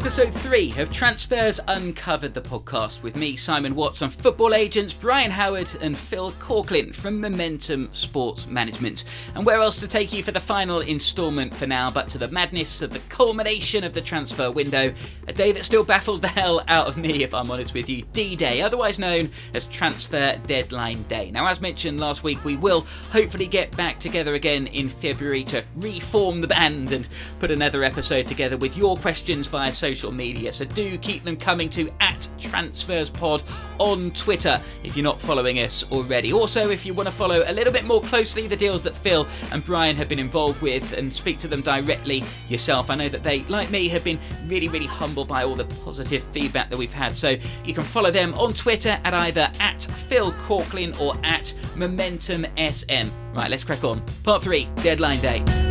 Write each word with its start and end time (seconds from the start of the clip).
episode 0.00 0.32
three 0.32 0.72
of 0.78 0.90
Transfers 0.90 1.60
Uncovered, 1.68 2.32
the 2.32 2.40
podcast 2.40 3.02
with 3.02 3.16
me, 3.16 3.36
Simon 3.36 3.74
Watts, 3.74 4.00
and 4.00 4.10
football 4.10 4.54
agents 4.54 4.94
Brian 4.94 5.30
Howard 5.30 5.68
and 5.82 5.96
Phil 5.96 6.30
Corklin 6.32 6.94
from 6.94 7.20
Momentum 7.20 7.92
Sports 7.92 8.46
Management. 8.46 9.04
And 9.34 9.44
where 9.44 9.60
else 9.60 9.76
to 9.76 9.86
take 9.86 10.10
you 10.14 10.22
for 10.22 10.32
the 10.32 10.40
final 10.40 10.80
instalment 10.80 11.54
for 11.54 11.66
now, 11.66 11.90
but 11.90 12.08
to 12.10 12.18
the 12.18 12.28
madness 12.28 12.80
of 12.80 12.92
the 12.92 12.98
culmination 13.10 13.84
of 13.84 13.92
the 13.92 14.00
transfer 14.00 14.50
window, 14.50 14.94
a 15.28 15.34
day 15.34 15.52
that 15.52 15.66
still 15.66 15.84
baffles 15.84 16.22
the 16.22 16.28
hell 16.28 16.64
out 16.66 16.86
of 16.86 16.96
me, 16.96 17.22
if 17.22 17.34
I'm 17.34 17.50
honest 17.50 17.74
with 17.74 17.90
you, 17.90 18.02
D 18.14 18.36
Day, 18.36 18.62
otherwise 18.62 18.98
known 18.98 19.28
as 19.52 19.66
Transfer 19.66 20.40
Deadline 20.46 21.02
Day. 21.04 21.30
Now, 21.30 21.46
as 21.46 21.60
mentioned 21.60 22.00
last 22.00 22.22
week, 22.22 22.42
we 22.42 22.56
will 22.56 22.86
hopefully 23.12 23.46
get 23.46 23.76
back 23.76 24.00
together 24.00 24.32
again 24.32 24.66
in 24.68 24.88
February 24.88 25.44
to 25.44 25.62
reform 25.76 26.40
the 26.40 26.48
band 26.48 26.90
and 26.92 27.06
put 27.38 27.50
another 27.50 27.84
episode 27.84 28.26
together 28.26 28.56
with 28.56 28.78
your 28.78 28.96
questions 28.96 29.46
via 29.46 29.70
social 29.70 29.89
media. 30.12 30.52
So 30.52 30.64
do 30.64 30.96
keep 30.98 31.24
them 31.24 31.36
coming 31.36 31.68
to 31.70 31.90
at 32.00 32.28
TransfersPod 32.38 33.42
on 33.78 34.10
Twitter 34.12 34.60
if 34.84 34.96
you're 34.96 35.04
not 35.04 35.20
following 35.20 35.60
us 35.60 35.84
already. 35.90 36.32
Also, 36.32 36.70
if 36.70 36.84
you 36.84 36.94
want 36.94 37.08
to 37.08 37.14
follow 37.14 37.42
a 37.46 37.52
little 37.52 37.72
bit 37.72 37.84
more 37.84 38.00
closely 38.02 38.46
the 38.46 38.56
deals 38.56 38.82
that 38.82 38.94
Phil 38.94 39.26
and 39.52 39.64
Brian 39.64 39.96
have 39.96 40.08
been 40.08 40.18
involved 40.18 40.60
with 40.60 40.92
and 40.92 41.12
speak 41.12 41.38
to 41.38 41.48
them 41.48 41.60
directly 41.62 42.24
yourself, 42.48 42.90
I 42.90 42.94
know 42.94 43.08
that 43.08 43.22
they, 43.22 43.42
like 43.44 43.70
me, 43.70 43.88
have 43.88 44.04
been 44.04 44.18
really, 44.46 44.68
really 44.68 44.86
humbled 44.86 45.28
by 45.28 45.44
all 45.44 45.54
the 45.54 45.64
positive 45.84 46.22
feedback 46.24 46.70
that 46.70 46.78
we've 46.78 46.92
had. 46.92 47.16
So 47.16 47.36
you 47.64 47.74
can 47.74 47.84
follow 47.84 48.10
them 48.10 48.34
on 48.34 48.52
Twitter 48.52 49.00
at 49.04 49.14
either 49.14 49.50
at 49.60 49.82
Phil 49.82 50.32
Corklin 50.32 50.98
or 51.00 51.16
at 51.24 51.54
Momentum 51.76 52.46
SM. 52.56 53.08
Right, 53.34 53.50
let's 53.50 53.64
crack 53.64 53.84
on. 53.84 54.02
Part 54.24 54.42
3, 54.42 54.68
Deadline 54.82 55.20
Day. 55.20 55.69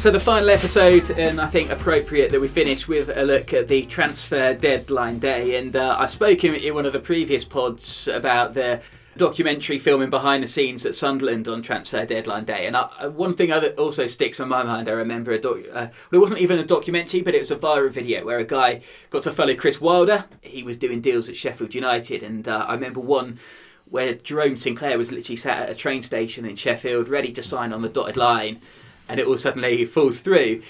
So 0.00 0.10
the 0.10 0.18
final 0.18 0.48
episode, 0.48 1.10
and 1.10 1.38
I 1.38 1.46
think 1.46 1.68
appropriate 1.68 2.32
that 2.32 2.40
we 2.40 2.48
finish 2.48 2.88
with 2.88 3.10
a 3.14 3.22
look 3.22 3.52
at 3.52 3.68
the 3.68 3.84
transfer 3.84 4.54
deadline 4.54 5.18
day. 5.18 5.58
And 5.58 5.76
uh, 5.76 5.94
I 5.98 6.06
spoke 6.06 6.42
in, 6.42 6.54
in 6.54 6.72
one 6.72 6.86
of 6.86 6.94
the 6.94 7.00
previous 7.00 7.44
pods 7.44 8.08
about 8.08 8.54
the 8.54 8.80
documentary 9.18 9.76
filming 9.76 10.08
behind 10.08 10.42
the 10.42 10.46
scenes 10.46 10.86
at 10.86 10.94
Sunderland 10.94 11.48
on 11.48 11.60
transfer 11.60 12.06
deadline 12.06 12.46
day. 12.46 12.66
And 12.66 12.78
I, 12.78 12.88
uh, 12.98 13.10
one 13.10 13.34
thing 13.34 13.50
that 13.50 13.78
also 13.78 14.06
sticks 14.06 14.40
on 14.40 14.48
my 14.48 14.62
mind, 14.62 14.88
I 14.88 14.92
remember 14.92 15.32
a 15.32 15.38
doc, 15.38 15.58
uh, 15.70 15.88
well, 16.10 16.12
it 16.12 16.18
wasn't 16.18 16.40
even 16.40 16.58
a 16.58 16.64
documentary, 16.64 17.20
but 17.20 17.34
it 17.34 17.40
was 17.40 17.50
a 17.50 17.56
viral 17.56 17.90
video 17.90 18.24
where 18.24 18.38
a 18.38 18.44
guy 18.44 18.80
got 19.10 19.24
to 19.24 19.30
follow 19.30 19.54
Chris 19.54 19.82
Wilder. 19.82 20.24
He 20.40 20.62
was 20.62 20.78
doing 20.78 21.02
deals 21.02 21.28
at 21.28 21.36
Sheffield 21.36 21.74
United, 21.74 22.22
and 22.22 22.48
uh, 22.48 22.64
I 22.66 22.72
remember 22.72 23.00
one 23.00 23.38
where 23.84 24.14
Jerome 24.14 24.56
Sinclair 24.56 24.96
was 24.96 25.12
literally 25.12 25.36
sat 25.36 25.58
at 25.58 25.68
a 25.68 25.74
train 25.74 26.00
station 26.00 26.46
in 26.46 26.56
Sheffield, 26.56 27.06
ready 27.06 27.32
to 27.32 27.42
sign 27.42 27.74
on 27.74 27.82
the 27.82 27.90
dotted 27.90 28.16
line 28.16 28.62
and 29.10 29.18
it 29.18 29.26
all 29.26 29.36
suddenly 29.36 29.84
falls 29.84 30.20
through. 30.20 30.62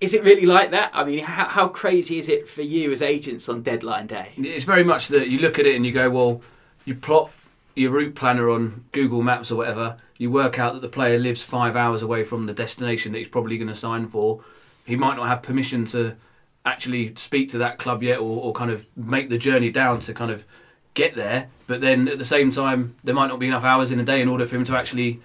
Is 0.00 0.14
it 0.14 0.22
really 0.24 0.46
like 0.46 0.70
that? 0.70 0.90
I 0.94 1.04
mean, 1.04 1.18
how, 1.18 1.46
how 1.46 1.68
crazy 1.68 2.18
is 2.18 2.28
it 2.28 2.48
for 2.48 2.62
you 2.62 2.92
as 2.92 3.02
agents 3.02 3.48
on 3.48 3.62
deadline 3.62 4.06
day? 4.06 4.32
It's 4.36 4.64
very 4.64 4.84
much 4.84 5.08
that 5.08 5.28
you 5.28 5.40
look 5.40 5.58
at 5.58 5.66
it 5.66 5.76
and 5.76 5.84
you 5.84 5.92
go, 5.92 6.08
well, 6.10 6.42
you 6.84 6.94
plot 6.94 7.30
your 7.74 7.90
route 7.90 8.14
planner 8.14 8.50
on 8.50 8.84
Google 8.92 9.22
Maps 9.22 9.50
or 9.50 9.56
whatever. 9.56 9.96
You 10.16 10.30
work 10.30 10.58
out 10.58 10.74
that 10.74 10.80
the 10.80 10.88
player 10.88 11.18
lives 11.18 11.42
five 11.42 11.76
hours 11.76 12.02
away 12.02 12.22
from 12.24 12.46
the 12.46 12.52
destination 12.52 13.12
that 13.12 13.18
he's 13.18 13.28
probably 13.28 13.58
going 13.58 13.68
to 13.68 13.74
sign 13.74 14.08
for. 14.08 14.44
He 14.84 14.96
might 14.96 15.16
not 15.16 15.26
have 15.26 15.42
permission 15.42 15.84
to 15.86 16.16
actually 16.64 17.14
speak 17.16 17.48
to 17.50 17.58
that 17.58 17.78
club 17.78 18.02
yet 18.02 18.18
or, 18.18 18.42
or 18.42 18.52
kind 18.52 18.70
of 18.70 18.86
make 18.96 19.28
the 19.28 19.38
journey 19.38 19.70
down 19.70 20.00
to 20.00 20.14
kind 20.14 20.30
of 20.30 20.44
get 20.94 21.16
there. 21.16 21.48
But 21.66 21.80
then 21.80 22.08
at 22.08 22.18
the 22.18 22.24
same 22.24 22.52
time, 22.52 22.94
there 23.02 23.14
might 23.14 23.28
not 23.28 23.40
be 23.40 23.48
enough 23.48 23.64
hours 23.64 23.90
in 23.90 23.98
a 23.98 24.04
day 24.04 24.20
in 24.20 24.28
order 24.28 24.46
for 24.46 24.56
him 24.56 24.64
to 24.66 24.76
actually 24.76 25.20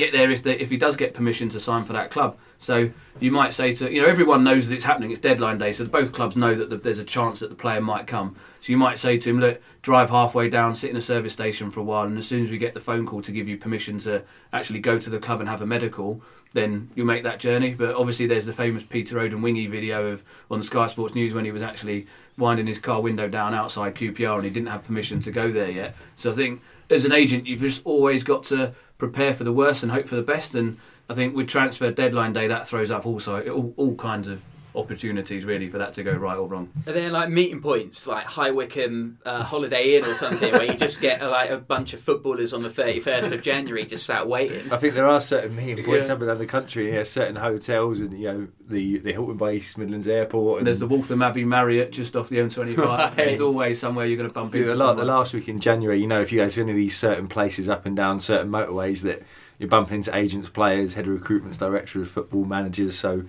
get 0.00 0.12
there 0.12 0.30
if 0.30 0.44
if 0.46 0.70
he 0.70 0.76
does 0.76 0.96
get 0.96 1.14
permission 1.14 1.48
to 1.50 1.60
sign 1.60 1.84
for 1.84 1.92
that 1.92 2.10
club. 2.10 2.36
So 2.58 2.90
you 3.20 3.30
might 3.30 3.52
say 3.52 3.72
to 3.74 3.92
you 3.92 4.02
know 4.02 4.08
everyone 4.08 4.42
knows 4.42 4.66
that 4.68 4.74
it's 4.74 4.84
happening. 4.84 5.10
It's 5.10 5.20
deadline 5.20 5.58
day, 5.58 5.72
so 5.72 5.84
both 5.84 6.12
clubs 6.12 6.36
know 6.36 6.54
that 6.54 6.70
the, 6.70 6.76
there's 6.76 6.98
a 6.98 7.04
chance 7.04 7.40
that 7.40 7.50
the 7.50 7.56
player 7.56 7.80
might 7.80 8.06
come. 8.06 8.34
So 8.60 8.72
you 8.72 8.78
might 8.78 8.98
say 8.98 9.18
to 9.18 9.30
him, 9.30 9.40
look, 9.40 9.60
drive 9.82 10.10
halfway 10.10 10.48
down, 10.48 10.74
sit 10.74 10.90
in 10.90 10.96
a 10.96 11.00
service 11.00 11.32
station 11.32 11.70
for 11.70 11.80
a 11.80 11.84
while, 11.84 12.06
and 12.06 12.18
as 12.18 12.26
soon 12.26 12.44
as 12.44 12.50
we 12.50 12.58
get 12.58 12.74
the 12.74 12.80
phone 12.80 13.06
call 13.06 13.22
to 13.22 13.32
give 13.32 13.48
you 13.48 13.56
permission 13.56 13.98
to 14.00 14.22
actually 14.52 14.80
go 14.80 14.98
to 14.98 15.10
the 15.10 15.18
club 15.18 15.40
and 15.40 15.48
have 15.48 15.62
a 15.62 15.66
medical, 15.66 16.22
then 16.52 16.90
you'll 16.94 17.06
make 17.06 17.22
that 17.22 17.38
journey. 17.38 17.74
But 17.74 17.94
obviously, 17.94 18.26
there's 18.26 18.46
the 18.46 18.52
famous 18.52 18.82
Peter 18.82 19.16
Odemwingie 19.16 19.70
video 19.70 20.12
of 20.12 20.22
on 20.50 20.62
Sky 20.62 20.86
Sports 20.86 21.14
News 21.14 21.32
when 21.32 21.44
he 21.44 21.52
was 21.52 21.62
actually 21.62 22.06
winding 22.36 22.66
his 22.66 22.78
car 22.78 23.00
window 23.00 23.28
down 23.28 23.54
outside 23.54 23.94
QPR 23.94 24.36
and 24.36 24.44
he 24.44 24.50
didn't 24.50 24.68
have 24.68 24.84
permission 24.84 25.20
to 25.20 25.30
go 25.30 25.52
there 25.52 25.70
yet. 25.70 25.94
So 26.16 26.30
I 26.30 26.34
think 26.34 26.62
as 26.88 27.04
an 27.04 27.12
agent, 27.12 27.46
you've 27.46 27.60
just 27.60 27.82
always 27.84 28.24
got 28.24 28.44
to 28.44 28.74
prepare 29.00 29.34
for 29.34 29.42
the 29.42 29.52
worst 29.52 29.82
and 29.82 29.90
hope 29.90 30.06
for 30.06 30.14
the 30.14 30.22
best. 30.22 30.54
And 30.54 30.78
I 31.08 31.14
think 31.14 31.34
with 31.34 31.48
transfer 31.48 31.90
deadline 31.90 32.32
day, 32.32 32.46
that 32.46 32.68
throws 32.68 32.92
up 32.92 33.04
also 33.04 33.44
all, 33.48 33.74
all 33.76 33.96
kinds 33.96 34.28
of 34.28 34.44
opportunities 34.74 35.44
really 35.44 35.68
for 35.68 35.78
that 35.78 35.92
to 35.94 36.02
go 36.02 36.12
right 36.12 36.36
or 36.36 36.48
wrong. 36.48 36.70
Are 36.86 36.92
there 36.92 37.10
like 37.10 37.28
meeting 37.28 37.60
points 37.60 38.06
like 38.06 38.24
High 38.24 38.50
Wycombe 38.50 39.18
uh, 39.24 39.42
Holiday 39.42 39.96
Inn 39.96 40.04
or 40.04 40.14
something 40.14 40.52
where 40.52 40.64
you 40.64 40.74
just 40.74 41.00
get 41.00 41.22
uh, 41.22 41.30
like 41.30 41.50
a 41.50 41.58
bunch 41.58 41.94
of 41.94 42.00
footballers 42.00 42.52
on 42.52 42.62
the 42.62 42.70
31st 42.70 43.32
of 43.32 43.42
January 43.42 43.84
just 43.84 44.06
sat 44.06 44.28
waiting? 44.28 44.72
I 44.72 44.76
think 44.76 44.94
there 44.94 45.06
are 45.06 45.20
certain 45.20 45.56
meeting 45.56 45.84
points 45.84 46.08
yeah. 46.08 46.14
up 46.14 46.20
and 46.20 46.28
down 46.28 46.38
the 46.38 46.46
country. 46.46 46.92
Yeah, 46.92 47.02
certain 47.04 47.36
hotels 47.36 48.00
and 48.00 48.18
you 48.18 48.26
know 48.26 48.48
the 48.68 48.98
the 48.98 49.12
Hilton 49.12 49.36
by 49.36 49.52
East 49.52 49.78
Midlands 49.78 50.08
Airport. 50.08 50.58
And 50.58 50.66
there's 50.66 50.78
the 50.78 50.86
Waltham 50.86 51.22
Abbey 51.22 51.44
Marriott 51.44 51.92
just 51.92 52.16
off 52.16 52.28
the 52.28 52.36
M25. 52.36 52.76
Right. 52.76 53.16
There's 53.16 53.40
always 53.40 53.78
somewhere 53.78 54.06
you're 54.06 54.16
going 54.16 54.28
to 54.28 54.34
bump 54.34 54.54
into. 54.54 54.68
Yeah, 54.68 54.74
the, 54.74 55.04
last 55.04 55.34
week 55.34 55.48
in 55.48 55.60
January, 55.60 56.00
you 56.00 56.06
know, 56.06 56.20
if 56.20 56.32
you 56.32 56.38
go 56.38 56.48
to 56.48 56.60
any 56.60 56.70
of 56.70 56.76
these 56.76 56.96
certain 56.96 57.28
places 57.28 57.68
up 57.68 57.86
and 57.86 57.96
down 57.96 58.20
certain 58.20 58.50
motorways 58.50 59.02
that 59.02 59.22
you're 59.60 59.68
bumping 59.68 59.96
into 59.96 60.16
agents, 60.16 60.48
players, 60.48 60.94
head 60.94 61.06
of 61.06 61.20
recruitments, 61.20 61.58
directors, 61.58 62.08
football 62.08 62.46
managers. 62.46 62.98
So 62.98 63.24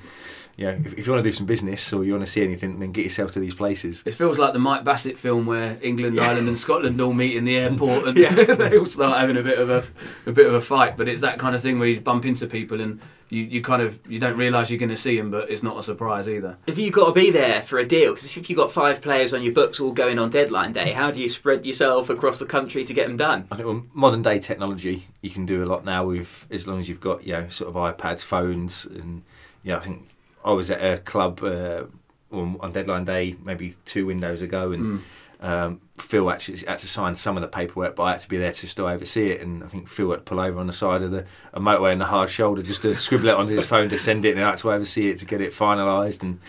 yeah, 0.56 0.72
if, 0.72 0.98
if, 0.98 1.06
you 1.06 1.12
want 1.12 1.24
to 1.24 1.30
do 1.30 1.36
some 1.36 1.46
business 1.46 1.92
or 1.92 2.06
you 2.06 2.14
want 2.14 2.26
to 2.26 2.32
see 2.32 2.42
anything, 2.42 2.80
then 2.80 2.94
get 2.94 3.04
yourself 3.04 3.34
to 3.34 3.42
these 3.42 3.54
places. 3.54 4.02
It 4.06 4.14
feels 4.14 4.40
like 4.40 4.54
the 4.54 4.60
Mike 4.60 4.86
Bassett 4.86 5.20
film 5.20 5.46
where 5.46 5.78
England, 5.82 6.18
Ireland, 6.18 6.48
and 6.48 6.58
Scotland 6.58 7.02
all 7.02 7.12
meet 7.12 7.36
in 7.36 7.44
the 7.44 7.58
airport 7.58 8.08
and 8.08 8.18
yeah. 8.18 8.34
they 8.56 8.78
all 8.78 8.86
start 8.86 9.20
having 9.20 9.36
a 9.36 9.44
bit 9.44 9.60
of 9.60 9.70
a, 9.70 9.84
a 10.26 10.32
bit 10.32 10.48
of 10.48 10.54
a 10.54 10.62
fight. 10.62 10.96
But 10.96 11.10
it's 11.10 11.22
that 11.22 11.38
kind 11.38 11.54
of 11.54 11.62
thing 11.62 11.80
where 11.80 11.90
you 11.90 12.00
bump 12.00 12.26
into 12.26 12.48
people 12.48 12.80
and 12.80 13.02
you, 13.32 13.44
you 13.44 13.62
kind 13.62 13.82
of 13.82 14.00
you 14.12 14.20
don't 14.20 14.38
realise 14.38 14.70
you're 14.70 14.78
going 14.78 14.90
to 14.90 14.98
see 14.98 15.18
them, 15.18 15.32
but 15.32 15.50
it's 15.50 15.64
not 15.64 15.78
a 15.78 15.82
surprise 15.82 16.28
either. 16.28 16.58
If 16.68 16.78
you've 16.78 16.94
got 16.94 17.08
to 17.08 17.14
be 17.14 17.32
there 17.32 17.62
for 17.62 17.80
a 17.80 17.86
deal, 17.86 18.12
because 18.12 18.36
if 18.36 18.50
you've 18.50 18.58
got 18.58 18.72
five 18.72 19.02
players 19.02 19.34
on 19.34 19.42
your 19.42 19.54
books 19.54 19.80
all 19.80 19.94
going 19.94 20.20
on 20.20 20.30
deadline 20.30 20.74
day, 20.74 20.92
how 20.92 21.12
do 21.12 21.22
you 21.22 21.30
spread 21.30 21.66
yourself 21.66 22.10
across 22.10 22.40
the 22.40 22.46
country 22.46 22.84
to 22.84 22.94
get 22.94 23.08
them 23.08 23.16
done? 23.16 23.48
I 23.50 23.56
think 23.56 23.68
with 23.70 23.84
modern 23.96 24.22
day 24.22 24.38
technology, 24.40 25.08
you 25.22 25.30
can 25.30 25.46
do 25.46 25.64
a 25.64 25.66
lot 25.66 25.86
now 25.86 26.06
with 26.06 26.46
as 26.52 26.68
long 26.68 26.80
as 26.80 26.90
you've 26.90 27.00
got 27.00 27.26
you 27.26 27.32
know 27.32 27.48
sort 27.48 27.74
of 27.74 27.76
iPads, 27.76 28.20
phones, 28.20 28.86
and 28.86 29.24
yeah, 29.64 29.78
I 29.78 29.80
think 29.80 30.10
I 30.44 30.52
was 30.52 30.70
at 30.70 30.84
a 30.84 30.98
club 30.98 31.42
uh, 31.42 31.84
on, 32.34 32.72
deadline 32.74 33.06
day, 33.06 33.38
maybe 33.46 33.76
two 33.86 34.06
windows 34.06 34.42
ago, 34.42 34.74
and 34.74 34.84
mm. 34.84 35.02
Um, 35.42 35.82
Phil 35.98 36.30
actually 36.30 36.60
had 36.60 36.78
to 36.80 36.88
sign 36.88 37.16
some 37.16 37.36
of 37.36 37.42
the 37.42 37.48
paperwork, 37.48 37.96
but 37.96 38.04
I 38.04 38.12
had 38.12 38.22
to 38.22 38.30
be 38.30 38.38
there 38.38 38.54
to 38.54 38.68
still 38.68 38.86
oversee 38.86 39.32
it. 39.32 39.42
And 39.42 39.64
I 39.64 39.68
think 39.68 39.88
Phil 39.88 40.12
had 40.12 40.18
to 40.18 40.24
pull 40.24 40.40
over 40.40 40.60
on 40.60 40.68
the 40.68 40.74
side 40.74 41.02
of 41.02 41.12
the 41.12 41.26
motorway 41.56 41.94
in 41.94 42.00
the 42.00 42.06
hard 42.06 42.30
shoulder 42.30 42.62
just 42.62 42.84
to 42.84 42.94
scribble 42.96 43.30
it 43.30 43.36
onto 43.36 43.56
his 43.56 43.66
phone 43.66 43.90
to 43.90 43.98
send 43.98 44.24
it, 44.26 44.36
and 44.36 44.46
I 44.46 44.52
had 44.52 44.60
to 44.60 44.72
oversee 44.72 45.10
it 45.10 45.20
to 45.20 45.26
get 45.26 45.42
it 45.42 45.52
finalised. 45.52 46.22
And 46.22 46.40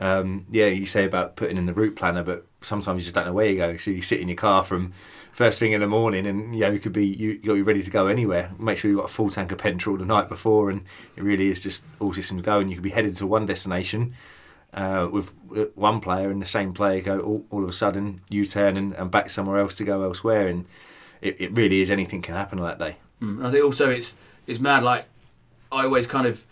um, 0.00 0.46
yeah, 0.50 0.66
you 0.66 0.84
say 0.84 1.04
about 1.04 1.36
putting 1.36 1.56
in 1.56 1.66
the 1.66 1.72
route 1.72 1.94
planner, 1.94 2.24
but 2.24 2.44
sometimes 2.60 3.00
you 3.00 3.04
just 3.04 3.14
don't 3.14 3.26
know 3.26 3.32
where 3.32 3.46
you 3.46 3.56
go. 3.56 3.76
So 3.76 3.92
you 3.92 4.02
sit 4.02 4.20
in 4.20 4.28
your 4.28 4.36
car 4.36 4.64
from 4.64 4.92
first 5.32 5.60
thing 5.60 5.72
in 5.72 5.80
the 5.80 5.86
morning, 5.86 6.26
and 6.26 6.52
you 6.54 6.62
know 6.62 6.70
you 6.70 6.80
could 6.80 6.92
be 6.92 7.06
you, 7.06 7.30
you 7.30 7.46
got 7.46 7.54
be 7.54 7.62
ready 7.62 7.84
to 7.84 7.90
go 7.90 8.08
anywhere. 8.08 8.50
Make 8.58 8.78
sure 8.78 8.90
you've 8.90 8.98
got 8.98 9.10
a 9.10 9.12
full 9.12 9.30
tank 9.30 9.52
of 9.52 9.58
petrol 9.58 9.96
the 9.96 10.04
night 10.04 10.28
before, 10.28 10.70
and 10.70 10.82
it 11.14 11.22
really 11.22 11.50
is 11.50 11.62
just 11.62 11.84
all 12.00 12.12
systems 12.12 12.42
go. 12.42 12.58
And 12.58 12.68
you 12.68 12.76
could 12.76 12.82
be 12.82 12.90
headed 12.90 13.14
to 13.16 13.28
one 13.28 13.46
destination 13.46 14.14
uh, 14.74 15.08
with 15.10 15.32
one 15.74 16.00
player, 16.00 16.30
and 16.30 16.40
the 16.40 16.46
same 16.46 16.72
player 16.72 17.00
go 17.00 17.20
all, 17.20 17.44
all 17.50 17.62
of 17.62 17.68
a 17.68 17.72
sudden 17.72 18.20
U 18.30 18.44
turn 18.46 18.76
and, 18.76 18.92
and, 18.94 19.10
back 19.10 19.30
somewhere 19.30 19.58
else 19.58 19.76
to 19.76 19.84
go 19.84 20.02
elsewhere, 20.02 20.48
and 20.48 20.66
it, 21.20 21.40
it 21.40 21.52
really 21.52 21.80
is 21.80 21.90
anything 21.90 22.22
can 22.22 22.34
happen 22.34 22.58
on 22.58 22.66
that 22.66 22.78
day. 22.78 22.96
Mm. 23.20 23.44
I 23.44 23.50
think 23.50 23.64
also 23.64 23.90
it's 23.90 24.16
it's 24.46 24.60
mad. 24.60 24.82
Like 24.82 25.06
I 25.72 25.84
always 25.84 26.06
kind 26.06 26.26
of 26.26 26.44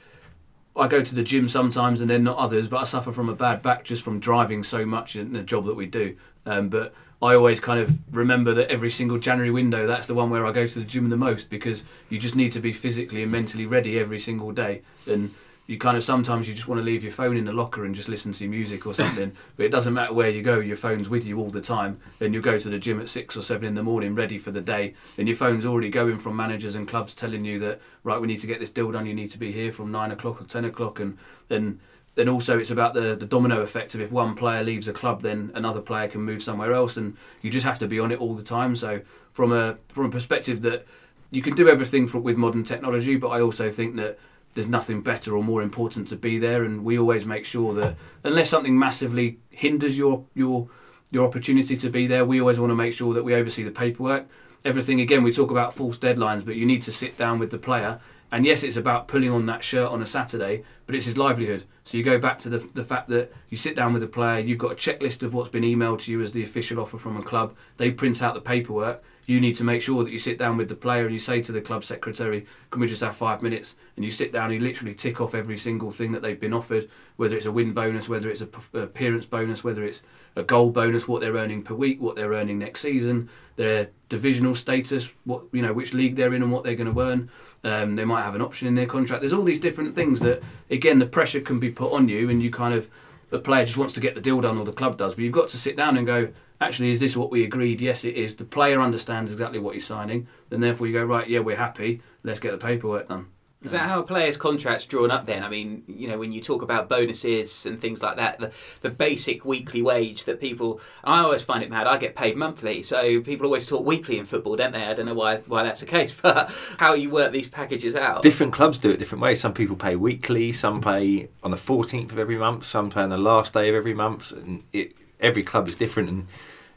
I 0.77 0.87
go 0.87 1.03
to 1.03 1.15
the 1.15 1.23
gym 1.23 1.49
sometimes 1.49 2.01
and 2.01 2.09
then 2.09 2.23
not 2.23 2.39
others, 2.39 2.69
but 2.69 2.79
I 2.79 2.85
suffer 2.85 3.13
from 3.13 3.29
a 3.29 3.35
bad 3.35 3.63
back 3.63 3.85
just 3.85 4.03
from 4.03 4.21
driving 4.21 4.63
so 4.63 4.87
much 4.87 5.17
in 5.17 5.33
the 5.33 5.43
job 5.43 5.67
that 5.67 5.75
we 5.75 5.87
do. 5.87 6.17
Um, 6.47 6.69
but 6.69 6.95
I 7.21 7.35
always 7.35 7.59
kind 7.59 7.81
of 7.81 7.99
remember 8.15 8.55
that 8.55 8.71
every 8.71 8.91
single 8.91 9.19
January 9.19 9.51
window, 9.51 9.87
that's 9.87 10.07
the 10.07 10.15
one 10.15 10.31
where 10.31 10.47
I 10.47 10.53
go 10.53 10.67
to 10.67 10.79
the 10.79 10.85
gym 10.85 11.09
the 11.09 11.17
most 11.17 11.51
because 11.51 11.83
you 12.09 12.19
just 12.19 12.37
need 12.37 12.53
to 12.53 12.61
be 12.61 12.73
physically 12.73 13.25
and 13.25 13.33
mentally 13.33 13.67
ready 13.67 13.99
every 13.99 14.21
single 14.21 14.53
day. 14.53 14.83
And 15.07 15.35
you 15.69 15.77
kind 15.77 15.99
of 15.99 16.03
sometimes 16.03 16.49
you 16.49 16.55
just 16.55 16.67
want 16.67 16.79
to 16.79 16.83
leave 16.83 17.03
your 17.03 17.13
phone 17.13 17.37
in 17.37 17.45
the 17.45 17.53
locker 17.53 17.85
and 17.85 17.95
just 17.95 18.09
listen 18.09 18.33
to 18.33 18.49
music 18.49 18.87
or 18.87 18.95
something. 18.95 19.33
but 19.57 19.67
it 19.67 19.71
doesn't 19.71 19.93
matter 19.93 20.15
where 20.15 20.31
you 20.31 20.41
go, 20.41 20.59
your 20.59 20.79
phone's 20.79 21.11
with 21.11 21.27
you 21.27 21.39
all 21.39 21.51
the 21.51 21.61
time. 21.61 22.01
Then 22.19 22.33
you 22.33 22.41
go 22.41 22.59
to 22.59 22.71
the 22.71 22.79
gym 22.79 22.99
at 22.99 23.09
six 23.11 23.37
or 23.37 23.43
seven 23.43 23.69
in 23.69 23.75
the 23.75 23.83
morning, 23.83 24.15
ready 24.15 24.39
for 24.39 24.51
the 24.51 24.63
day. 24.63 24.95
And 25.19 25.29
your 25.29 25.37
phone's 25.37 25.67
already 25.67 25.91
going 25.91 26.19
from 26.19 26.35
managers 26.37 26.75
and 26.75 26.89
clubs 26.89 27.15
telling 27.15 27.45
you 27.45 27.59
that 27.59 27.83
right, 28.03 28.19
we 28.19 28.27
need 28.27 28.39
to 28.39 28.47
get 28.47 28.61
this 28.61 28.71
deal 28.71 28.91
done. 28.91 29.05
You 29.05 29.13
need 29.13 29.31
to 29.33 29.39
be 29.39 29.53
here 29.53 29.71
from 29.71 29.93
nine 29.93 30.11
o'clock 30.11 30.41
or 30.41 30.45
ten 30.45 30.65
o'clock, 30.65 31.01
and 31.01 31.19
then 31.49 31.81
then 32.15 32.31
also 32.31 32.59
it's 32.59 32.71
about 32.71 32.95
the, 32.95 33.15
the 33.15 33.27
domino 33.27 33.61
effect 33.61 33.95
of 33.95 34.01
if 34.01 34.11
one 34.11 34.35
player 34.35 34.65
leaves 34.65 34.89
a 34.89 34.93
club, 34.93 35.21
then 35.21 35.53
another 35.55 35.83
player 35.83 36.09
can 36.09 36.23
move 36.23 36.43
somewhere 36.43 36.73
else, 36.73 36.97
and 36.97 37.15
you 37.43 37.51
just 37.51 37.67
have 37.67 37.79
to 37.81 37.87
be 37.87 38.01
on 38.01 38.11
it 38.11 38.19
all 38.19 38.35
the 38.35 38.43
time. 38.43 38.75
So 38.75 39.03
from 39.33 39.53
a 39.53 39.77
from 39.89 40.07
a 40.07 40.11
perspective 40.11 40.63
that 40.63 40.87
you 41.31 41.43
can 41.43 41.55
do 41.55 41.69
everything 41.69 42.09
for, 42.09 42.19
with 42.21 42.39
modern 42.39 42.65
technology, 42.65 43.17
but 43.17 43.29
I 43.29 43.43
also 43.43 43.69
think 43.69 43.97
that 43.97 44.19
there's 44.59 44.69
nothing 44.69 45.03
better 45.03 45.37
or 45.37 45.45
more 45.45 45.63
important 45.63 46.09
to 46.09 46.17
be 46.17 46.37
there. 46.37 46.65
And 46.65 46.85
we 46.85 46.99
always 46.99 47.25
make 47.25 47.45
sure 47.45 47.73
that 47.75 47.95
unless 48.25 48.51
something 48.51 48.77
massively 48.77 49.39
hinders 49.51 49.97
your 49.97 50.25
your 50.35 50.69
your 51.13 51.25
opportunity 51.25 51.77
to 51.77 51.89
be 51.89 52.09
there, 52.09 52.25
we 52.25 52.41
always 52.41 52.59
want 52.59 52.71
to 52.73 52.75
make 52.75 52.93
sure 52.93 53.15
that 53.15 53.23
we 53.23 53.37
oversee 53.37 53.63
the 53.63 53.71
paperwork. 53.71 54.27
Everything 54.65 55.01
again, 55.01 55.23
we 55.23 55.33
talk 55.33 55.53
about 55.53 55.75
false 55.75 55.97
deadlines, 55.97 56.45
but 56.45 56.57
you 56.57 56.67
need 56.67 56.83
to 56.83 56.91
sit 56.91 57.17
down 57.17 57.39
with 57.39 57.53
the 57.53 57.59
player. 57.59 58.01
And 58.33 58.45
yes, 58.45 58.65
it's 58.65 58.77
about 58.77 59.07
pulling 59.07 59.31
on 59.31 59.47
that 59.47 59.63
shirt 59.63 59.89
on 59.89 60.03
a 60.03 60.07
Saturday, 60.07 60.65
but 60.87 60.97
it's 60.97 61.07
his 61.07 61.17
livelihood. 61.17 61.63
So 61.85 61.97
you 61.97 62.03
go 62.03 62.19
back 62.19 62.41
to 62.41 62.49
the, 62.49 62.59
the 62.75 62.85
fact 62.85 63.09
that 63.11 63.33
you 63.51 63.57
sit 63.57 63.77
down 63.77 63.93
with 63.93 64.03
the 64.03 64.09
player, 64.09 64.41
you've 64.41 64.59
got 64.59 64.73
a 64.73 64.75
checklist 64.75 65.23
of 65.23 65.35
what's 65.35 65.51
been 65.51 65.63
emailed 65.63 66.01
to 66.01 66.11
you 66.11 66.21
as 66.21 66.33
the 66.33 66.43
official 66.43 66.81
offer 66.81 66.99
from 66.99 67.17
a 67.17 67.23
club. 67.23 67.55
They 67.77 67.93
print 67.93 68.21
out 68.21 68.35
the 68.35 68.41
paperwork, 68.41 69.05
you 69.29 69.41
need 69.43 69.55
to 69.57 69.63
make 69.63 69.83
sure 69.83 70.03
that 70.03 70.11
you 70.11 70.19
sit 70.19 70.39
down 70.39 70.57
with 70.57 70.71
the 70.71 70.75
player 70.75 71.03
and 71.03 71.13
you 71.13 71.19
say 71.19 71.43
to 71.43 71.53
the 71.53 71.61
club 71.61 71.85
secretary, 71.85 72.47
"Can 72.71 72.81
we 72.81 72.87
just 72.87 73.03
have 73.03 73.15
five 73.15 73.43
minutes?" 73.43 73.77
And 73.95 74.03
you 74.03 74.11
sit 74.11 74.33
down 74.33 74.51
and 74.51 74.55
you 74.55 74.67
literally 74.67 74.95
tick 74.95 75.21
off 75.21 75.35
every 75.35 75.59
single 75.59 75.91
thing 75.91 76.13
that 76.13 76.23
they've 76.23 76.41
been 76.41 76.55
offered, 76.55 76.89
whether 77.17 77.37
it's 77.37 77.45
a 77.45 77.53
win 77.53 77.73
bonus, 77.75 78.09
whether 78.09 78.31
it's 78.31 78.41
a 78.41 78.47
p- 78.47 78.79
appearance 78.79 79.27
bonus, 79.27 79.63
whether 79.63 79.85
it's 79.85 80.03
a 80.35 80.43
goal 80.43 80.71
bonus, 80.71 81.07
what 81.07 81.21
they're 81.21 81.35
earning 81.35 81.63
per 81.63 81.75
week, 81.75 82.01
what 82.01 82.17
they're 82.17 82.33
earning 82.33 82.59
next 82.59 82.81
season, 82.81 83.29
their 83.57 83.91
divisional 84.09 84.55
status, 84.55 85.13
what 85.25 85.43
you 85.53 85.61
know, 85.61 85.75
which 85.75 85.93
league 85.93 86.17
they're 86.17 86.33
in, 86.33 86.43
and 86.43 86.51
what 86.51 86.65
they're 86.65 86.75
going 86.75 86.93
to 86.93 87.01
earn. 87.01 87.29
Um, 87.65 87.97
they 87.97 88.07
might 88.07 88.23
have 88.23 88.35
an 88.35 88.41
option 88.41 88.67
in 88.67 88.77
their 88.77 88.87
contract. 88.87 89.21
There's 89.21 89.35
all 89.35 89.45
these 89.45 89.61
different 89.61 89.95
things 89.95 90.21
that, 90.21 90.43
again, 90.71 91.01
the 91.01 91.07
pressure 91.07 91.43
can 91.43 91.61
be 91.61 91.71
put 91.71 91.93
on 91.93 92.09
you, 92.09 92.31
and 92.31 92.43
you 92.43 92.51
kind 92.51 92.73
of 92.73 92.89
the 93.29 93.39
player 93.39 93.67
just 93.67 93.77
wants 93.77 93.93
to 93.93 94.01
get 94.01 94.15
the 94.15 94.23
deal 94.23 94.41
done, 94.41 94.57
or 94.57 94.65
the 94.65 94.73
club 94.73 94.97
does. 94.97 95.15
But 95.15 95.25
you've 95.25 95.35
got 95.35 95.51
to 95.51 95.59
sit 95.59 95.77
down 95.77 95.99
and 95.99 96.07
go, 96.07 96.29
actually, 96.61 96.91
is 96.91 97.01
this 97.01 97.17
what 97.17 97.31
we 97.31 97.45
agreed? 97.45 97.81
Yes, 97.81 98.05
it 98.05 98.15
is. 98.15 98.37
The 98.37 98.45
player 98.45 98.81
understands 98.81 99.33
exactly 99.33 99.59
what 99.59 99.75
he's 99.75 99.87
signing. 99.87 100.29
Then, 100.51 100.61
therefore, 100.61 100.87
you 100.87 100.93
go, 100.93 101.05
right, 101.05 101.29
yeah, 101.29 101.41
we're 101.41 101.57
happy. 101.57 102.03
Let's 102.23 102.41
get 102.41 102.53
the 102.53 102.59
paperwork 102.59 103.09
done. 103.09 103.27
Is 103.61 103.73
that 103.73 103.89
how 103.89 103.99
a 103.99 104.03
player's 104.05 104.37
contract's 104.37 104.87
drawn 104.87 105.11
up 105.11 105.27
then? 105.27 105.43
I 105.43 105.49
mean, 105.49 105.83
you 105.89 106.07
know, 106.07 106.17
when 106.17 106.31
you 106.31 106.41
talk 106.41 106.63
about 106.63 106.89
bonuses 106.89 107.67
and 107.67 107.81
things 107.81 108.01
like 108.01 108.17
that, 108.17 108.39
the, 108.39 108.53
the 108.83 108.91
basic 108.91 109.45
weekly 109.45 109.83
wage 109.83 110.25
that 110.25 110.41
people, 110.41 110.81
I 111.03 111.21
always 111.21 111.43
find 111.43 111.65
it 111.65 111.71
mad. 111.71 111.89
I 111.89 111.97
get 111.97 112.15
paid 112.15 112.37
monthly, 112.37 112.85
so 112.85 113.21
people 113.21 113.47
always 113.47 113.67
talk 113.67 113.85
weekly 113.85 114.17
in 114.17 114.27
football, 114.27 114.55
don't 114.55 114.71
they? 114.71 114.85
I 114.85 114.95
don't 114.95 115.07
know 115.07 115.15
why, 115.15 115.39
why 115.39 115.65
that's 115.65 115.81
the 115.81 115.87
case, 115.87 116.15
but 116.23 116.53
how 116.79 116.95
you 116.95 117.11
work 117.11 117.33
these 117.33 117.49
packages 117.49 117.97
out. 117.97 118.23
Different 118.23 118.53
clubs 118.53 118.79
do 118.79 118.91
it 118.91 118.99
different 118.99 119.23
ways. 119.23 119.41
Some 119.41 119.55
people 119.55 119.75
pay 119.75 119.97
weekly, 119.97 120.53
some 120.53 120.81
pay 120.81 121.29
on 121.43 121.51
the 121.51 121.57
14th 121.57 122.13
of 122.13 122.19
every 122.21 122.37
month, 122.37 122.63
some 122.63 122.91
pay 122.91 123.01
on 123.01 123.11
the 123.11 123.19
last 123.19 123.55
day 123.55 123.69
of 123.69 123.75
every 123.75 123.95
month. 123.95 124.31
And 124.31 124.63
it, 124.73 124.93
every 125.21 125.43
club 125.43 125.69
is 125.69 125.77
different. 125.77 126.09
And 126.09 126.27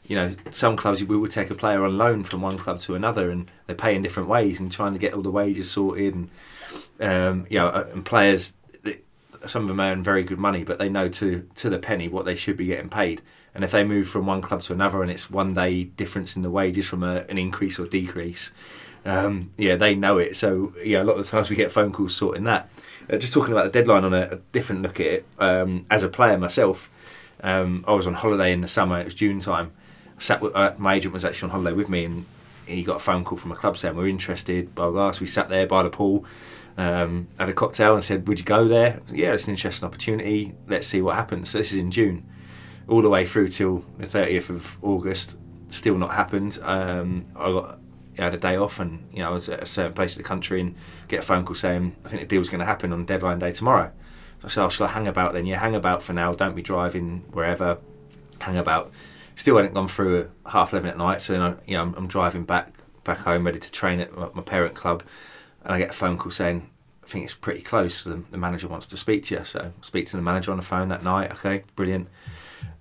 you 0.06 0.16
know, 0.16 0.34
some 0.50 0.76
clubs 0.76 1.02
we 1.04 1.16
would 1.16 1.30
take 1.30 1.50
a 1.50 1.54
player 1.54 1.84
on 1.84 1.96
loan 1.96 2.24
from 2.24 2.42
one 2.42 2.58
club 2.58 2.80
to 2.80 2.94
another, 2.94 3.30
and 3.30 3.50
they 3.66 3.74
pay 3.74 3.94
in 3.94 4.02
different 4.02 4.28
ways, 4.28 4.60
and 4.60 4.70
trying 4.70 4.92
to 4.92 4.98
get 4.98 5.14
all 5.14 5.22
the 5.22 5.30
wages 5.30 5.70
sorted, 5.70 6.14
and 6.14 6.30
um, 7.00 7.46
you 7.48 7.58
know, 7.58 7.68
uh, 7.68 7.88
and 7.92 8.04
players, 8.04 8.54
some 9.46 9.62
of 9.62 9.68
them 9.68 9.80
earn 9.80 10.02
very 10.02 10.22
good 10.22 10.38
money, 10.38 10.64
but 10.64 10.78
they 10.78 10.88
know 10.88 11.08
to 11.08 11.48
to 11.54 11.70
the 11.70 11.78
penny 11.78 12.08
what 12.08 12.24
they 12.24 12.34
should 12.34 12.56
be 12.56 12.66
getting 12.66 12.88
paid, 12.88 13.22
and 13.54 13.64
if 13.64 13.70
they 13.70 13.84
move 13.84 14.08
from 14.08 14.26
one 14.26 14.42
club 14.42 14.62
to 14.62 14.72
another, 14.72 15.02
and 15.02 15.10
it's 15.10 15.30
one 15.30 15.54
day 15.54 15.84
difference 15.84 16.36
in 16.36 16.42
the 16.42 16.50
wages 16.50 16.86
from 16.86 17.02
a, 17.02 17.24
an 17.28 17.38
increase 17.38 17.78
or 17.78 17.86
decrease, 17.86 18.50
um, 19.04 19.50
yeah, 19.56 19.76
they 19.76 19.94
know 19.94 20.18
it. 20.18 20.36
So 20.36 20.74
yeah, 20.84 21.02
a 21.02 21.04
lot 21.04 21.16
of 21.16 21.24
the 21.24 21.30
times 21.30 21.48
we 21.48 21.56
get 21.56 21.70
phone 21.70 21.92
calls 21.92 22.14
sorting 22.14 22.44
that. 22.44 22.68
Uh, 23.10 23.16
just 23.16 23.32
talking 23.32 23.52
about 23.52 23.72
the 23.72 23.78
deadline 23.78 24.04
on 24.04 24.14
a, 24.14 24.22
a 24.22 24.36
different 24.52 24.82
look 24.82 25.00
at 25.00 25.06
it. 25.06 25.26
Um, 25.38 25.86
as 25.90 26.02
a 26.02 26.08
player 26.08 26.38
myself, 26.38 26.90
um, 27.42 27.84
I 27.86 27.92
was 27.92 28.06
on 28.06 28.14
holiday 28.14 28.52
in 28.52 28.60
the 28.60 28.68
summer. 28.68 29.00
It 29.00 29.04
was 29.04 29.14
June 29.14 29.40
time 29.40 29.72
sat 30.22 30.40
with, 30.40 30.54
uh, 30.54 30.74
my 30.78 30.94
agent 30.94 31.12
was 31.12 31.24
actually 31.24 31.46
on 31.46 31.50
holiday 31.50 31.76
with 31.76 31.88
me, 31.88 32.04
and 32.04 32.24
he 32.66 32.82
got 32.82 32.96
a 32.96 33.00
phone 33.00 33.24
call 33.24 33.38
from 33.38 33.52
a 33.52 33.56
club 33.56 33.76
saying 33.76 33.96
we're 33.96 34.08
interested. 34.08 34.74
Blah 34.74 34.90
blah. 34.90 35.10
So 35.12 35.22
we 35.22 35.26
sat 35.26 35.48
there 35.48 35.66
by 35.66 35.82
the 35.82 35.90
pool, 35.90 36.24
um, 36.78 37.28
had 37.38 37.48
a 37.48 37.52
cocktail, 37.52 37.94
and 37.94 38.04
said, 38.04 38.26
"Would 38.28 38.38
you 38.38 38.44
go 38.44 38.68
there?" 38.68 39.00
Yeah, 39.10 39.32
it's 39.32 39.44
an 39.44 39.50
interesting 39.50 39.86
opportunity. 39.86 40.54
Let's 40.68 40.86
see 40.86 41.02
what 41.02 41.16
happens. 41.16 41.50
So 41.50 41.58
this 41.58 41.72
is 41.72 41.78
in 41.78 41.90
June, 41.90 42.24
all 42.88 43.02
the 43.02 43.10
way 43.10 43.26
through 43.26 43.48
till 43.48 43.84
the 43.98 44.06
thirtieth 44.06 44.48
of 44.50 44.78
August. 44.82 45.36
Still 45.68 45.98
not 45.98 46.12
happened. 46.12 46.58
Um, 46.62 47.24
I 47.34 47.50
got 47.50 47.78
I 48.18 48.24
had 48.24 48.34
a 48.34 48.38
day 48.38 48.56
off, 48.56 48.78
and 48.78 49.08
you 49.12 49.20
know 49.20 49.30
I 49.30 49.32
was 49.32 49.48
at 49.48 49.62
a 49.62 49.66
certain 49.66 49.94
place 49.94 50.16
in 50.16 50.22
the 50.22 50.28
country, 50.28 50.60
and 50.60 50.74
get 51.08 51.20
a 51.20 51.22
phone 51.22 51.44
call 51.44 51.56
saying 51.56 51.96
I 52.04 52.08
think 52.08 52.22
the 52.22 52.28
deal's 52.28 52.48
going 52.48 52.60
to 52.60 52.66
happen 52.66 52.92
on 52.92 53.04
deadline 53.04 53.38
day 53.38 53.52
tomorrow. 53.52 53.90
I 54.44 54.48
said, 54.48 54.64
"Oh, 54.64 54.68
shall 54.68 54.86
I 54.86 54.90
hang 54.90 55.08
about 55.08 55.32
then?" 55.32 55.46
Yeah, 55.46 55.58
hang 55.58 55.74
about 55.74 56.02
for 56.02 56.12
now. 56.12 56.32
Don't 56.34 56.56
be 56.56 56.62
driving 56.62 57.24
wherever. 57.32 57.78
Hang 58.40 58.56
about 58.56 58.92
still 59.36 59.56
hadn't 59.56 59.74
gone 59.74 59.88
through 59.88 60.30
half 60.46 60.72
eleven 60.72 60.90
at 60.90 60.98
night. 60.98 61.20
So 61.20 61.32
then 61.32 61.42
I, 61.42 61.54
you 61.66 61.76
know, 61.76 61.82
I'm, 61.82 61.94
I'm 61.94 62.06
driving 62.06 62.44
back 62.44 62.72
back 63.04 63.18
home, 63.18 63.44
ready 63.44 63.58
to 63.58 63.72
train 63.72 64.00
at 64.00 64.16
my, 64.16 64.28
my, 64.34 64.42
parent 64.42 64.74
club, 64.74 65.02
and 65.64 65.74
I 65.74 65.78
get 65.78 65.90
a 65.90 65.92
phone 65.92 66.18
call 66.18 66.30
saying, 66.30 66.68
"I 67.02 67.06
think 67.06 67.24
it's 67.24 67.34
pretty 67.34 67.62
close. 67.62 68.04
The, 68.04 68.22
the, 68.30 68.38
manager 68.38 68.68
wants 68.68 68.86
to 68.88 68.96
speak 68.96 69.26
to 69.26 69.36
you." 69.36 69.44
So 69.44 69.60
I 69.60 69.84
speak 69.84 70.06
to 70.08 70.16
the 70.16 70.22
manager 70.22 70.50
on 70.50 70.58
the 70.58 70.62
phone 70.62 70.88
that 70.88 71.02
night. 71.02 71.30
Okay, 71.32 71.64
brilliant. 71.76 72.08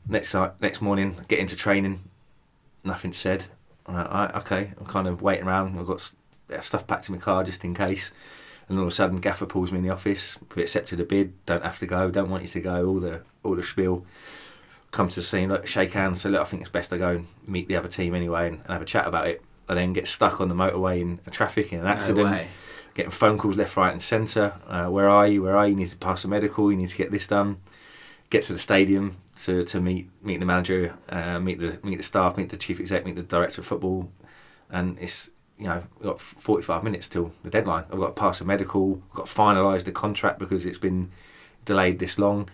Next 0.08 0.36
next 0.60 0.82
morning, 0.82 1.18
get 1.28 1.40
into 1.40 1.56
training. 1.56 2.02
Nothing 2.84 3.14
said. 3.14 3.46
I'm 3.86 3.96
like, 3.96 4.36
okay, 4.38 4.72
I'm 4.80 4.86
kind 4.86 5.08
of 5.08 5.22
waiting 5.22 5.46
around. 5.46 5.78
I've 5.78 5.88
got 5.88 6.12
stuff 6.62 6.88
packed 6.88 7.10
in 7.10 7.16
my 7.16 7.22
car 7.22 7.44
just 7.44 7.64
in 7.64 7.74
case. 7.74 8.12
And 8.72 8.80
all 8.80 8.86
of 8.86 8.92
a 8.92 8.96
sudden, 8.96 9.18
Gaffer 9.18 9.46
pulls 9.46 9.72
me 9.72 9.80
in 9.80 9.84
the 9.84 9.92
office. 9.92 10.40
We 10.56 10.64
accepted 10.64 11.00
a 11.00 11.06
bid. 11.06 11.46
Don't 11.46 11.64
have 11.64 11.78
to 11.80 11.86
go. 11.86 12.10
Don't 12.10 12.30
want 12.30 12.44
you 12.44 12.50
to 12.50 12.60
go. 12.62 12.86
All 12.88 13.00
the 13.00 13.22
all 13.44 13.56
the 13.56 13.64
spiel 13.64 14.06
come 14.92 15.08
to 15.08 15.16
the 15.16 15.22
scene, 15.22 15.48
look, 15.48 15.66
shake 15.68 15.94
hands, 15.94 16.20
say, 16.20 16.30
look, 16.30 16.42
I 16.42 16.44
think 16.44 16.62
it's 16.62 16.70
best 16.70 16.92
I 16.92 16.98
go 16.98 17.10
and 17.12 17.28
meet 17.48 17.70
the 17.70 17.78
other 17.78 17.88
team 17.88 18.14
anyway 18.14 18.48
and, 18.48 18.58
and 18.58 18.68
have 18.68 18.82
a 18.82 18.86
chat 18.86 19.08
about 19.08 19.26
it. 19.28 19.42
I 19.70 19.74
then 19.74 19.94
get 19.94 20.06
stuck 20.06 20.42
on 20.42 20.50
the 20.50 20.54
motorway 20.54 21.00
in 21.00 21.22
a 21.26 21.32
traffic 21.32 21.72
in 21.72 21.80
an 21.80 21.88
accident, 21.88 22.30
no 22.30 22.44
getting 22.94 23.12
phone 23.12 23.38
calls 23.38 23.58
left, 23.58 23.78
right, 23.78 23.94
and 23.94 24.02
centre. 24.02 24.54
Uh, 24.68 24.88
where 24.88 25.10
are 25.10 25.28
you? 25.28 25.44
Where 25.44 25.56
are 25.56 25.66
you? 25.66 25.72
You 25.72 25.78
need 25.78 25.90
to 25.90 25.98
pass 25.98 26.26
a 26.26 26.28
medical. 26.28 26.72
You 26.72 26.78
need 26.78 26.90
to 26.90 26.98
get 26.98 27.12
this 27.12 27.28
done. 27.28 27.58
Get 28.30 28.44
to 28.46 28.54
the 28.54 28.60
stadium 28.60 29.18
to, 29.44 29.64
to 29.66 29.82
meet 29.82 30.10
meet 30.22 30.40
the 30.40 30.46
manager, 30.46 30.96
uh, 31.10 31.40
meet 31.40 31.60
the 31.60 31.80
meet 31.84 31.98
the 31.98 32.04
staff, 32.04 32.38
meet 32.38 32.50
the 32.50 32.58
chief 32.58 32.80
exec, 32.80 33.06
meet 33.06 33.16
the 33.16 33.24
director 33.24 33.62
of 33.62 33.68
football, 33.68 34.10
and 34.70 34.98
it's 35.00 35.30
you 35.62 35.68
know 35.68 35.84
we've 36.00 36.08
got 36.08 36.20
45 36.20 36.84
minutes 36.84 37.08
till 37.08 37.32
the 37.44 37.52
deadline. 37.52 37.86
I've 37.92 38.00
got 38.00 38.16
to 38.16 38.20
pass 38.20 38.42
a 38.42 38.46
medical. 38.46 39.02
I've 39.12 39.16
got 39.16 39.26
to 39.28 39.32
finalise 39.32 39.84
the 39.84 39.92
contract 39.92 40.40
because 40.40 40.66
it's 40.66 40.80
been 40.80 41.12
delayed 41.66 42.00
this 42.00 42.18
long. 42.18 42.50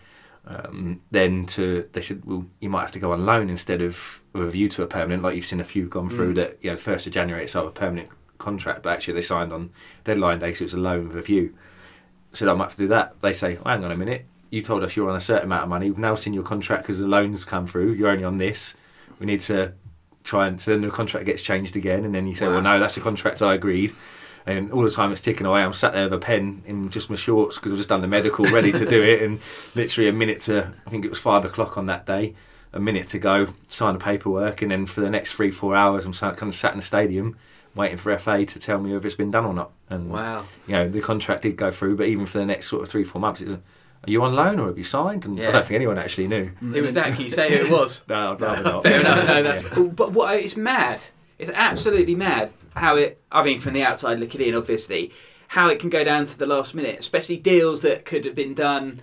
Um, 0.46 1.02
then 1.12 1.46
to 1.48 1.90
they 1.94 2.02
said, 2.02 2.24
well, 2.26 2.46
you 2.60 2.70
might 2.70 2.82
have 2.82 2.92
to 2.92 3.00
go 3.00 3.14
on 3.14 3.26
loan 3.26 3.50
instead 3.50 3.82
of 3.82 4.22
with 4.34 4.44
a 4.44 4.52
view 4.52 4.68
to 4.70 4.84
a 4.84 4.88
permanent, 4.88 5.24
like 5.24 5.36
you've 5.36 5.46
seen 5.46 5.62
a 5.62 5.66
few 5.66 5.88
gone 5.88 6.10
through. 6.10 6.34
Mm. 6.34 6.36
That 6.36 6.58
you 6.62 6.72
know, 6.72 6.78
first 6.78 7.08
of 7.08 7.14
January 7.14 7.46
it's 7.46 7.56
a 7.56 7.70
permanent 7.70 8.10
contract, 8.38 8.84
but 8.84 8.92
actually 8.92 9.14
they 9.14 9.22
signed 9.22 9.54
on 9.54 9.70
deadline 10.04 10.40
day, 10.40 10.54
so 10.54 10.66
it's 10.66 10.74
a 10.74 10.78
loan 10.78 11.08
with 11.08 11.18
a 11.18 11.22
view. 11.22 11.56
So 12.34 12.50
I 12.50 12.54
might 12.54 12.66
have 12.66 12.74
to 12.74 12.78
do 12.78 12.88
that. 12.90 13.22
They 13.22 13.32
say, 13.32 13.56
well, 13.56 13.74
hang 13.74 13.86
on 13.86 13.92
a 13.92 13.96
minute, 13.96 14.26
you 14.50 14.62
told 14.62 14.84
us 14.84 14.96
you're 14.96 15.10
on 15.10 15.16
a 15.16 15.22
certain 15.22 15.46
amount 15.46 15.64
of 15.64 15.70
money. 15.70 15.90
We've 15.90 15.98
now 15.98 16.16
seen 16.16 16.34
your 16.34 16.44
contract 16.44 16.84
because 16.84 17.00
the 17.00 17.08
loans 17.08 17.46
come 17.46 17.68
through. 17.68 17.94
You're 17.94 18.10
only 18.10 18.26
on 18.26 18.38
this. 18.38 18.74
We 19.20 19.26
need 19.26 19.42
to 19.42 19.74
try 20.28 20.48
and 20.48 20.62
so 20.62 20.72
then 20.72 20.82
the 20.82 20.90
contract 20.92 21.26
gets 21.26 21.42
changed 21.42 21.76
again, 21.76 22.06
and 22.06 22.14
then 22.14 22.28
you 22.28 22.36
say, 22.36 22.46
wow. 22.48 22.54
well, 22.54 22.62
no, 22.62 22.80
that's 22.80 22.98
a 22.98 23.02
contract 23.02 23.42
I 23.42 23.54
agreed 23.54 23.96
and 24.48 24.72
all 24.72 24.82
the 24.82 24.90
time 24.90 25.12
it's 25.12 25.22
ticking 25.22 25.46
away. 25.46 25.62
I'm 25.62 25.74
sat 25.74 25.94
there 25.94 26.06
with 26.06 26.14
a 26.14 26.18
pen 26.18 26.64
in 26.66 26.90
just 26.90 27.10
my 27.10 27.18
shorts 27.18 27.58
because 27.58 27.74
I've 27.74 27.78
just 27.78 27.90
done 27.90 28.00
the 28.02 28.08
medical, 28.08 28.46
ready 28.46 28.72
to 28.72 28.86
do 28.86 29.04
it, 29.04 29.22
and 29.22 29.40
literally 29.76 30.10
a 30.10 30.14
minute 30.14 30.42
to 30.44 30.74
I 30.86 30.90
think 30.90 31.06
it 31.06 31.10
was 31.10 31.20
five 31.20 31.46
o'clock 31.46 31.78
on 31.78 31.86
that 31.88 32.06
day, 32.06 32.34
a 32.74 32.80
minute 32.80 33.10
to 33.10 33.20
go 33.20 33.54
sign 33.68 33.94
the 33.94 34.00
paperwork, 34.00 34.62
and 34.62 34.72
then 34.72 34.86
for 34.86 35.02
the 35.02 35.10
next 35.10 35.34
three 35.34 35.52
four 35.52 35.76
hours 35.76 36.06
I'm 36.06 36.14
kind 36.14 36.44
of 36.44 36.56
sat 36.56 36.72
in 36.72 36.80
the 36.80 36.86
stadium 36.86 37.38
waiting 37.76 37.98
for 37.98 38.18
FA 38.18 38.44
to 38.44 38.58
tell 38.58 38.80
me 38.80 38.96
if 38.96 39.06
it's 39.06 39.16
been 39.16 39.30
done 39.30 39.46
or 39.46 39.54
not. 39.54 39.72
And 39.90 40.10
wow, 40.12 40.46
you 40.66 40.74
know 40.74 40.90
the 40.90 41.02
contract 41.02 41.44
did 41.44 41.58
go 41.58 41.70
through, 41.70 41.98
but 41.98 42.08
even 42.08 42.26
for 42.26 42.40
the 42.40 42.46
next 42.46 42.68
sort 42.68 42.84
of 42.84 42.90
three 42.90 43.04
four 43.04 43.22
months, 43.22 43.42
it 43.42 43.50
was. 43.50 43.58
Are 44.06 44.10
you 44.10 44.24
on 44.24 44.36
loan 44.36 44.60
or 44.60 44.68
have 44.68 44.78
you 44.78 44.84
signed? 44.84 45.26
And 45.26 45.38
yeah. 45.38 45.50
I 45.50 45.52
don't 45.54 45.66
think 45.66 45.76
anyone 45.76 45.98
actually 45.98 46.28
knew. 46.28 46.52
It 46.74 46.82
was 46.82 46.94
that. 46.94 47.14
Can 47.14 47.24
you 47.24 47.30
say 47.30 47.50
who 47.50 47.66
it 47.66 47.72
was? 47.72 48.04
no, 48.10 48.34
I'd 48.34 48.42
rather 48.42 48.64
not. 48.64 48.84
Fair 48.84 49.00
enough. 49.02 49.28
No, 49.28 49.44
that's. 49.44 49.64
Yeah. 49.64 49.84
But 49.84 50.12
what? 50.12 50.36
It's 50.36 50.56
mad. 50.56 51.04
It's 51.40 51.52
absolutely 51.54 52.16
mad 52.16 52.52
how 52.76 52.96
it. 52.96 53.22
I 53.32 53.44
mean, 53.44 53.60
from 53.60 53.74
the 53.74 53.84
outside 53.84 54.20
looking 54.20 54.42
in, 54.42 54.56
obviously, 54.56 55.12
how 55.50 55.70
it 55.70 55.80
can 55.80 55.90
go 55.90 56.04
down 56.04 56.26
to 56.26 56.38
the 56.38 56.46
last 56.46 56.76
minute, 56.76 57.00
especially 57.00 57.38
deals 57.38 57.82
that 57.82 58.06
could 58.06 58.26
have 58.26 58.36
been 58.36 58.54
done 58.54 59.02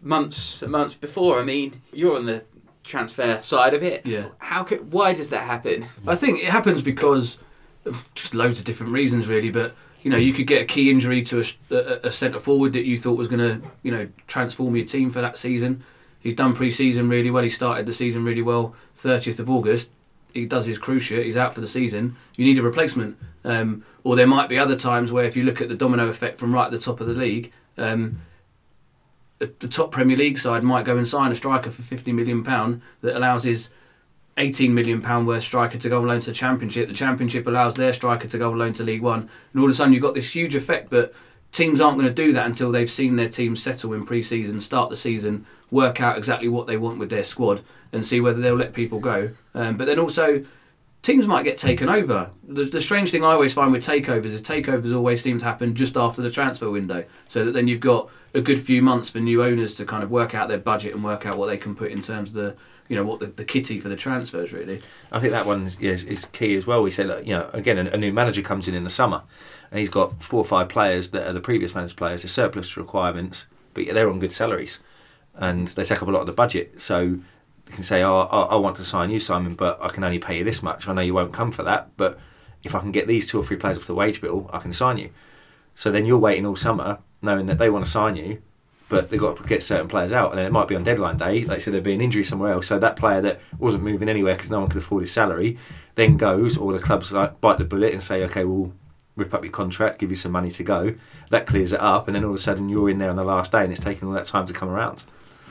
months 0.00 0.62
and 0.62 0.72
months 0.72 0.94
before. 0.94 1.40
I 1.40 1.44
mean, 1.44 1.82
you're 1.92 2.16
on 2.16 2.26
the 2.26 2.44
transfer 2.82 3.40
side 3.40 3.74
of 3.74 3.82
it. 3.82 4.04
Yeah. 4.06 4.28
How 4.38 4.64
could? 4.64 4.92
Why 4.92 5.14
does 5.14 5.30
that 5.30 5.44
happen? 5.44 5.86
I 6.06 6.16
think 6.16 6.40
it 6.40 6.50
happens 6.50 6.82
because 6.82 7.38
of 7.84 8.12
just 8.14 8.34
loads 8.34 8.58
of 8.58 8.64
different 8.64 8.92
reasons, 8.92 9.28
really. 9.28 9.50
But 9.50 9.74
you 10.04 10.10
know, 10.10 10.18
you 10.18 10.34
could 10.34 10.46
get 10.46 10.60
a 10.60 10.64
key 10.66 10.90
injury 10.90 11.22
to 11.22 11.40
a, 11.40 11.74
a, 11.74 12.00
a 12.04 12.10
centre 12.12 12.38
forward 12.38 12.74
that 12.74 12.84
you 12.84 12.96
thought 12.96 13.16
was 13.16 13.26
going 13.26 13.40
to, 13.40 13.66
you 13.82 13.90
know, 13.90 14.06
transform 14.26 14.76
your 14.76 14.84
team 14.84 15.10
for 15.10 15.22
that 15.22 15.36
season. 15.36 15.82
He's 16.20 16.34
done 16.34 16.54
pre-season 16.54 17.08
really 17.08 17.30
well. 17.30 17.42
He 17.42 17.48
started 17.48 17.86
the 17.86 17.92
season 17.92 18.22
really 18.22 18.42
well. 18.42 18.76
30th 18.94 19.40
of 19.40 19.48
August, 19.48 19.88
he 20.34 20.44
does 20.44 20.66
his 20.66 20.78
cruciate, 20.78 21.24
he's 21.24 21.38
out 21.38 21.54
for 21.54 21.62
the 21.62 21.66
season, 21.66 22.16
you 22.36 22.44
need 22.44 22.58
a 22.58 22.62
replacement. 22.62 23.16
Um, 23.44 23.82
or 24.04 24.14
there 24.14 24.26
might 24.26 24.50
be 24.50 24.58
other 24.58 24.76
times 24.76 25.10
where, 25.10 25.24
if 25.24 25.36
you 25.36 25.42
look 25.42 25.62
at 25.62 25.70
the 25.70 25.74
domino 25.74 26.06
effect 26.08 26.38
from 26.38 26.52
right 26.52 26.66
at 26.66 26.70
the 26.70 26.78
top 26.78 27.00
of 27.00 27.06
the 27.06 27.14
league, 27.14 27.50
um, 27.78 28.20
the, 29.38 29.50
the, 29.58 29.68
top 29.68 29.90
Premier 29.90 30.16
League 30.16 30.38
side 30.38 30.62
might 30.62 30.84
go 30.84 30.98
and 30.98 31.08
sign 31.08 31.32
a 31.32 31.34
striker 31.34 31.70
for 31.70 31.82
fifty 31.82 32.12
million 32.12 32.44
pound 32.44 32.82
that 33.00 33.16
allows 33.16 33.44
his 33.44 33.68
eighteen 34.36 34.74
million 34.74 35.00
pound 35.00 35.26
worth 35.26 35.42
striker 35.42 35.78
to 35.78 35.88
go 35.88 36.00
on 36.00 36.06
loan 36.06 36.20
to 36.20 36.30
the 36.30 36.34
Championship. 36.34 36.88
The 36.88 36.94
Championship 36.94 37.46
allows 37.46 37.74
their 37.74 37.92
striker 37.92 38.28
to 38.28 38.38
go 38.38 38.50
on 38.50 38.58
loan 38.58 38.72
to 38.74 38.82
League 38.82 39.02
One, 39.02 39.28
and 39.52 39.60
all 39.60 39.66
of 39.66 39.72
a 39.72 39.74
sudden 39.74 39.92
you've 39.92 40.02
got 40.02 40.14
this 40.14 40.34
huge 40.34 40.54
effect. 40.54 40.90
But 40.90 41.14
teams 41.52 41.80
aren't 41.80 41.98
going 41.98 42.12
to 42.12 42.22
do 42.24 42.32
that 42.32 42.46
until 42.46 42.72
they've 42.72 42.90
seen 42.90 43.16
their 43.16 43.28
team 43.28 43.54
settle 43.54 43.92
in 43.92 44.04
pre-season, 44.04 44.60
start 44.60 44.90
the 44.90 44.96
season, 44.96 45.46
work 45.70 46.00
out 46.00 46.18
exactly 46.18 46.48
what 46.48 46.66
they 46.66 46.76
want 46.76 46.98
with 46.98 47.10
their 47.10 47.22
squad, 47.22 47.62
and 47.92 48.04
see 48.04 48.20
whether 48.20 48.40
they'll 48.40 48.56
let 48.56 48.72
people 48.72 48.98
go. 48.98 49.30
Um, 49.54 49.76
but 49.76 49.84
then 49.84 50.00
also, 50.00 50.44
teams 51.02 51.28
might 51.28 51.44
get 51.44 51.56
taken 51.56 51.88
over. 51.88 52.30
The, 52.42 52.64
the 52.64 52.80
strange 52.80 53.12
thing 53.12 53.22
I 53.22 53.32
always 53.32 53.52
find 53.52 53.70
with 53.70 53.86
takeovers 53.86 54.26
is 54.26 54.42
takeovers 54.42 54.92
always 54.92 55.22
seem 55.22 55.38
to 55.38 55.44
happen 55.44 55.76
just 55.76 55.96
after 55.96 56.22
the 56.22 56.30
transfer 56.30 56.68
window, 56.68 57.04
so 57.28 57.44
that 57.44 57.52
then 57.52 57.68
you've 57.68 57.78
got 57.78 58.10
a 58.34 58.40
good 58.40 58.60
few 58.60 58.82
months 58.82 59.08
for 59.08 59.20
new 59.20 59.44
owners 59.44 59.74
to 59.74 59.84
kind 59.84 60.02
of 60.02 60.10
work 60.10 60.34
out 60.34 60.48
their 60.48 60.58
budget 60.58 60.92
and 60.92 61.04
work 61.04 61.24
out 61.24 61.38
what 61.38 61.46
they 61.46 61.56
can 61.56 61.76
put 61.76 61.92
in 61.92 62.02
terms 62.02 62.30
of 62.30 62.34
the 62.34 62.56
you 62.88 62.96
know 62.96 63.04
what 63.04 63.20
the, 63.20 63.26
the 63.26 63.44
kitty 63.44 63.80
for 63.80 63.88
the 63.88 63.96
transfers 63.96 64.52
really. 64.52 64.80
I 65.10 65.20
think 65.20 65.32
that 65.32 65.46
one 65.46 65.66
is, 65.80 66.04
is 66.04 66.26
key 66.26 66.54
as 66.56 66.66
well. 66.66 66.82
We 66.82 66.90
say 66.90 67.04
that 67.04 67.26
you 67.26 67.32
know 67.32 67.50
again 67.52 67.78
a, 67.78 67.90
a 67.90 67.96
new 67.96 68.12
manager 68.12 68.42
comes 68.42 68.68
in 68.68 68.74
in 68.74 68.84
the 68.84 68.90
summer, 68.90 69.22
and 69.70 69.78
he's 69.78 69.88
got 69.88 70.22
four 70.22 70.40
or 70.40 70.44
five 70.44 70.68
players 70.68 71.10
that 71.10 71.26
are 71.26 71.32
the 71.32 71.40
previous 71.40 71.74
manager's 71.74 71.94
players. 71.94 72.22
They're 72.22 72.28
surplus 72.28 72.76
requirements, 72.76 73.46
but 73.72 73.86
they're 73.86 74.10
on 74.10 74.18
good 74.18 74.32
salaries, 74.32 74.78
and 75.34 75.68
they 75.68 75.84
take 75.84 76.02
up 76.02 76.08
a 76.08 76.10
lot 76.10 76.20
of 76.20 76.26
the 76.26 76.32
budget. 76.32 76.80
So 76.80 77.00
you 77.00 77.22
can 77.72 77.84
say, 77.84 78.02
"Oh, 78.02 78.20
I, 78.20 78.42
I 78.42 78.56
want 78.56 78.76
to 78.76 78.84
sign 78.84 79.10
you, 79.10 79.20
Simon, 79.20 79.54
but 79.54 79.78
I 79.80 79.88
can 79.88 80.04
only 80.04 80.18
pay 80.18 80.38
you 80.38 80.44
this 80.44 80.62
much. 80.62 80.86
I 80.86 80.92
know 80.92 81.00
you 81.00 81.14
won't 81.14 81.32
come 81.32 81.52
for 81.52 81.62
that, 81.62 81.90
but 81.96 82.18
if 82.62 82.74
I 82.74 82.80
can 82.80 82.92
get 82.92 83.06
these 83.06 83.26
two 83.26 83.38
or 83.38 83.44
three 83.44 83.56
players 83.56 83.76
off 83.78 83.86
the 83.86 83.94
wage 83.94 84.20
bill, 84.20 84.50
I 84.52 84.58
can 84.58 84.72
sign 84.72 84.98
you." 84.98 85.10
So 85.74 85.90
then 85.90 86.04
you're 86.04 86.18
waiting 86.18 86.46
all 86.46 86.54
summer, 86.54 86.98
knowing 87.20 87.46
that 87.46 87.58
they 87.58 87.68
want 87.68 87.84
to 87.84 87.90
sign 87.90 88.14
you, 88.14 88.40
but 88.88 89.10
they've 89.10 89.20
got 89.20 89.36
to 89.36 89.42
get 89.44 89.62
certain 89.62 89.88
players 89.88 90.12
out, 90.12 90.30
and 90.30 90.38
then 90.38 90.46
it 90.46 90.52
might 90.52 90.68
be 90.68 90.76
on 90.76 90.84
deadline 90.84 91.16
day. 91.16 91.44
Like 91.44 91.58
I 91.58 91.60
said, 91.60 91.72
there'd 91.72 91.84
be 91.84 91.94
an 91.94 92.00
injury 92.00 92.24
somewhere 92.24 92.52
else, 92.52 92.66
so 92.66 92.78
that 92.78 92.96
player 92.96 93.20
that 93.22 93.40
wasn't 93.58 93.82
moving 93.82 94.08
anywhere 94.08 94.34
because 94.34 94.50
no 94.50 94.60
one 94.60 94.68
could 94.68 94.78
afford 94.78 95.02
his 95.02 95.12
salary, 95.12 95.58
then 95.94 96.16
goes, 96.16 96.56
or 96.56 96.72
the 96.72 96.78
clubs 96.78 97.12
like 97.12 97.40
bite 97.40 97.58
the 97.58 97.64
bullet 97.64 97.92
and 97.92 98.02
say, 98.02 98.22
okay, 98.24 98.44
we'll 98.44 98.72
rip 99.16 99.32
up 99.32 99.42
your 99.42 99.52
contract, 99.52 99.98
give 99.98 100.10
you 100.10 100.16
some 100.16 100.32
money 100.32 100.50
to 100.50 100.62
go. 100.62 100.94
That 101.30 101.46
clears 101.46 101.72
it 101.72 101.80
up, 101.80 102.08
and 102.08 102.14
then 102.14 102.24
all 102.24 102.30
of 102.30 102.36
a 102.36 102.42
sudden 102.42 102.68
you're 102.68 102.90
in 102.90 102.98
there 102.98 103.10
on 103.10 103.16
the 103.16 103.24
last 103.24 103.52
day, 103.52 103.62
and 103.62 103.72
it's 103.72 103.80
taking 103.80 104.08
all 104.08 104.14
that 104.14 104.26
time 104.26 104.46
to 104.46 104.52
come 104.52 104.68
around. 104.68 105.04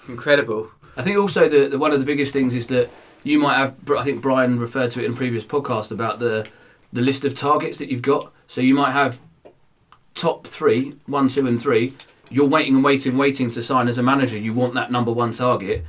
Incredible. 0.08 0.70
I 0.96 1.02
think 1.02 1.18
also 1.18 1.50
the, 1.50 1.70
the 1.70 1.80
one 1.80 1.92
of 1.92 2.00
the 2.00 2.06
biggest 2.06 2.34
things 2.34 2.54
is 2.54 2.68
that 2.68 2.90
you 3.24 3.40
might 3.40 3.58
have. 3.58 3.76
I 3.90 4.04
think 4.04 4.22
Brian 4.22 4.60
referred 4.60 4.92
to 4.92 5.02
it 5.02 5.06
in 5.06 5.14
a 5.14 5.16
previous 5.16 5.44
podcast 5.44 5.92
about 5.92 6.20
the 6.20 6.48
the 6.92 7.02
list 7.02 7.26
of 7.26 7.36
targets 7.36 7.80
that 7.80 7.90
you've 7.90 8.02
got. 8.02 8.32
So 8.48 8.62
you 8.62 8.76
might 8.76 8.92
have 8.92 9.20
top 10.14 10.46
three, 10.46 10.96
one, 11.08 11.28
two, 11.28 11.48
and 11.48 11.60
three. 11.60 11.96
You're 12.34 12.48
waiting 12.48 12.74
and 12.74 12.84
waiting, 12.84 13.16
waiting 13.16 13.52
to 13.52 13.62
sign 13.62 13.88
as 13.88 14.00
a 14.00 14.04
manager. 14.04 14.40
You 14.40 14.54
want 14.56 14.74
that 14.74 14.92
number 14.92 15.12
one 15.12 15.34
target, 15.34 15.86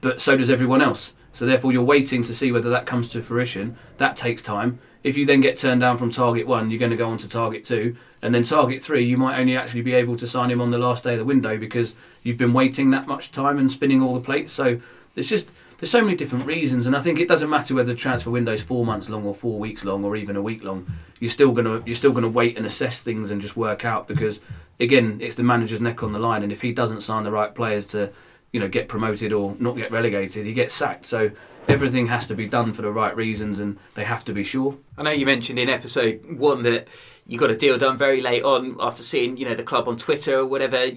but 0.00 0.20
so 0.20 0.36
does 0.36 0.48
everyone 0.48 0.80
else. 0.80 1.12
So 1.32 1.44
therefore, 1.44 1.72
you're 1.72 1.82
waiting 1.82 2.22
to 2.22 2.32
see 2.32 2.52
whether 2.52 2.70
that 2.70 2.86
comes 2.86 3.08
to 3.08 3.20
fruition. 3.20 3.76
That 3.96 4.14
takes 4.14 4.40
time. 4.40 4.78
If 5.02 5.16
you 5.16 5.26
then 5.26 5.40
get 5.40 5.56
turned 5.56 5.80
down 5.80 5.96
from 5.96 6.12
target 6.12 6.46
one, 6.46 6.70
you're 6.70 6.78
going 6.78 6.92
to 6.92 6.96
go 6.96 7.08
on 7.08 7.18
to 7.18 7.28
target 7.28 7.64
two, 7.64 7.96
and 8.22 8.32
then 8.32 8.44
target 8.44 8.80
three, 8.80 9.04
you 9.04 9.18
might 9.18 9.40
only 9.40 9.56
actually 9.56 9.82
be 9.82 9.92
able 9.94 10.16
to 10.18 10.26
sign 10.28 10.52
him 10.52 10.60
on 10.60 10.70
the 10.70 10.78
last 10.78 11.02
day 11.02 11.14
of 11.14 11.18
the 11.18 11.24
window 11.24 11.58
because 11.58 11.96
you've 12.22 12.38
been 12.38 12.52
waiting 12.52 12.90
that 12.90 13.08
much 13.08 13.32
time 13.32 13.58
and 13.58 13.68
spinning 13.68 14.00
all 14.00 14.14
the 14.14 14.20
plates. 14.20 14.52
So 14.52 14.80
it's 15.16 15.28
just 15.28 15.50
there's 15.78 15.90
so 15.90 16.02
many 16.02 16.16
different 16.16 16.44
reasons, 16.44 16.86
and 16.86 16.96
I 16.96 16.98
think 16.98 17.20
it 17.20 17.28
doesn't 17.28 17.48
matter 17.48 17.74
whether 17.74 17.92
the 17.92 17.98
transfer 17.98 18.30
window 18.30 18.52
is 18.52 18.62
four 18.62 18.84
months 18.84 19.08
long 19.08 19.24
or 19.24 19.34
four 19.34 19.58
weeks 19.60 19.84
long 19.84 20.04
or 20.04 20.16
even 20.16 20.34
a 20.34 20.42
week 20.42 20.64
long. 20.64 20.86
You're 21.20 21.30
still 21.30 21.52
gonna 21.52 21.82
you're 21.86 21.94
still 21.94 22.12
gonna 22.12 22.28
wait 22.28 22.56
and 22.56 22.66
assess 22.66 23.00
things 23.00 23.30
and 23.30 23.40
just 23.40 23.56
work 23.56 23.84
out 23.84 24.08
because 24.08 24.40
again, 24.80 25.18
it's 25.22 25.36
the 25.36 25.44
manager's 25.44 25.80
neck 25.80 26.02
on 26.02 26.12
the 26.12 26.18
line, 26.18 26.42
and 26.42 26.52
if 26.52 26.62
he 26.62 26.72
doesn't 26.72 27.02
sign 27.02 27.22
the 27.22 27.30
right 27.30 27.54
players 27.54 27.86
to 27.88 28.12
you 28.52 28.58
know 28.58 28.68
get 28.68 28.88
promoted 28.88 29.32
or 29.32 29.54
not 29.60 29.76
get 29.76 29.90
relegated, 29.92 30.46
he 30.46 30.52
gets 30.52 30.74
sacked. 30.74 31.06
So 31.06 31.30
everything 31.68 32.08
has 32.08 32.26
to 32.26 32.34
be 32.34 32.48
done 32.48 32.72
for 32.72 32.82
the 32.82 32.90
right 32.90 33.14
reasons, 33.14 33.60
and 33.60 33.78
they 33.94 34.04
have 34.04 34.24
to 34.24 34.32
be 34.32 34.42
sure. 34.42 34.76
I 34.96 35.04
know 35.04 35.10
you 35.12 35.26
mentioned 35.26 35.60
in 35.60 35.68
episode 35.68 36.24
one 36.38 36.64
that 36.64 36.88
you 37.24 37.38
got 37.38 37.50
a 37.50 37.56
deal 37.56 37.78
done 37.78 37.96
very 37.96 38.20
late 38.20 38.42
on 38.42 38.76
after 38.80 39.04
seeing 39.04 39.36
you 39.36 39.44
know 39.44 39.54
the 39.54 39.62
club 39.62 39.86
on 39.86 39.96
Twitter 39.96 40.40
or 40.40 40.46
whatever. 40.46 40.90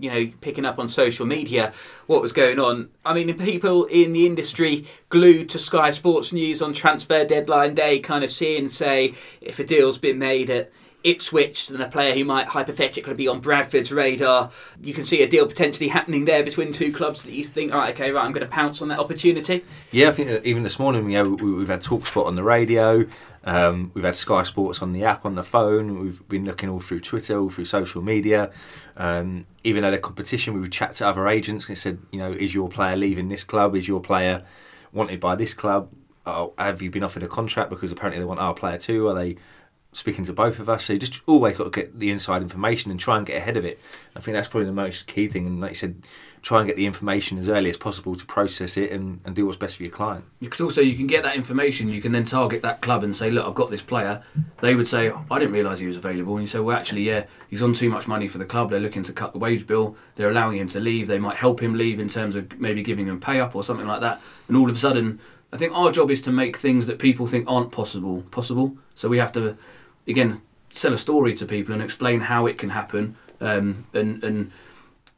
You 0.00 0.10
know, 0.10 0.32
picking 0.40 0.64
up 0.64 0.78
on 0.78 0.88
social 0.88 1.24
media 1.24 1.72
what 2.06 2.20
was 2.20 2.32
going 2.32 2.58
on. 2.58 2.90
I 3.04 3.14
mean, 3.14 3.32
people 3.38 3.84
in 3.84 4.12
the 4.12 4.26
industry 4.26 4.86
glued 5.08 5.48
to 5.50 5.58
Sky 5.58 5.90
Sports 5.92 6.32
News 6.32 6.60
on 6.60 6.72
transfer 6.72 7.24
deadline 7.24 7.74
day, 7.74 8.00
kind 8.00 8.24
of 8.24 8.30
seeing, 8.30 8.68
say, 8.68 9.14
if 9.40 9.58
a 9.58 9.64
deal's 9.64 9.98
been 9.98 10.18
made 10.18 10.50
at 10.50 10.70
Ipswich 11.04 11.68
than 11.68 11.80
a 11.80 11.88
player 11.88 12.14
who 12.14 12.24
might 12.24 12.48
hypothetically 12.48 13.14
be 13.14 13.28
on 13.28 13.40
Bradford's 13.40 13.92
radar. 13.92 14.50
You 14.82 14.94
can 14.94 15.04
see 15.04 15.22
a 15.22 15.28
deal 15.28 15.46
potentially 15.46 15.88
happening 15.88 16.24
there 16.24 16.42
between 16.42 16.72
two 16.72 16.92
clubs 16.92 17.22
that 17.24 17.32
you 17.32 17.44
think, 17.44 17.72
right, 17.72 17.94
okay, 17.94 18.10
right, 18.10 18.24
I'm 18.24 18.32
going 18.32 18.46
to 18.46 18.50
pounce 18.50 18.80
on 18.80 18.88
that 18.88 18.98
opportunity. 18.98 19.64
Yeah, 19.92 20.08
I 20.08 20.12
think 20.12 20.44
even 20.44 20.62
this 20.62 20.78
morning, 20.78 21.08
you 21.10 21.36
we, 21.36 21.52
we've 21.52 21.68
had 21.68 21.82
Talksport 21.82 22.26
on 22.26 22.36
the 22.36 22.42
radio, 22.42 23.06
um, 23.44 23.90
we've 23.92 24.04
had 24.04 24.16
Sky 24.16 24.42
Sports 24.42 24.80
on 24.80 24.92
the 24.92 25.04
app, 25.04 25.26
on 25.26 25.34
the 25.34 25.42
phone. 25.42 26.00
We've 26.00 26.26
been 26.28 26.46
looking 26.46 26.70
all 26.70 26.80
through 26.80 27.00
Twitter, 27.00 27.38
all 27.38 27.50
through 27.50 27.66
social 27.66 28.00
media. 28.00 28.50
Um, 28.96 29.46
even 29.62 29.82
though 29.82 29.90
the 29.90 29.98
competition, 29.98 30.54
we 30.54 30.60
would 30.60 30.72
chat 30.72 30.94
to 30.96 31.06
other 31.06 31.28
agents 31.28 31.68
and 31.68 31.76
said, 31.76 31.98
you 32.10 32.18
know, 32.18 32.32
is 32.32 32.54
your 32.54 32.68
player 32.70 32.96
leaving 32.96 33.28
this 33.28 33.44
club? 33.44 33.76
Is 33.76 33.86
your 33.86 34.00
player 34.00 34.44
wanted 34.92 35.20
by 35.20 35.34
this 35.34 35.52
club? 35.52 35.90
Oh, 36.26 36.54
have 36.56 36.80
you 36.80 36.90
been 36.90 37.04
offered 37.04 37.22
a 37.22 37.28
contract 37.28 37.68
because 37.68 37.92
apparently 37.92 38.18
they 38.18 38.24
want 38.24 38.40
our 38.40 38.54
player 38.54 38.78
too? 38.78 39.08
Are 39.08 39.14
they 39.14 39.36
speaking 39.94 40.24
to 40.24 40.32
both 40.32 40.58
of 40.58 40.68
us. 40.68 40.84
So 40.84 40.92
you 40.92 40.98
just 40.98 41.22
always 41.26 41.56
got 41.56 41.64
to 41.64 41.70
get 41.70 41.98
the 41.98 42.10
inside 42.10 42.42
information 42.42 42.90
and 42.90 43.00
try 43.00 43.16
and 43.16 43.24
get 43.24 43.36
ahead 43.36 43.56
of 43.56 43.64
it. 43.64 43.80
I 44.14 44.20
think 44.20 44.34
that's 44.34 44.48
probably 44.48 44.66
the 44.66 44.72
most 44.72 45.06
key 45.06 45.28
thing. 45.28 45.46
And 45.46 45.60
like 45.60 45.70
you 45.70 45.76
said, 45.76 46.02
try 46.42 46.58
and 46.58 46.66
get 46.66 46.76
the 46.76 46.84
information 46.84 47.38
as 47.38 47.48
early 47.48 47.70
as 47.70 47.76
possible 47.76 48.14
to 48.14 48.26
process 48.26 48.76
it 48.76 48.92
and, 48.92 49.20
and 49.24 49.34
do 49.34 49.46
what's 49.46 49.56
best 49.56 49.76
for 49.76 49.84
your 49.84 49.92
client. 49.92 50.24
Because 50.40 50.60
also 50.60 50.80
you 50.80 50.94
can 50.94 51.06
get 51.06 51.22
that 51.22 51.36
information, 51.36 51.88
you 51.88 52.02
can 52.02 52.12
then 52.12 52.24
target 52.24 52.60
that 52.62 52.82
club 52.82 53.02
and 53.02 53.16
say, 53.16 53.30
look, 53.30 53.46
I've 53.46 53.54
got 53.54 53.70
this 53.70 53.82
player. 53.82 54.22
They 54.60 54.74
would 54.74 54.88
say, 54.88 55.10
I 55.30 55.38
didn't 55.38 55.54
realise 55.54 55.78
he 55.78 55.86
was 55.86 55.96
available. 55.96 56.34
And 56.34 56.42
you 56.42 56.48
say, 56.48 56.58
well, 56.58 56.76
actually, 56.76 57.02
yeah, 57.02 57.24
he's 57.48 57.62
on 57.62 57.72
too 57.72 57.88
much 57.88 58.06
money 58.06 58.28
for 58.28 58.38
the 58.38 58.44
club. 58.44 58.70
They're 58.70 58.80
looking 58.80 59.04
to 59.04 59.12
cut 59.12 59.32
the 59.32 59.38
wage 59.38 59.66
bill. 59.66 59.96
They're 60.16 60.30
allowing 60.30 60.58
him 60.58 60.68
to 60.68 60.80
leave. 60.80 61.06
They 61.06 61.18
might 61.18 61.36
help 61.36 61.62
him 61.62 61.74
leave 61.78 61.98
in 61.98 62.08
terms 62.08 62.36
of 62.36 62.58
maybe 62.60 62.82
giving 62.82 63.06
him 63.06 63.20
pay 63.20 63.40
up 63.40 63.54
or 63.54 63.62
something 63.62 63.86
like 63.86 64.00
that. 64.00 64.20
And 64.48 64.56
all 64.56 64.68
of 64.68 64.76
a 64.76 64.78
sudden, 64.78 65.20
I 65.52 65.56
think 65.56 65.72
our 65.72 65.92
job 65.92 66.10
is 66.10 66.20
to 66.22 66.32
make 66.32 66.56
things 66.56 66.88
that 66.88 66.98
people 66.98 67.26
think 67.26 67.44
aren't 67.48 67.70
possible 67.70 68.22
possible. 68.32 68.76
So 68.96 69.08
we 69.08 69.18
have 69.18 69.30
to, 69.32 69.56
again, 70.06 70.42
sell 70.70 70.92
a 70.92 70.98
story 70.98 71.34
to 71.34 71.46
people 71.46 71.72
and 71.72 71.82
explain 71.82 72.20
how 72.20 72.46
it 72.46 72.58
can 72.58 72.70
happen. 72.70 73.16
Um, 73.40 73.86
and 73.92 74.22
and 74.22 74.52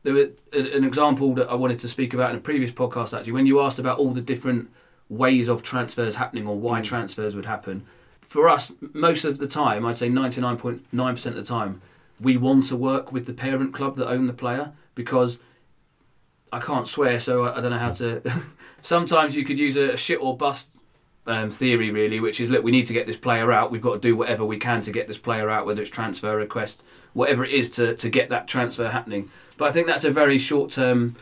there 0.03 0.15
was 0.15 0.29
an 0.53 0.85
example 0.85 1.35
that 1.35 1.49
I 1.49 1.55
wanted 1.55 1.79
to 1.81 1.89
speak 1.89 2.15
about 2.15 2.31
in 2.31 2.37
a 2.37 2.41
previous 2.41 2.71
podcast. 2.71 3.17
Actually, 3.17 3.33
when 3.33 3.47
you 3.47 3.61
asked 3.61 3.79
about 3.79 3.99
all 3.99 4.13
the 4.13 4.21
different 4.21 4.71
ways 5.09 5.49
of 5.49 5.63
transfers 5.63 6.17
happening 6.17 6.47
or 6.47 6.57
why 6.57 6.81
mm. 6.81 6.85
transfers 6.85 7.35
would 7.35 7.47
happen, 7.47 7.87
for 8.21 8.49
us, 8.49 8.73
most 8.93 9.25
of 9.25 9.39
the 9.39 9.47
time, 9.47 9.85
I'd 9.87 9.97
say 9.97 10.09
ninety 10.09 10.41
nine 10.41 10.57
point 10.57 10.85
nine 10.93 11.15
percent 11.15 11.37
of 11.37 11.45
the 11.45 11.49
time, 11.49 11.83
we 12.21 12.37
want 12.37 12.67
to 12.67 12.77
work 12.77 13.13
with 13.13 13.27
the 13.27 13.33
parent 13.33 13.75
club 13.75 13.97
that 13.97 14.09
own 14.09 14.27
the 14.27 14.33
player 14.33 14.73
because 14.95 15.39
I 16.53 16.61
can't 16.61 16.89
swear, 16.89 17.21
so 17.21 17.53
I 17.53 17.61
don't 17.61 17.71
know 17.71 17.79
how 17.79 17.93
to. 17.93 18.23
sometimes 18.83 19.35
you 19.35 19.45
could 19.45 19.59
use 19.59 19.77
a 19.77 19.97
shit 19.97 20.21
or 20.21 20.37
bust 20.37 20.71
um, 21.27 21.51
theory, 21.51 21.91
really, 21.91 22.21
which 22.21 22.41
is 22.41 22.51
look, 22.51 22.63
we 22.63 22.71
need 22.71 22.87
to 22.87 22.93
get 22.93 23.07
this 23.07 23.17
player 23.17 23.53
out. 23.53 23.71
We've 23.71 23.83
got 23.83 23.95
to 23.95 24.01
do 24.01 24.17
whatever 24.17 24.45
we 24.45 24.59
can 24.59 24.81
to 24.83 24.93
get 24.93 25.07
this 25.09 25.19
player 25.19 25.51
out, 25.51 25.67
whether 25.67 25.83
it's 25.83 25.91
transfer 25.91 26.37
request, 26.37 26.85
whatever 27.13 27.45
it 27.45 27.53
is 27.53 27.71
to, 27.71 27.95
to 27.97 28.09
get 28.09 28.29
that 28.31 28.47
transfer 28.47 28.89
happening. 28.89 29.31
But 29.57 29.69
I 29.69 29.73
think 29.73 29.87
that's 29.87 30.05
a 30.05 30.11
very 30.11 30.39
short 30.39 30.71
term 30.71 31.17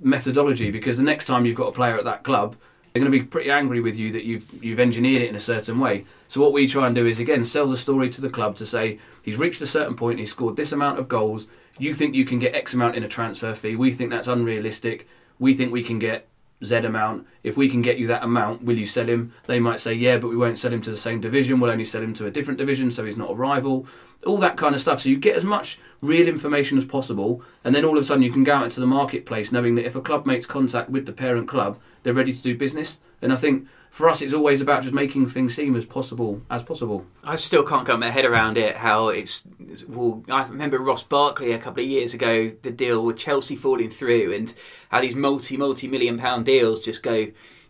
methodology 0.00 0.70
because 0.70 0.96
the 0.96 1.02
next 1.02 1.26
time 1.26 1.46
you've 1.46 1.56
got 1.56 1.68
a 1.68 1.72
player 1.72 1.96
at 1.96 2.04
that 2.04 2.22
club, 2.22 2.56
they're 2.92 3.02
going 3.02 3.12
to 3.12 3.18
be 3.18 3.24
pretty 3.24 3.50
angry 3.50 3.80
with 3.80 3.96
you 3.96 4.10
that 4.12 4.24
you've 4.24 4.64
you've 4.64 4.80
engineered 4.80 5.22
it 5.22 5.28
in 5.28 5.36
a 5.36 5.40
certain 5.40 5.78
way. 5.78 6.06
So 6.28 6.40
what 6.40 6.52
we 6.52 6.66
try 6.66 6.86
and 6.86 6.94
do 6.94 7.06
is 7.06 7.18
again 7.18 7.44
sell 7.44 7.66
the 7.66 7.76
story 7.76 8.08
to 8.08 8.20
the 8.20 8.30
club 8.30 8.56
to 8.56 8.66
say 8.66 8.98
he's 9.22 9.36
reached 9.36 9.60
a 9.60 9.66
certain 9.66 9.96
point, 9.96 10.18
he's 10.18 10.30
scored 10.30 10.56
this 10.56 10.72
amount 10.72 10.98
of 10.98 11.08
goals. 11.08 11.46
You 11.78 11.92
think 11.92 12.14
you 12.14 12.24
can 12.24 12.38
get 12.38 12.54
X 12.54 12.72
amount 12.72 12.96
in 12.96 13.02
a 13.02 13.08
transfer 13.08 13.54
fee? 13.54 13.76
We 13.76 13.92
think 13.92 14.10
that's 14.10 14.28
unrealistic. 14.28 15.06
We 15.38 15.52
think 15.52 15.72
we 15.72 15.82
can 15.82 15.98
get 15.98 16.26
Z 16.64 16.76
amount. 16.76 17.26
If 17.42 17.56
we 17.56 17.68
can 17.68 17.82
get 17.82 17.98
you 17.98 18.06
that 18.06 18.24
amount, 18.24 18.64
will 18.64 18.78
you 18.78 18.86
sell 18.86 19.06
him? 19.06 19.32
They 19.46 19.60
might 19.60 19.80
say, 19.80 19.92
yeah, 19.92 20.18
but 20.18 20.28
we 20.28 20.36
won't 20.36 20.58
sell 20.58 20.72
him 20.72 20.80
to 20.82 20.90
the 20.90 20.96
same 20.96 21.20
division. 21.20 21.60
We'll 21.60 21.70
only 21.70 21.84
sell 21.84 22.02
him 22.02 22.14
to 22.14 22.26
a 22.26 22.30
different 22.30 22.58
division, 22.58 22.90
so 22.90 23.04
he's 23.04 23.16
not 23.16 23.30
a 23.30 23.34
rival. 23.34 23.86
All 24.24 24.38
that 24.38 24.56
kind 24.56 24.74
of 24.74 24.80
stuff. 24.80 25.00
So 25.00 25.08
you 25.08 25.18
get 25.18 25.36
as 25.36 25.44
much 25.44 25.78
real 26.02 26.28
information 26.28 26.78
as 26.78 26.84
possible, 26.84 27.42
and 27.64 27.74
then 27.74 27.84
all 27.84 27.96
of 27.96 28.02
a 28.02 28.06
sudden 28.06 28.22
you 28.22 28.32
can 28.32 28.44
go 28.44 28.54
out 28.54 28.64
into 28.64 28.80
the 28.80 28.86
marketplace 28.86 29.52
knowing 29.52 29.74
that 29.76 29.86
if 29.86 29.96
a 29.96 30.00
club 30.00 30.26
makes 30.26 30.46
contact 30.46 30.90
with 30.90 31.06
the 31.06 31.12
parent 31.12 31.48
club, 31.48 31.78
they're 32.02 32.14
ready 32.14 32.32
to 32.32 32.42
do 32.42 32.56
business. 32.56 32.98
And 33.22 33.32
I 33.32 33.36
think 33.36 33.66
for 33.90 34.10
us, 34.10 34.20
it's 34.20 34.34
always 34.34 34.60
about 34.60 34.82
just 34.82 34.94
making 34.94 35.26
things 35.26 35.54
seem 35.54 35.74
as 35.74 35.86
possible 35.86 36.42
as 36.50 36.62
possible. 36.62 37.06
I 37.24 37.36
still 37.36 37.64
can't 37.64 37.86
get 37.86 37.98
my 37.98 38.10
head 38.10 38.26
around 38.26 38.58
it. 38.58 38.76
How 38.76 39.08
it's, 39.08 39.48
it's 39.58 39.86
well, 39.86 40.22
I 40.30 40.46
remember 40.46 40.78
Ross 40.78 41.02
Barkley 41.02 41.52
a 41.52 41.58
couple 41.58 41.82
of 41.82 41.88
years 41.88 42.12
ago, 42.12 42.50
the 42.50 42.70
deal 42.70 43.02
with 43.02 43.16
Chelsea 43.16 43.56
falling 43.56 43.90
through, 43.90 44.34
and 44.34 44.52
how 44.90 45.00
these 45.00 45.16
multi 45.16 45.56
multi 45.56 45.88
million 45.88 46.18
pound 46.18 46.44
deals 46.44 46.80
just 46.80 47.02
go, 47.02 47.14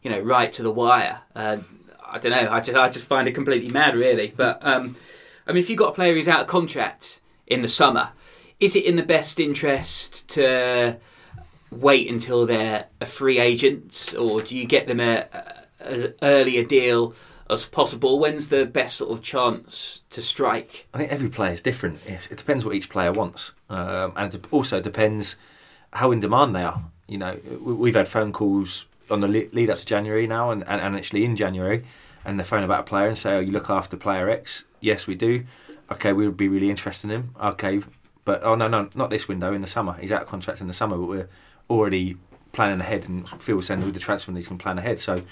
you 0.03 0.11
know, 0.11 0.19
right 0.19 0.51
to 0.53 0.65
the 0.65 0.73
wire. 0.73 1.21
Uh, 1.35 1.59
I 2.05 2.19
don't 2.19 2.33
know. 2.33 2.51
I 2.51 2.61
just 2.61 2.77
I 2.77 2.89
just 2.89 3.07
find 3.07 3.29
it 3.29 3.33
completely 3.33 3.71
mad, 3.71 3.95
really. 3.95 4.33
But 4.37 4.59
um, 4.67 4.97
I 5.47 5.53
mean, 5.53 5.59
if 5.63 5.71
you've 5.71 5.79
got 5.79 5.91
a 5.91 5.95
player 5.95 6.15
who's 6.15 6.29
out 6.29 6.41
of 6.41 6.47
contract 6.47 7.21
in 7.47 7.63
the 7.63 7.69
summer, 7.69 8.11
is 8.59 8.75
it 8.75 8.85
in 8.85 8.97
the 8.97 9.03
best 9.03 9.39
interest 9.39 10.29
to 10.31 10.97
wait 11.71 12.11
until 12.11 12.47
they're 12.47 12.87
a 13.01 13.07
free 13.07 13.39
agent, 13.39 14.15
or 14.19 14.41
do 14.43 14.57
you 14.57 14.65
get 14.67 14.87
them 14.87 14.99
a, 15.01 15.27
a 15.81 16.13
earlier 16.23 16.65
deal 16.65 17.15
as 17.49 17.67
possible? 17.67 18.19
When's 18.19 18.49
the 18.49 18.67
best 18.67 18.97
sort 18.97 19.13
of 19.13 19.23
chance 19.23 20.03
to 20.11 20.23
strike? 20.23 20.89
I 20.95 20.99
think 20.99 21.13
every 21.13 21.29
player 21.29 21.53
is 21.53 21.61
different. 21.61 22.01
It 22.07 22.37
depends 22.37 22.65
what 22.65 22.75
each 22.75 22.89
player 22.89 23.13
wants, 23.13 23.53
um, 23.69 24.13
and 24.17 24.35
it 24.35 24.47
also 24.51 24.81
depends 24.81 25.37
how 25.93 26.11
in 26.13 26.21
demand 26.21 26.57
they 26.57 26.63
are. 26.63 26.83
You 27.07 27.19
know, 27.19 27.39
we- 27.61 27.75
we've 27.75 27.95
had 27.95 28.09
phone 28.09 28.33
calls 28.33 28.87
on 29.11 29.21
the 29.21 29.29
lead 29.29 29.71
up 29.71 29.79
to 29.79 29.87
January 29.87 30.27
now, 30.27 30.51
and, 30.51 30.65
and, 30.67 30.81
and 30.81 30.97
actually 30.97 31.25
in 31.25 31.37
January, 31.37 31.85
and 32.27 32.39
they 32.39 32.45
phone 32.45 32.65
about 32.65 32.81
a 32.81 32.83
player 32.83 33.07
and 33.07 33.17
say, 33.17 33.37
"Oh, 33.37 33.41
you 33.41 33.53
look 33.53 33.71
after 33.71 33.97
player 33.97 34.29
X." 34.29 34.65
Yes, 34.81 35.07
we 35.07 35.15
do. 35.15 35.45
Okay, 35.91 36.13
we 36.13 36.27
would 36.27 36.37
be 36.37 36.49
really 36.49 36.69
interested 36.69 37.09
in 37.09 37.17
him. 37.17 37.35
Okay, 37.41 37.81
but 38.25 38.43
oh 38.43 38.57
no, 38.57 38.67
no, 38.69 38.91
not 38.95 39.09
this 39.09 39.29
window 39.29 39.55
in 39.55 39.63
the 39.63 39.69
summer. 39.69 39.95
He's 39.95 40.13
out 40.13 40.23
of 40.23 40.29
contract 40.29 40.61
in 40.61 40.67
the 40.67 40.75
summer, 40.75 40.99
but 40.99 41.07
we're 41.07 41.29
already 41.71 42.17
planning 42.53 42.81
ahead, 42.81 43.09
and 43.09 43.29
Phil 43.29 43.57
was 43.57 43.67
saying 43.67 43.81
with 43.81 43.95
the 43.95 44.01
transfer, 44.01 44.33
he 44.33 44.43
can 44.43 44.59
plan 44.59 44.79
ahead. 44.79 44.99
So 44.99 45.23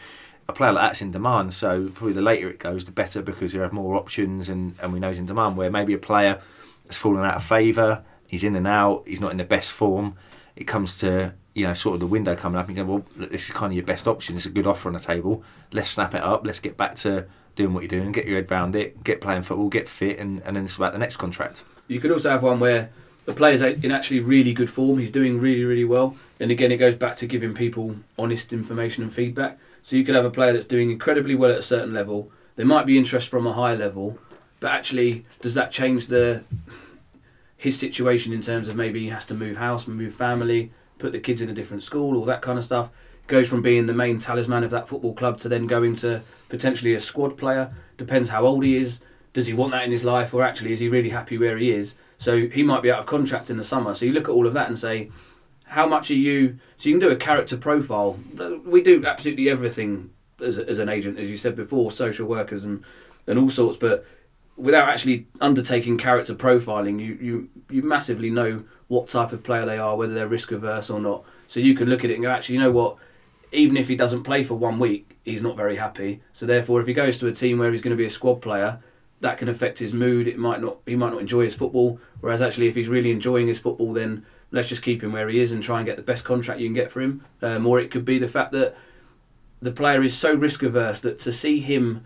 a 0.48 0.52
player 0.52 0.72
like 0.72 0.88
that's 0.88 1.02
in 1.02 1.10
demand. 1.10 1.52
So 1.52 1.88
probably 1.88 2.12
the 2.12 2.22
later 2.22 2.48
it 2.48 2.60
goes, 2.60 2.84
the 2.84 2.92
better 2.92 3.22
because 3.22 3.52
you 3.54 3.60
have 3.60 3.72
more 3.72 3.96
options, 3.96 4.48
and, 4.48 4.76
and 4.80 4.92
we 4.92 5.00
know 5.00 5.08
he's 5.08 5.18
in 5.18 5.26
demand. 5.26 5.56
Where 5.56 5.70
maybe 5.70 5.94
a 5.94 5.98
player 5.98 6.40
has 6.86 6.96
fallen 6.96 7.24
out 7.24 7.34
of 7.34 7.44
favour, 7.44 8.04
he's 8.26 8.44
in 8.44 8.54
and 8.54 8.68
out, 8.68 9.02
he's 9.06 9.20
not 9.20 9.32
in 9.32 9.38
the 9.38 9.44
best 9.44 9.72
form. 9.72 10.14
It 10.54 10.64
comes 10.64 10.96
to 10.98 11.34
you 11.54 11.66
know 11.66 11.74
sort 11.74 11.94
of 11.94 12.00
the 12.00 12.06
window 12.06 12.34
coming 12.34 12.58
up, 12.58 12.68
and 12.68 12.76
go, 12.76 12.84
well, 12.84 13.04
this 13.16 13.46
is 13.46 13.52
kind 13.52 13.72
of 13.72 13.76
your 13.76 13.86
best 13.86 14.06
option. 14.06 14.36
It's 14.36 14.46
a 14.46 14.50
good 14.50 14.66
offer 14.66 14.88
on 14.88 14.94
the 14.94 15.00
table. 15.00 15.42
Let's 15.72 15.90
snap 15.90 16.14
it 16.14 16.22
up. 16.22 16.44
Let's 16.44 16.60
get 16.60 16.76
back 16.76 16.96
to 16.96 17.26
doing 17.56 17.72
what 17.72 17.82
you're 17.82 18.00
doing. 18.00 18.12
Get 18.12 18.26
your 18.26 18.36
head 18.36 18.50
round 18.50 18.76
it. 18.76 19.02
Get 19.04 19.20
playing 19.20 19.42
football. 19.42 19.68
Get 19.68 19.88
fit, 19.88 20.18
and, 20.18 20.42
and 20.44 20.56
then 20.56 20.64
it's 20.64 20.76
about 20.76 20.92
the 20.92 20.98
next 20.98 21.16
contract. 21.16 21.64
You 21.86 22.00
could 22.00 22.10
also 22.10 22.30
have 22.30 22.42
one 22.42 22.60
where 22.60 22.90
the 23.24 23.32
player's 23.32 23.62
in 23.62 23.90
actually 23.90 24.20
really 24.20 24.52
good 24.52 24.68
form. 24.68 24.98
He's 24.98 25.10
doing 25.10 25.40
really, 25.40 25.64
really 25.64 25.84
well. 25.84 26.16
And 26.40 26.50
again, 26.50 26.72
it 26.72 26.76
goes 26.76 26.94
back 26.94 27.16
to 27.16 27.26
giving 27.26 27.54
people 27.54 27.96
honest 28.18 28.52
information 28.52 29.02
and 29.02 29.12
feedback. 29.12 29.58
So 29.82 29.96
you 29.96 30.04
could 30.04 30.14
have 30.14 30.24
a 30.24 30.30
player 30.30 30.52
that's 30.52 30.64
doing 30.64 30.90
incredibly 30.90 31.34
well 31.34 31.50
at 31.50 31.58
a 31.58 31.62
certain 31.62 31.94
level. 31.94 32.30
There 32.56 32.66
might 32.66 32.86
be 32.86 32.98
interest 32.98 33.28
from 33.28 33.46
a 33.46 33.52
high 33.52 33.74
level, 33.74 34.18
but 34.60 34.70
actually, 34.70 35.24
does 35.40 35.54
that 35.54 35.70
change 35.70 36.06
the 36.06 36.44
his 37.56 37.78
situation 37.78 38.32
in 38.32 38.42
terms 38.42 38.68
of 38.68 38.76
maybe 38.76 39.00
he 39.00 39.08
has 39.08 39.24
to 39.26 39.34
move 39.34 39.56
house, 39.56 39.86
move 39.86 40.14
family, 40.14 40.70
put 40.98 41.12
the 41.12 41.20
kids 41.20 41.40
in 41.40 41.48
a 41.48 41.54
different 41.54 41.82
school, 41.82 42.16
all 42.16 42.24
that 42.24 42.42
kind 42.42 42.58
of 42.58 42.64
stuff? 42.64 42.90
Goes 43.26 43.48
from 43.48 43.62
being 43.62 43.86
the 43.86 43.94
main 43.94 44.18
talisman 44.18 44.64
of 44.64 44.70
that 44.70 44.88
football 44.88 45.14
club 45.14 45.38
to 45.40 45.48
then 45.48 45.66
going 45.66 45.94
to 45.96 46.22
potentially 46.48 46.94
a 46.94 47.00
squad 47.00 47.38
player. 47.38 47.72
Depends 47.96 48.28
how 48.28 48.44
old 48.44 48.64
he 48.64 48.76
is. 48.76 49.00
Does 49.32 49.46
he 49.46 49.54
want 49.54 49.72
that 49.72 49.84
in 49.84 49.90
his 49.90 50.04
life, 50.04 50.34
or 50.34 50.44
actually 50.44 50.72
is 50.72 50.80
he 50.80 50.88
really 50.88 51.10
happy 51.10 51.38
where 51.38 51.56
he 51.56 51.70
is? 51.70 51.94
So 52.18 52.46
he 52.48 52.62
might 52.62 52.82
be 52.82 52.90
out 52.90 53.00
of 53.00 53.06
contract 53.06 53.50
in 53.50 53.56
the 53.56 53.64
summer. 53.64 53.94
So 53.94 54.04
you 54.04 54.12
look 54.12 54.28
at 54.28 54.32
all 54.32 54.46
of 54.46 54.52
that 54.52 54.68
and 54.68 54.78
say, 54.78 55.10
how 55.64 55.86
much 55.86 56.10
are 56.10 56.16
you? 56.16 56.58
So 56.76 56.88
you 56.88 56.98
can 56.98 57.08
do 57.08 57.12
a 57.12 57.16
character 57.16 57.56
profile. 57.56 58.18
We 58.64 58.82
do 58.82 59.04
absolutely 59.04 59.48
everything 59.48 60.10
as, 60.40 60.58
as 60.58 60.78
an 60.78 60.88
agent, 60.88 61.18
as 61.18 61.30
you 61.30 61.36
said 61.36 61.56
before, 61.56 61.90
social 61.90 62.26
workers 62.26 62.64
and 62.64 62.84
and 63.26 63.38
all 63.38 63.48
sorts. 63.48 63.76
But 63.76 64.04
without 64.56 64.88
actually 64.88 65.26
undertaking 65.40 65.98
character 65.98 66.34
profiling, 66.34 67.00
you 67.00 67.18
you 67.20 67.48
you 67.70 67.82
massively 67.82 68.30
know 68.30 68.64
what 68.88 69.08
type 69.08 69.32
of 69.32 69.42
player 69.42 69.64
they 69.64 69.78
are, 69.78 69.96
whether 69.96 70.14
they're 70.14 70.28
risk 70.28 70.52
averse 70.52 70.90
or 70.90 71.00
not. 71.00 71.24
So 71.46 71.60
you 71.60 71.74
can 71.74 71.88
look 71.88 72.04
at 72.04 72.10
it 72.10 72.14
and 72.14 72.22
go, 72.22 72.30
actually, 72.30 72.56
you 72.56 72.60
know 72.60 72.70
what? 72.70 72.96
Even 73.52 73.76
if 73.76 73.88
he 73.88 73.96
doesn't 73.96 74.24
play 74.24 74.42
for 74.42 74.54
one 74.54 74.78
week, 74.78 75.16
he's 75.24 75.42
not 75.42 75.56
very 75.56 75.76
happy. 75.76 76.22
So 76.32 76.44
therefore, 76.46 76.80
if 76.80 76.86
he 76.86 76.92
goes 76.92 77.18
to 77.18 77.26
a 77.28 77.32
team 77.32 77.58
where 77.58 77.70
he's 77.70 77.82
going 77.82 77.96
to 77.96 78.00
be 78.00 78.06
a 78.06 78.10
squad 78.10 78.42
player, 78.42 78.78
that 79.20 79.38
can 79.38 79.48
affect 79.48 79.78
his 79.78 79.94
mood. 79.94 80.28
It 80.28 80.38
might 80.38 80.60
not. 80.60 80.78
He 80.86 80.96
might 80.96 81.12
not 81.12 81.20
enjoy 81.20 81.44
his 81.44 81.54
football. 81.54 81.98
Whereas 82.20 82.42
actually, 82.42 82.68
if 82.68 82.74
he's 82.74 82.88
really 82.88 83.10
enjoying 83.10 83.46
his 83.46 83.58
football, 83.58 83.92
then 83.92 84.26
let's 84.50 84.68
just 84.68 84.82
keep 84.82 85.02
him 85.02 85.12
where 85.12 85.28
he 85.28 85.40
is 85.40 85.50
and 85.50 85.62
try 85.62 85.78
and 85.78 85.86
get 85.86 85.96
the 85.96 86.02
best 86.02 86.24
contract 86.24 86.60
you 86.60 86.66
can 86.66 86.74
get 86.74 86.90
for 86.90 87.00
him. 87.00 87.24
Um, 87.40 87.66
or 87.66 87.80
it 87.80 87.90
could 87.90 88.04
be 88.04 88.18
the 88.18 88.28
fact 88.28 88.52
that 88.52 88.76
the 89.62 89.72
player 89.72 90.02
is 90.02 90.16
so 90.16 90.34
risk 90.34 90.62
averse 90.62 91.00
that 91.00 91.18
to 91.20 91.32
see 91.32 91.60
him 91.60 92.04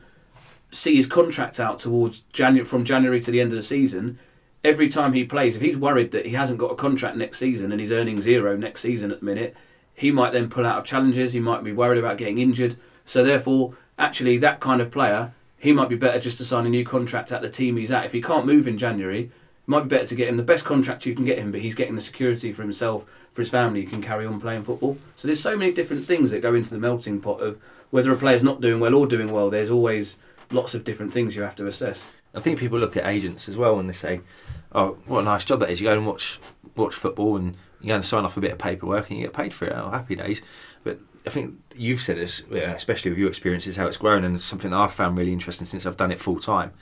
see 0.70 0.96
his 0.96 1.07
contract 1.07 1.59
out 1.59 1.79
towards 1.79 2.20
January 2.33 2.64
from 2.64 2.85
January 2.85 3.20
to 3.20 3.31
the 3.31 3.40
end 3.40 3.53
of 3.53 3.57
the 3.57 3.62
season, 3.62 4.18
every 4.64 4.88
time 4.88 5.12
he 5.12 5.25
plays, 5.25 5.57
if 5.57 5.62
he's 5.62 5.77
worried 5.77 6.12
that 6.12 6.27
he 6.27 6.33
hasn't 6.33 6.59
got 6.59 6.73
a 6.73 6.77
contract 6.77 7.16
next 7.16 7.38
season 7.38 7.73
and 7.73 7.81
he's 7.81 7.92
earning 7.92 8.21
zero 8.21 8.57
next 8.57 8.83
season 8.83 9.11
at 9.11 9.21
the 9.21 9.27
minute, 9.27 9.57
he 9.94 10.11
might 10.11 10.33
then 10.33 10.49
pull 10.49 10.66
out 10.66 10.79
of 10.79 10.85
challenges. 10.85 11.33
He 11.33 11.40
might 11.40 11.64
be 11.64 11.73
worried 11.73 11.99
about 11.99 12.18
getting 12.18 12.38
injured. 12.38 12.77
So 13.05 13.25
therefore, 13.25 13.75
actually, 13.99 14.38
that 14.38 14.61
kind 14.61 14.81
of 14.81 14.90
player, 14.90 15.33
he 15.59 15.73
might 15.73 15.88
be 15.88 15.97
better 15.97 16.21
just 16.21 16.38
to 16.38 16.44
sign 16.44 16.66
a 16.66 16.71
new 16.71 16.85
contract 16.85 17.33
at 17.33 17.42
the 17.42 17.51
team 17.51 17.77
he's 17.77 17.90
at. 17.90 18.05
If 18.05 18.12
he 18.12 18.23
can't 18.23 18.47
move 18.47 18.68
in 18.68 18.79
January, 18.79 19.25
it 19.25 19.33
might 19.66 19.83
be 19.83 19.88
better 19.88 20.07
to 20.07 20.14
get 20.14 20.29
him 20.29 20.37
the 20.37 20.42
best 20.42 20.64
contract 20.64 21.05
you 21.05 21.14
can 21.14 21.25
get 21.25 21.38
him, 21.38 21.51
but 21.51 21.61
he's 21.61 21.75
getting 21.75 21.94
the 21.94 22.01
security 22.01 22.53
for 22.53 22.62
himself, 22.62 23.05
for 23.33 23.42
his 23.42 23.51
family, 23.51 23.81
he 23.81 23.87
can 23.87 24.03
carry 24.03 24.27
on 24.27 24.40
playing 24.40 24.64
football. 24.64 24.99
So 25.16 25.27
there's 25.27 25.40
so 25.40 25.57
many 25.57 25.73
different 25.73 26.07
things 26.07 26.31
that 26.31 26.42
go 26.42 26.55
into 26.55 26.71
the 26.71 26.79
melting 26.79 27.21
pot 27.21 27.40
of 27.40 27.59
whether 27.90 28.12
a 28.12 28.16
player's 28.16 28.42
not 28.42 28.61
doing 28.61 28.81
well 28.81 28.94
or 28.94 29.07
doing 29.07 29.33
well. 29.33 29.51
There's 29.51 29.71
always 29.71 30.16
lots 30.51 30.75
of 30.75 30.85
different 30.85 31.12
things 31.12 31.35
you 31.35 31.42
have 31.42 31.57
to 31.57 31.66
assess. 31.66 32.11
I 32.38 32.40
think 32.40 32.59
people 32.59 32.79
look 32.79 32.96
at 32.96 33.05
agents 33.05 33.48
as 33.48 33.57
well 33.57 33.79
and 33.79 33.88
they 33.88 33.92
say, 33.92 34.20
"Oh, 34.72 34.98
what 35.07 35.20
a 35.20 35.24
nice 35.24 35.44
job 35.44 35.61
that 35.61 35.70
is! 35.70 35.81
You 35.81 35.88
go 35.88 35.94
and 35.94 36.07
watch 36.07 36.38
watch 36.77 36.94
football 36.94 37.37
and 37.37 37.57
you 37.81 37.88
go 37.88 37.96
and 37.96 38.05
sign 38.05 38.24
off 38.24 38.37
a 38.37 38.40
bit 38.40 38.53
of 38.53 38.59
paperwork 38.59 39.11
and 39.11 39.18
you 39.18 39.27
get 39.27 39.35
paid 39.35 39.53
for 39.53 39.66
it. 39.66 39.72
Oh, 39.74 39.90
happy 39.90 40.14
days!" 40.14 40.40
But 40.85 41.01
I 41.27 41.31
think 41.31 41.55
you've 41.74 42.01
said 42.01 42.16
this, 42.16 42.42
especially 42.51 43.11
with 43.11 43.18
your 43.18 43.29
experiences, 43.29 43.77
how 43.77 43.87
it's 43.87 43.96
grown, 43.96 44.24
and 44.24 44.40
something 44.40 44.70
that 44.70 44.77
I've 44.77 44.92
found 44.92 45.18
really 45.18 45.33
interesting 45.33 45.66
since 45.66 45.85
I've 45.85 45.96
done 45.96 46.12
it 46.12 46.20
full 46.20 46.38
time, 46.38 46.72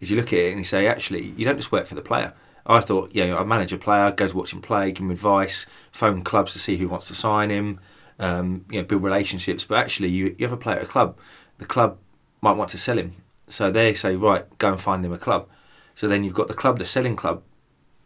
is 0.00 0.10
you 0.10 0.16
look 0.16 0.32
at 0.32 0.38
it 0.38 0.50
and 0.50 0.58
you 0.58 0.64
say, 0.64 0.86
actually, 0.86 1.32
you 1.36 1.44
don't 1.44 1.56
just 1.56 1.72
work 1.72 1.86
for 1.86 1.94
the 1.94 2.02
player. 2.02 2.34
I 2.66 2.80
thought, 2.80 3.12
yeah, 3.14 3.36
I 3.38 3.44
manage 3.44 3.72
a 3.72 3.78
player, 3.78 4.10
go 4.10 4.28
to 4.28 4.36
watch 4.36 4.52
him 4.52 4.60
play, 4.60 4.90
give 4.90 5.04
him 5.04 5.12
advice, 5.12 5.66
phone 5.92 6.22
clubs 6.22 6.52
to 6.54 6.58
see 6.58 6.76
who 6.76 6.88
wants 6.88 7.06
to 7.08 7.14
sign 7.14 7.50
him, 7.50 7.80
um, 8.18 8.64
you 8.70 8.80
know, 8.80 8.84
build 8.84 9.04
relationships. 9.04 9.64
But 9.64 9.78
actually, 9.78 10.08
you, 10.08 10.34
you 10.36 10.46
have 10.46 10.52
a 10.52 10.60
player 10.60 10.78
at 10.78 10.82
a 10.82 10.86
club, 10.86 11.16
the 11.58 11.64
club 11.64 11.96
might 12.42 12.56
want 12.56 12.70
to 12.70 12.78
sell 12.78 12.98
him, 12.98 13.12
so 13.48 13.70
they 13.70 13.94
say, 13.94 14.16
right, 14.16 14.46
go 14.58 14.72
and 14.72 14.80
find 14.80 15.04
them 15.04 15.12
a 15.12 15.18
club. 15.18 15.48
So 15.94 16.08
then 16.08 16.24
you've 16.24 16.34
got 16.34 16.48
the 16.48 16.54
club, 16.54 16.78
the 16.78 16.86
selling 16.86 17.16
club. 17.16 17.42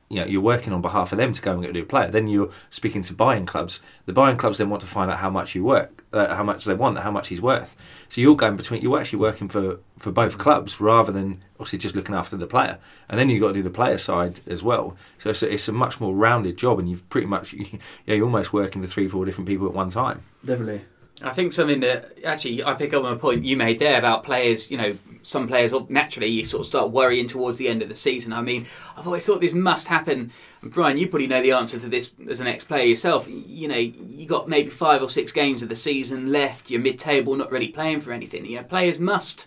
You 0.09 0.21
know, 0.21 0.27
you're 0.27 0.41
working 0.41 0.73
on 0.73 0.83
behalf 0.83 1.13
of 1.13 1.19
them 1.19 1.33
to 1.33 1.41
go 1.41 1.53
and 1.53 1.63
get 1.63 1.71
a 1.71 1.73
new 1.73 1.85
player. 1.85 2.11
Then 2.11 2.27
you're 2.27 2.51
speaking 2.69 3.03
to 3.03 3.15
buying 3.15 3.47
clubs. 3.47 3.79
The 4.07 4.13
buying 4.13 4.37
clubs 4.37 4.59
then 4.59 4.69
want 4.69 4.81
to 4.81 4.89
find 4.89 5.09
out 5.09 5.19
how 5.19 5.31
much 5.31 5.55
you 5.55 5.63
work, 5.63 6.05
uh, 6.13 6.35
how 6.35 6.43
much 6.43 6.65
they 6.65 6.75
want, 6.75 6.99
how 6.99 7.13
much 7.13 7.29
he's 7.29 7.41
worth. 7.41 7.77
So 8.09 8.21
you're 8.21 8.35
going 8.35 8.57
between. 8.57 8.83
You're 8.83 8.99
actually 8.99 9.21
working 9.21 9.49
for 9.49 9.79
for 10.01 10.11
both 10.11 10.37
clubs 10.37 10.81
rather 10.81 11.13
than 11.13 11.45
obviously 11.55 11.79
just 11.79 11.95
looking 11.95 12.17
after 12.17 12.37
the 12.37 12.49
player. 12.49 12.79
And 13.09 13.21
then 13.21 13.31
you've 13.31 13.41
got 13.41 13.49
to 13.49 13.55
do 13.55 13.63
the 13.63 13.71
player 13.71 13.99
side 13.99 14.41
as 14.49 14.65
well. 14.65 14.97
So 15.19 15.31
it's 15.31 15.45
a, 15.45 15.53
it's 15.53 15.69
a 15.69 15.73
much 15.73 16.01
more 16.01 16.13
rounded 16.13 16.57
job, 16.57 16.81
and 16.81 16.91
you've 16.91 17.09
pretty 17.09 17.29
much 17.29 17.53
yeah, 18.07 18.15
you're 18.15 18.25
almost 18.25 18.53
working 18.53 18.81
with 18.81 18.93
three, 18.93 19.07
four 19.07 19.25
different 19.25 19.47
people 19.47 19.69
at 19.69 19.75
one 19.75 19.91
time. 19.91 20.25
Definitely. 20.45 20.83
I 21.23 21.31
think 21.31 21.53
something 21.53 21.81
that 21.81 22.19
actually 22.25 22.65
I 22.65 22.75
pick 22.75 22.95
up 22.95 23.05
on 23.05 23.13
a 23.13 23.17
point 23.17 23.45
you 23.45 23.57
made 23.57 23.79
there 23.79 23.99
about 23.99 24.25
players. 24.25 24.71
You 24.71 24.79
know, 24.79 24.97
some 25.23 25.47
players 25.47 25.75
naturally 25.89 26.29
you 26.29 26.45
sort 26.45 26.63
of 26.63 26.67
start 26.67 26.91
worrying 26.91 27.29
towards 27.29 27.59
the 27.59 27.69
end 27.69 27.83
of 27.83 27.89
the 27.89 27.95
season. 27.95 28.33
I 28.33 28.41
mean, 28.41 28.67
I've 28.97 29.07
always 29.07 29.27
thought 29.27 29.41
this 29.41 29.53
must 29.53 29.89
happen. 29.89 30.33
And 30.63 30.73
Brian, 30.73 30.97
you 30.97 31.09
probably 31.09 31.27
know 31.27 31.43
the 31.43 31.53
answer 31.53 31.79
to 31.79 31.89
this 31.89 32.13
as 32.29 32.41
an 32.41 32.47
ex-player 32.47 32.87
yourself. 32.87 33.29
You 33.29 33.69
know, 33.69 33.77
you 33.77 34.27
got 34.27 34.49
maybe 34.49 34.71
five 34.71 35.03
or 35.03 35.09
six 35.09 35.31
games 35.31 35.63
of 35.63 35.69
the 35.69 35.75
season 35.75 36.33
left. 36.33 36.71
You're 36.71 36.81
mid-table, 36.81 37.37
not 37.37 37.53
really 37.53 37.69
playing 37.69 38.01
for 38.01 38.13
anything. 38.13 38.47
You 38.47 38.57
know, 38.57 38.65
players 38.65 38.99
must, 38.99 39.47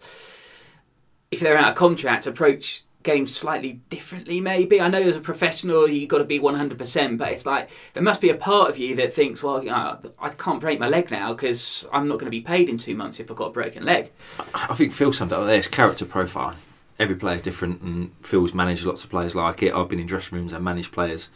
if 1.31 1.39
they're 1.39 1.57
out 1.57 1.69
of 1.69 1.75
contract, 1.75 2.27
approach 2.27 2.83
games 3.03 3.35
slightly 3.35 3.73
differently 3.89 4.39
maybe 4.41 4.79
i 4.81 4.87
know 4.87 5.01
as 5.01 5.15
a 5.15 5.21
professional 5.21 5.87
you've 5.87 6.09
got 6.09 6.19
to 6.19 6.23
be 6.23 6.39
100% 6.39 7.17
but 7.17 7.31
it's 7.31 7.45
like 7.45 7.69
there 7.93 8.03
must 8.03 8.21
be 8.21 8.29
a 8.29 8.35
part 8.35 8.69
of 8.69 8.77
you 8.77 8.95
that 8.95 9.13
thinks 9.13 9.43
well 9.43 9.63
you 9.63 9.69
know, 9.69 9.99
i 10.19 10.29
can't 10.29 10.59
break 10.59 10.79
my 10.79 10.87
leg 10.87 11.11
now 11.11 11.33
because 11.33 11.87
i'm 11.91 12.07
not 12.07 12.15
going 12.15 12.25
to 12.25 12.31
be 12.31 12.41
paid 12.41 12.69
in 12.69 12.77
two 12.77 12.95
months 12.95 13.19
if 13.19 13.29
i've 13.29 13.37
got 13.37 13.47
a 13.47 13.51
broken 13.51 13.85
leg 13.85 14.09
I 14.53 14.75
think 14.75 14.93
Phil 14.93 15.13
summed 15.13 15.33
up 15.33 15.45
there. 15.45 15.61
Character 15.61 16.05
profile. 16.05 16.55
Every 16.99 17.15
player's 17.15 17.41
different, 17.41 17.81
and 17.81 18.11
Phil's 18.21 18.53
managed 18.53 18.85
lots 18.85 19.03
of 19.03 19.09
players 19.09 19.35
like 19.35 19.63
it. 19.63 19.73
I've 19.73 19.89
been 19.89 19.99
in 19.99 20.07
dressing 20.07 20.37
rooms 20.37 20.53
and 20.53 20.63
managed 20.63 20.91
players. 20.91 21.29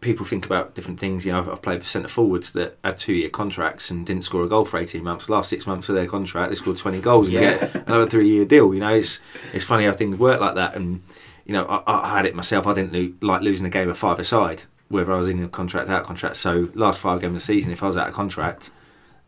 People 0.00 0.26
think 0.26 0.44
about 0.46 0.74
different 0.74 1.00
things. 1.00 1.24
You 1.24 1.32
know, 1.32 1.38
I've, 1.40 1.48
I've 1.48 1.62
played 1.62 1.84
centre 1.84 2.08
forwards 2.08 2.52
that 2.52 2.76
had 2.84 2.98
two-year 2.98 3.30
contracts 3.30 3.90
and 3.90 4.06
didn't 4.06 4.22
score 4.24 4.44
a 4.44 4.48
goal 4.48 4.64
for 4.64 4.78
eighteen 4.78 5.02
months. 5.02 5.26
The 5.26 5.32
Last 5.32 5.48
six 5.50 5.66
months 5.66 5.88
of 5.88 5.94
their 5.94 6.06
contract, 6.06 6.50
they 6.50 6.54
scored 6.56 6.76
twenty 6.76 7.00
goals 7.00 7.26
and 7.28 7.34
Yeah. 7.34 7.58
get 7.58 7.74
another 7.88 8.08
three-year 8.08 8.44
deal. 8.44 8.72
You 8.74 8.80
know, 8.80 8.94
it's 8.94 9.20
it's 9.52 9.64
funny 9.64 9.84
how 9.86 9.92
things 9.92 10.18
work 10.18 10.40
like 10.40 10.54
that. 10.56 10.74
And 10.76 11.02
you 11.44 11.52
know, 11.52 11.64
I, 11.64 11.82
I 12.12 12.16
had 12.16 12.26
it 12.26 12.34
myself. 12.34 12.66
I 12.66 12.74
didn't 12.74 12.92
lo- 12.92 13.28
like 13.34 13.42
losing 13.42 13.66
a 13.66 13.70
game 13.70 13.88
of 13.88 13.96
five 13.98 14.18
aside, 14.18 14.62
whether 14.88 15.12
I 15.12 15.16
was 15.18 15.28
in 15.28 15.42
a 15.42 15.48
contract, 15.48 15.88
out 15.88 16.02
of 16.02 16.06
contract. 16.06 16.36
So 16.36 16.68
last 16.74 17.00
five 17.00 17.20
games 17.20 17.30
of 17.34 17.40
the 17.40 17.40
season, 17.40 17.72
if 17.72 17.82
I 17.82 17.86
was 17.86 17.96
out 17.96 18.08
of 18.08 18.14
contract, 18.14 18.70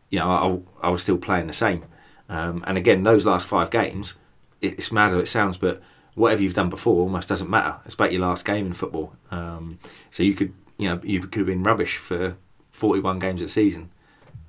you 0.09 0.19
know, 0.19 0.29
I, 0.81 0.87
I 0.87 0.89
was 0.89 1.01
still 1.01 1.17
playing 1.17 1.47
the 1.47 1.53
same. 1.53 1.83
Um, 2.29 2.63
and 2.67 2.77
again, 2.77 3.03
those 3.03 3.25
last 3.25 3.47
five 3.47 3.71
games, 3.71 4.13
it, 4.61 4.73
it's 4.77 4.91
mad 4.91 5.11
how 5.11 5.17
it 5.19 5.27
sounds, 5.27 5.57
but 5.57 5.81
whatever 6.19 6.41
you've 6.41 6.53
done 6.53 6.69
before 6.69 7.01
almost 7.01 7.29
doesn't 7.29 7.49
matter. 7.49 7.77
It's 7.85 7.93
about 7.93 8.11
your 8.11 8.21
last 8.21 8.43
game 8.43 8.65
in 8.65 8.73
football. 8.73 9.13
Um, 9.31 9.79
so 10.11 10.21
you 10.21 10.33
could, 10.33 10.53
you 10.77 10.89
know, 10.89 10.99
you 11.01 11.21
could 11.21 11.39
have 11.39 11.45
been 11.45 11.63
rubbish 11.63 11.95
for 11.95 12.35
41 12.71 13.19
games 13.19 13.41
of 13.41 13.47
the 13.47 13.53
season. 13.53 13.89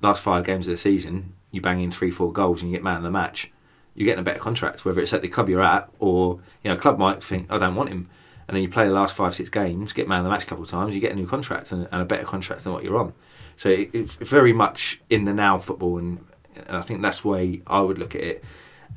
Last 0.01 0.21
five 0.21 0.43
games 0.43 0.67
of 0.67 0.71
the 0.71 0.77
season, 0.77 1.33
you 1.49 1.61
bang 1.61 1.79
in 1.79 1.89
three, 1.89 2.11
four 2.11 2.33
goals 2.33 2.61
and 2.61 2.69
you 2.69 2.75
get 2.75 2.83
man 2.83 2.97
of 2.97 3.03
the 3.03 3.09
match. 3.09 3.49
You're 3.95 4.03
getting 4.03 4.19
a 4.19 4.23
better 4.23 4.39
contract, 4.39 4.83
whether 4.83 4.99
it's 4.99 5.13
at 5.13 5.21
the 5.21 5.29
club 5.29 5.47
you're 5.47 5.61
at 5.61 5.89
or, 5.99 6.41
you 6.61 6.69
know, 6.69 6.75
a 6.75 6.79
club 6.79 6.99
might 6.99 7.23
think, 7.23 7.49
I 7.49 7.57
don't 7.57 7.75
want 7.75 7.87
him. 7.87 8.09
And 8.49 8.57
then 8.57 8.63
you 8.63 8.69
play 8.69 8.85
the 8.85 8.93
last 8.93 9.15
five, 9.15 9.33
six 9.33 9.49
games, 9.49 9.93
get 9.93 10.09
man 10.09 10.19
of 10.19 10.23
the 10.25 10.29
match 10.29 10.43
a 10.43 10.47
couple 10.47 10.65
of 10.65 10.69
times, 10.69 10.93
you 10.93 10.99
get 10.99 11.13
a 11.13 11.15
new 11.15 11.27
contract 11.27 11.71
and, 11.71 11.87
and 11.89 12.01
a 12.01 12.05
better 12.05 12.25
contract 12.25 12.65
than 12.65 12.73
what 12.73 12.83
you're 12.83 12.97
on. 12.97 13.13
So 13.55 13.69
it, 13.69 13.91
it's 13.93 14.15
very 14.15 14.51
much 14.51 14.99
in 15.09 15.23
the 15.23 15.33
now 15.33 15.57
football, 15.57 15.99
and, 15.99 16.25
and 16.67 16.75
I 16.75 16.81
think 16.81 17.01
that's 17.01 17.21
the 17.21 17.29
way 17.29 17.61
I 17.65 17.79
would 17.79 17.97
look 17.97 18.13
at 18.13 18.21
it. 18.21 18.43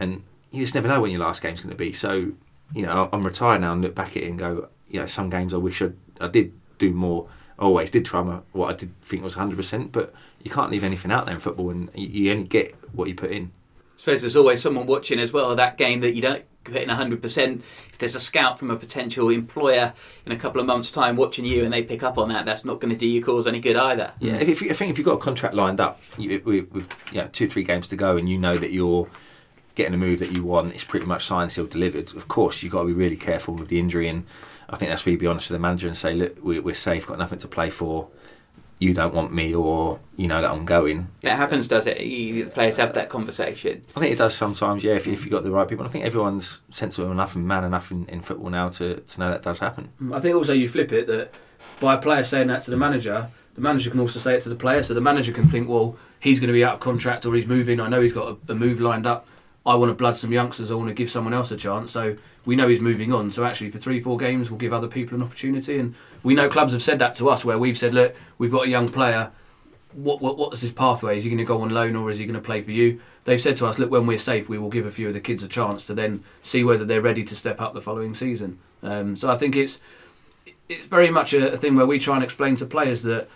and 0.01 0.25
you 0.55 0.63
just 0.63 0.75
never 0.75 0.89
know 0.89 1.01
when 1.01 1.11
your 1.11 1.21
last 1.21 1.43
game's 1.43 1.61
going 1.61 1.71
to 1.71 1.77
be. 1.77 1.93
So, 1.93 2.33
you 2.73 2.87
know, 2.87 3.09
I'm 3.13 3.23
retired 3.23 3.61
now 3.61 3.73
and 3.73 3.83
look 3.83 3.95
back 3.95 4.17
at 4.17 4.23
it 4.23 4.29
and 4.29 4.39
go, 4.39 4.69
you 4.89 5.01
know, 5.01 5.07
some 5.07 5.31
games 5.31 5.53
I 5.53 5.59
wish 5.59 5.83
I'd, 5.83 5.97
I 6.21 6.29
did 6.29 6.53
do 6.79 6.93
more. 6.93 7.29
I 7.59 7.63
always 7.63 7.91
did 7.91 8.05
try 8.05 8.23
my, 8.23 8.41
what 8.53 8.71
I 8.71 8.77
did 8.77 9.01
think 9.03 9.23
was 9.23 9.37
100%, 9.37 9.93
but 9.93 10.13
you 10.43 10.51
can't 10.51 10.71
leave 10.71 10.85
anything 10.85 11.13
out 11.13 11.27
there 11.27 11.35
in 11.35 11.41
football, 11.41 11.71
and 11.71 11.91
you, 11.95 12.07
you 12.07 12.31
only 12.33 12.45
get 12.45 12.75
what 12.93 13.09
you 13.09 13.15
put 13.15 13.31
in. 13.31 13.53
I 13.95 13.97
suppose 13.97 14.23
there's 14.23 14.37
always 14.37 14.61
someone 14.61 14.87
watching 14.87 15.21
as 15.21 15.33
well 15.33 15.55
that 15.55 15.79
game 15.79 16.01
that 16.01 16.15
you 16.15 16.23
don't 16.23 16.45
put 16.65 16.77
in 16.77 16.89
100%. 16.89 17.61
If 17.61 17.99
there's 17.99 18.17
a 18.17 18.21
scout 18.21 18.59
from 18.59 18.71
a 18.71 18.77
potential 18.77 19.29
employer 19.29 19.93
in 20.27 20.33
a 20.33 20.37
couple 20.37 20.61
of 20.61 20.67
months' 20.67 20.91
time 20.91 21.17
watching 21.17 21.45
you 21.45 21.65
and 21.65 21.73
they 21.73 21.83
pick 21.83 22.03
up 22.03 22.19
on 22.19 22.29
that, 22.31 22.45
that's 22.45 22.65
not 22.65 22.81
going 22.81 22.91
to 22.91 22.97
do 22.97 23.07
your 23.07 23.23
cause 23.23 23.47
any 23.47 23.61
good 23.61 23.77
either. 23.77 24.13
Yeah, 24.19 24.35
if, 24.35 24.61
you, 24.61 24.71
I 24.71 24.75
think 24.75 24.91
if 24.91 24.99
you've 24.99 25.05
got 25.05 25.15
a 25.15 25.19
contract 25.19 25.55
lined 25.55 25.81
up 25.81 26.01
you, 26.19 26.43
with, 26.45 26.71
with 26.73 26.93
you 27.13 27.21
know, 27.21 27.29
two, 27.33 27.49
three 27.49 27.63
games 27.63 27.87
to 27.89 27.97
go, 27.97 28.17
and 28.17 28.29
you 28.29 28.39
know 28.39 28.59
that 28.59 28.73
you're 28.73 29.09
getting 29.75 29.95
a 29.95 29.99
move 29.99 30.21
that 30.21 30.33
you 30.33 30.45
want, 30.45 30.73
it's 30.73 30.85
pretty 30.85 31.07
much 31.07 31.25
signed, 31.25 31.53
sealed, 31.53 31.71
delivered. 31.71 32.15
Of 32.15 32.29
course, 32.29 32.63
you've 32.63 32.73
got 32.73 32.83
to 32.83 32.87
be 32.87 32.93
really 32.93 33.17
careful 33.17 33.55
with 33.55 33.69
the 33.69 33.79
injury, 33.79 34.09
and 34.09 34.25
I 34.69 34.77
think 34.77 34.91
that's 34.91 35.05
where 35.05 35.13
you 35.13 35.19
be 35.19 35.27
honest 35.27 35.51
with 35.51 35.57
the 35.57 35.63
manager 35.63 35.89
and 35.89 35.97
say, 35.97 36.15
look, 36.15 36.39
we're, 36.43 36.63
we're 36.63 36.75
safe, 36.75 37.07
got 37.07 37.19
nothing 37.19 37.39
to 37.41 37.49
play 37.49 37.71
for. 37.71 38.09
You 38.81 38.93
don't 38.93 39.15
want 39.15 39.33
me, 39.33 39.55
or 39.55 40.01
you 40.17 40.27
know 40.27 40.43
that 40.43 40.51
I'm 40.51 40.65
going. 40.65 41.09
It 41.23 41.31
happens, 41.31 41.69
does 41.69 41.87
it? 41.87 42.01
You, 42.01 42.45
the 42.45 42.51
players 42.51 42.77
have 42.77 42.93
that 42.95 43.09
conversation. 43.09 43.85
I 43.97 44.01
think 44.01 44.13
it 44.13 44.19
does 44.19 44.35
sometimes, 44.35 44.83
yeah. 44.83 44.95
If, 44.95 45.07
if 45.07 45.25
you've 45.25 45.33
got 45.33 45.45
the 45.45 45.51
right 45.51 45.67
people, 45.67 45.85
I 45.85 45.89
think 45.89 46.05
everyone's 46.05 46.61
sensible 46.71 47.11
enough 47.11 47.37
and 47.37 47.47
man 47.47 47.65
enough 47.65 47.91
in, 47.91 48.07
in 48.07 48.21
football 48.21 48.51
now 48.51 48.69
to, 48.71 48.97
to 48.97 49.21
know 49.21 49.31
that 49.31 49.43
does 49.43 49.61
happen. 49.61 49.91
Mm, 50.03 50.15
I 50.15 50.21
think 50.21 50.35
also 50.35 50.53
you 50.53 50.69
flip 50.69 50.93
it 50.93 51.07
that 51.07 51.35
by 51.81 51.95
a 51.95 51.99
player 51.99 52.25
saying 52.25 52.49
that 52.49 52.63
to 52.63 52.71
the 52.71 52.77
manager, 52.77 53.31
the 53.55 53.61
manager 53.61 53.91
can 53.91 54.01
also 54.01 54.19
say 54.19 54.35
it 54.35 54.41
to 54.43 54.49
the 54.49 54.57
player. 54.57 54.83
So 54.83 54.93
the 54.93 55.01
manager 55.01 55.33
can 55.33 55.47
think, 55.47 55.69
well, 55.69 55.97
he's 56.19 56.41
going 56.41 56.49
to 56.49 56.53
be 56.55 56.65
out 56.65 56.75
of 56.75 56.81
contract 56.81 57.25
or 57.25 57.35
he's 57.35 57.47
moving. 57.47 57.81
I 57.81 57.89
know 57.89 58.01
he's 58.01 58.13
got 58.13 58.37
a, 58.49 58.53
a 58.53 58.55
move 58.55 58.81
lined 58.81 59.07
up. 59.07 59.29
I 59.67 59.75
want 59.77 59.91
to 59.91 59.95
blood 59.95 60.17
some 60.17 60.33
youngsters. 60.33 60.71
I 60.71 60.75
want 60.75 60.89
to 60.89 60.95
give 60.95 61.11
someone 61.11 61.33
else 61.33 61.51
a 61.51 61.57
chance. 61.57 61.91
So 61.91 62.17
we 62.45 62.55
know 62.55 62.69
he's 62.69 62.81
moving 62.81 63.13
on. 63.13 63.31
So 63.31 63.45
actually, 63.45 63.71
for 63.71 63.79
three, 63.79 64.01
four 64.01 64.19
games, 64.19 64.51
we'll 64.51 64.59
give 64.59 64.73
other 64.73 64.89
people 64.89 65.17
an 65.17 65.23
opportunity. 65.23 65.79
And 65.79 65.95
we 66.23 66.35
know 66.35 66.49
clubs 66.49 66.73
have 66.73 66.83
said 66.83 66.99
that 66.99 67.15
to 67.17 67.31
us, 67.31 67.45
where 67.45 67.59
we've 67.59 67.79
said, 67.79 67.95
look, 67.95 68.15
we've 68.37 68.53
got 68.53 68.67
a 68.67 68.69
young 68.69 68.91
player. 68.91 69.31
What, 69.93 70.21
what 70.21 70.37
what's 70.37 70.61
his 70.61 70.73
pathway? 70.73 71.17
Is 71.17 71.25
he 71.25 71.31
going 71.31 71.39
to 71.39 71.45
go 71.45 71.63
on 71.63 71.71
loan 71.71 71.97
or 71.97 72.11
is 72.11 72.19
he 72.19 72.27
going 72.27 72.35
to 72.35 72.41
play 72.41 72.61
for 72.61 72.73
you? 72.73 73.01
They've 73.25 73.41
said 73.41 73.57
to 73.57 73.67
us, 73.67 73.79
look, 73.79 73.91
when 73.91 74.07
we're 74.07 74.19
safe, 74.19 74.49
we 74.49 74.59
will 74.59 74.69
give 74.69 74.87
a 74.87 74.91
few 74.91 75.07
of 75.07 75.15
the 75.15 75.21
kids 75.21 75.43
a 75.43 75.49
chance 75.49 75.87
to 75.87 75.95
then 75.95 76.25
see 76.43 76.63
whether 76.63 76.85
they're 76.85 77.01
ready 77.01 77.25
to 77.25 77.35
step 77.35 77.61
up 77.61 77.73
the 77.73 77.81
following 77.81 78.13
season. 78.13 78.59
Um, 78.83 79.17
so 79.17 79.31
I 79.31 79.37
think 79.37 79.57
it's 79.57 79.81
it's 80.69 80.87
very 80.87 81.11
much 81.11 81.33
a, 81.33 81.53
a 81.53 81.57
thing 81.57 81.75
where 81.75 81.87
we 81.87 81.99
try 81.99 82.17
and 82.17 82.25
explain 82.25 82.57
to 82.57 82.67
players 82.67 83.03
that 83.03 83.29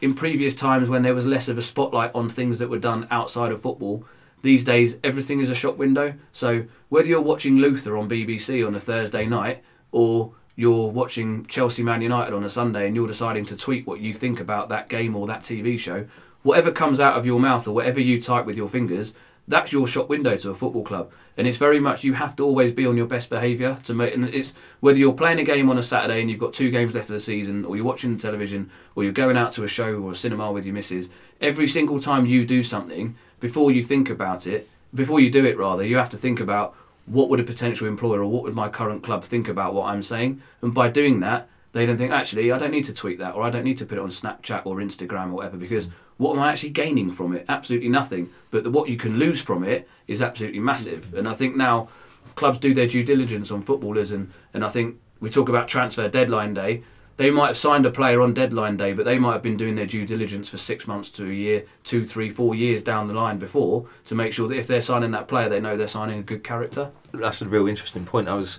in 0.00 0.12
previous 0.14 0.54
times 0.54 0.88
when 0.88 1.02
there 1.02 1.14
was 1.14 1.24
less 1.24 1.48
of 1.48 1.56
a 1.56 1.62
spotlight 1.62 2.10
on 2.14 2.28
things 2.28 2.58
that 2.58 2.68
were 2.68 2.78
done 2.78 3.06
outside 3.10 3.52
of 3.52 3.62
football, 3.62 4.04
these 4.42 4.64
days 4.64 4.96
everything 5.02 5.40
is 5.40 5.50
a 5.50 5.54
shop 5.54 5.76
window. 5.76 6.14
So 6.32 6.66
whether 6.88 7.08
you're 7.08 7.20
watching 7.20 7.58
Luther 7.58 7.96
on 7.96 8.08
BBC 8.08 8.66
on 8.66 8.74
a 8.74 8.78
Thursday 8.78 9.26
night 9.26 9.62
or 9.92 10.32
you're 10.56 10.90
watching 10.90 11.46
Chelsea 11.46 11.82
Man 11.82 12.02
United 12.02 12.34
on 12.34 12.44
a 12.44 12.50
Sunday 12.50 12.86
and 12.86 12.94
you're 12.94 13.06
deciding 13.06 13.46
to 13.46 13.56
tweet 13.56 13.86
what 13.86 14.00
you 14.00 14.12
think 14.12 14.40
about 14.40 14.68
that 14.68 14.88
game 14.88 15.16
or 15.16 15.26
that 15.26 15.42
TV 15.42 15.78
show, 15.78 16.06
whatever 16.42 16.70
comes 16.70 17.00
out 17.00 17.16
of 17.16 17.24
your 17.24 17.40
mouth 17.40 17.66
or 17.66 17.72
whatever 17.72 18.00
you 18.00 18.20
type 18.20 18.44
with 18.44 18.56
your 18.56 18.68
fingers, 18.68 19.14
that's 19.48 19.72
your 19.72 19.86
shop 19.86 20.08
window 20.08 20.36
to 20.36 20.50
a 20.50 20.54
football 20.54 20.84
club. 20.84 21.10
And 21.36 21.46
it's 21.46 21.58
very 21.58 21.80
much 21.80 22.04
you 22.04 22.14
have 22.14 22.36
to 22.36 22.44
always 22.44 22.70
be 22.70 22.86
on 22.86 22.96
your 22.96 23.06
best 23.06 23.28
behaviour 23.28 23.78
to 23.84 23.94
make. 23.94 24.14
And 24.14 24.28
it's 24.28 24.54
whether 24.80 24.98
you're 24.98 25.14
playing 25.14 25.40
a 25.40 25.44
game 25.44 25.68
on 25.68 25.78
a 25.78 25.82
Saturday 25.82 26.20
and 26.20 26.30
you've 26.30 26.38
got 26.38 26.52
two 26.52 26.70
games 26.70 26.94
left 26.94 27.08
of 27.08 27.14
the 27.14 27.20
season, 27.20 27.64
or 27.64 27.74
you're 27.74 27.84
watching 27.84 28.16
television, 28.18 28.70
or 28.94 29.02
you're 29.02 29.12
going 29.12 29.36
out 29.36 29.50
to 29.52 29.64
a 29.64 29.68
show 29.68 29.94
or 29.94 30.12
a 30.12 30.14
cinema 30.14 30.52
with 30.52 30.64
your 30.64 30.74
missus. 30.74 31.08
Every 31.40 31.66
single 31.66 31.98
time 31.98 32.26
you 32.26 32.44
do 32.44 32.62
something, 32.62 33.16
before 33.42 33.72
you 33.72 33.82
think 33.82 34.08
about 34.08 34.46
it, 34.46 34.70
before 34.94 35.18
you 35.18 35.28
do 35.28 35.44
it 35.44 35.58
rather, 35.58 35.84
you 35.84 35.96
have 35.96 36.08
to 36.08 36.16
think 36.16 36.38
about 36.38 36.76
what 37.06 37.28
would 37.28 37.40
a 37.40 37.42
potential 37.42 37.88
employer 37.88 38.22
or 38.22 38.28
what 38.28 38.44
would 38.44 38.54
my 38.54 38.68
current 38.68 39.02
club 39.02 39.24
think 39.24 39.48
about 39.48 39.74
what 39.74 39.86
I'm 39.86 40.04
saying. 40.04 40.40
And 40.62 40.72
by 40.72 40.88
doing 40.88 41.18
that, 41.20 41.48
they 41.72 41.84
then 41.84 41.98
think 41.98 42.12
actually 42.12 42.52
I 42.52 42.58
don't 42.58 42.70
need 42.70 42.84
to 42.84 42.92
tweet 42.92 43.18
that 43.18 43.34
or 43.34 43.42
I 43.42 43.50
don't 43.50 43.64
need 43.64 43.78
to 43.78 43.84
put 43.84 43.98
it 43.98 44.00
on 44.00 44.10
Snapchat 44.10 44.64
or 44.64 44.76
Instagram 44.76 45.30
or 45.30 45.32
whatever 45.32 45.56
because 45.56 45.88
what 46.18 46.36
am 46.36 46.38
I 46.38 46.52
actually 46.52 46.70
gaining 46.70 47.10
from 47.10 47.34
it? 47.34 47.44
Absolutely 47.48 47.88
nothing. 47.88 48.30
But 48.52 48.62
the, 48.62 48.70
what 48.70 48.88
you 48.88 48.96
can 48.96 49.18
lose 49.18 49.42
from 49.42 49.64
it 49.64 49.88
is 50.06 50.22
absolutely 50.22 50.60
massive. 50.60 51.12
And 51.12 51.26
I 51.26 51.32
think 51.32 51.56
now 51.56 51.88
clubs 52.36 52.58
do 52.58 52.72
their 52.72 52.86
due 52.86 53.02
diligence 53.02 53.50
on 53.50 53.60
footballers, 53.60 54.12
and, 54.12 54.30
and 54.54 54.64
I 54.64 54.68
think 54.68 55.00
we 55.18 55.30
talk 55.30 55.48
about 55.48 55.66
transfer 55.66 56.08
deadline 56.08 56.54
day. 56.54 56.84
They 57.16 57.30
might 57.30 57.48
have 57.48 57.56
signed 57.56 57.84
a 57.86 57.90
player 57.90 58.20
on 58.20 58.32
deadline 58.32 58.76
day, 58.76 58.92
but 58.92 59.04
they 59.04 59.18
might 59.18 59.34
have 59.34 59.42
been 59.42 59.56
doing 59.56 59.74
their 59.74 59.86
due 59.86 60.06
diligence 60.06 60.48
for 60.48 60.56
six 60.56 60.86
months 60.86 61.10
to 61.10 61.24
a 61.28 61.32
year, 61.32 61.64
two, 61.84 62.04
three, 62.04 62.30
four 62.30 62.54
years 62.54 62.82
down 62.82 63.08
the 63.08 63.14
line 63.14 63.38
before 63.38 63.86
to 64.06 64.14
make 64.14 64.32
sure 64.32 64.48
that 64.48 64.56
if 64.56 64.66
they're 64.66 64.80
signing 64.80 65.10
that 65.12 65.28
player, 65.28 65.48
they 65.48 65.60
know 65.60 65.76
they're 65.76 65.86
signing 65.86 66.18
a 66.18 66.22
good 66.22 66.42
character. 66.42 66.90
That's 67.12 67.42
a 67.42 67.48
real 67.48 67.68
interesting 67.68 68.04
point. 68.04 68.28
I 68.28 68.34
was 68.34 68.58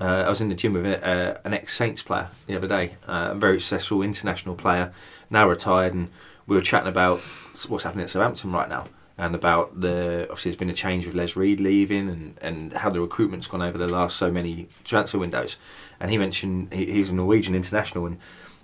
uh, 0.00 0.22
I 0.26 0.28
was 0.28 0.40
in 0.40 0.48
the 0.48 0.54
gym 0.54 0.74
with 0.74 0.86
uh, 0.86 1.38
an 1.44 1.54
ex 1.54 1.76
Saints 1.76 2.02
player 2.02 2.28
the 2.46 2.56
other 2.56 2.68
day, 2.68 2.94
uh, 3.08 3.30
a 3.32 3.34
very 3.34 3.60
successful 3.60 4.02
international 4.02 4.54
player, 4.54 4.92
now 5.28 5.48
retired, 5.48 5.92
and 5.92 6.08
we 6.46 6.54
were 6.54 6.62
chatting 6.62 6.88
about 6.88 7.18
what's 7.66 7.82
happening 7.82 8.04
at 8.04 8.10
Southampton 8.10 8.52
right 8.52 8.68
now 8.68 8.86
and 9.18 9.34
about 9.34 9.80
the 9.80 10.22
obviously 10.30 10.52
there's 10.52 10.58
been 10.58 10.70
a 10.70 10.74
change 10.74 11.04
with 11.04 11.14
Les 11.14 11.34
Reed 11.34 11.58
leaving 11.58 12.08
and, 12.08 12.38
and 12.40 12.72
how 12.72 12.88
the 12.88 13.00
recruitment's 13.00 13.48
gone 13.48 13.60
over 13.60 13.76
the 13.76 13.88
last 13.88 14.16
so 14.16 14.30
many 14.30 14.68
transfer 14.84 15.18
windows. 15.18 15.56
And 15.98 16.10
he 16.10 16.16
mentioned 16.16 16.72
he, 16.72 16.86
he's 16.86 17.10
a 17.10 17.14
Norwegian 17.14 17.56
international 17.56 18.06
and 18.06 18.18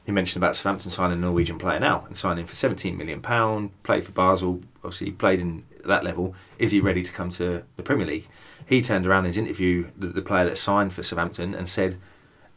he 0.07 0.13
mentioned 0.13 0.43
about 0.43 0.55
Southampton 0.55 0.91
signing 0.91 1.19
a 1.19 1.21
Norwegian 1.21 1.59
player 1.59 1.81
now 1.81 2.05
and 2.07 2.17
signing 2.17 2.47
for 2.47 2.55
17 2.55 2.97
million 2.97 3.21
pound. 3.21 3.71
Played 3.83 4.05
for 4.05 4.13
Basel, 4.13 4.63
obviously 4.77 5.11
played 5.11 5.41
in 5.41 5.65
that 5.85 6.05
level. 6.05 6.35
Is 6.59 6.71
he 6.71 6.81
ready 6.81 7.03
to 7.03 7.13
come 7.13 7.31
to 7.31 7.65
the 7.77 7.83
Premier 7.83 8.07
League? 8.07 8.29
He 8.67 8.81
turned 8.81 9.07
around 9.07 9.25
in 9.25 9.31
his 9.31 9.37
interview, 9.37 9.91
the, 9.97 10.09
the 10.09 10.23
player 10.23 10.45
that 10.45 10.59
signed 10.59 10.93
for 10.93 11.03
Southampton, 11.03 11.55
and 11.55 11.69
said, 11.69 11.99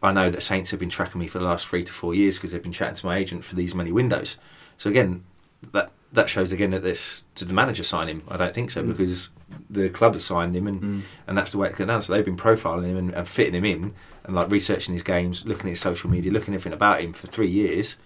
"I 0.04 0.12
know 0.12 0.30
that 0.30 0.44
Saints 0.44 0.72
have 0.72 0.80
been 0.80 0.90
tracking 0.90 1.20
me 1.20 1.28
for 1.28 1.40
the 1.40 1.46
last 1.46 1.68
three 1.68 1.84
to 1.84 1.92
four 1.92 2.14
years 2.14 2.38
because 2.38 2.52
they've 2.52 2.62
been 2.62 2.72
chatting 2.72 2.96
to 2.96 3.06
my 3.06 3.18
agent 3.18 3.44
for 3.44 3.56
these 3.56 3.74
many 3.74 3.92
windows." 3.92 4.38
So 4.78 4.90
again, 4.90 5.24
that 5.72 5.92
that 6.14 6.30
shows 6.30 6.52
again 6.52 6.72
that 6.72 6.84
this 6.84 7.24
did 7.36 7.48
the 7.48 7.54
manager 7.54 7.84
sign 7.84 8.08
him? 8.08 8.24
I 8.28 8.38
don't 8.38 8.54
think 8.54 8.72
so 8.72 8.84
mm. 8.84 8.88
because 8.88 9.30
the 9.70 9.90
club 9.90 10.14
has 10.14 10.26
signed 10.26 10.56
him 10.56 10.68
and 10.68 10.82
mm. 10.82 11.02
and 11.28 11.38
that's 11.38 11.52
the 11.52 11.58
way 11.58 11.68
it's 11.68 11.78
going 11.78 11.90
down. 11.90 12.02
So 12.02 12.14
they've 12.14 12.26
been 12.26 12.38
profiling 12.38 12.88
him 12.88 12.98
and, 12.98 13.14
and, 13.14 13.28
fitting 13.28 13.54
him 13.54 13.66
in 13.66 13.94
and 14.24 14.36
like 14.36 14.50
researching 14.50 14.94
his 14.94 15.04
games, 15.04 15.46
looking 15.46 15.68
at 15.68 15.72
his 15.72 15.82
social 15.82 16.10
media, 16.10 16.32
looking 16.32 16.54
at 16.54 16.58
everything 16.58 16.74
about 16.74 17.02
him 17.02 17.14
for 17.14 17.28
three 17.28 17.50
years 17.50 17.98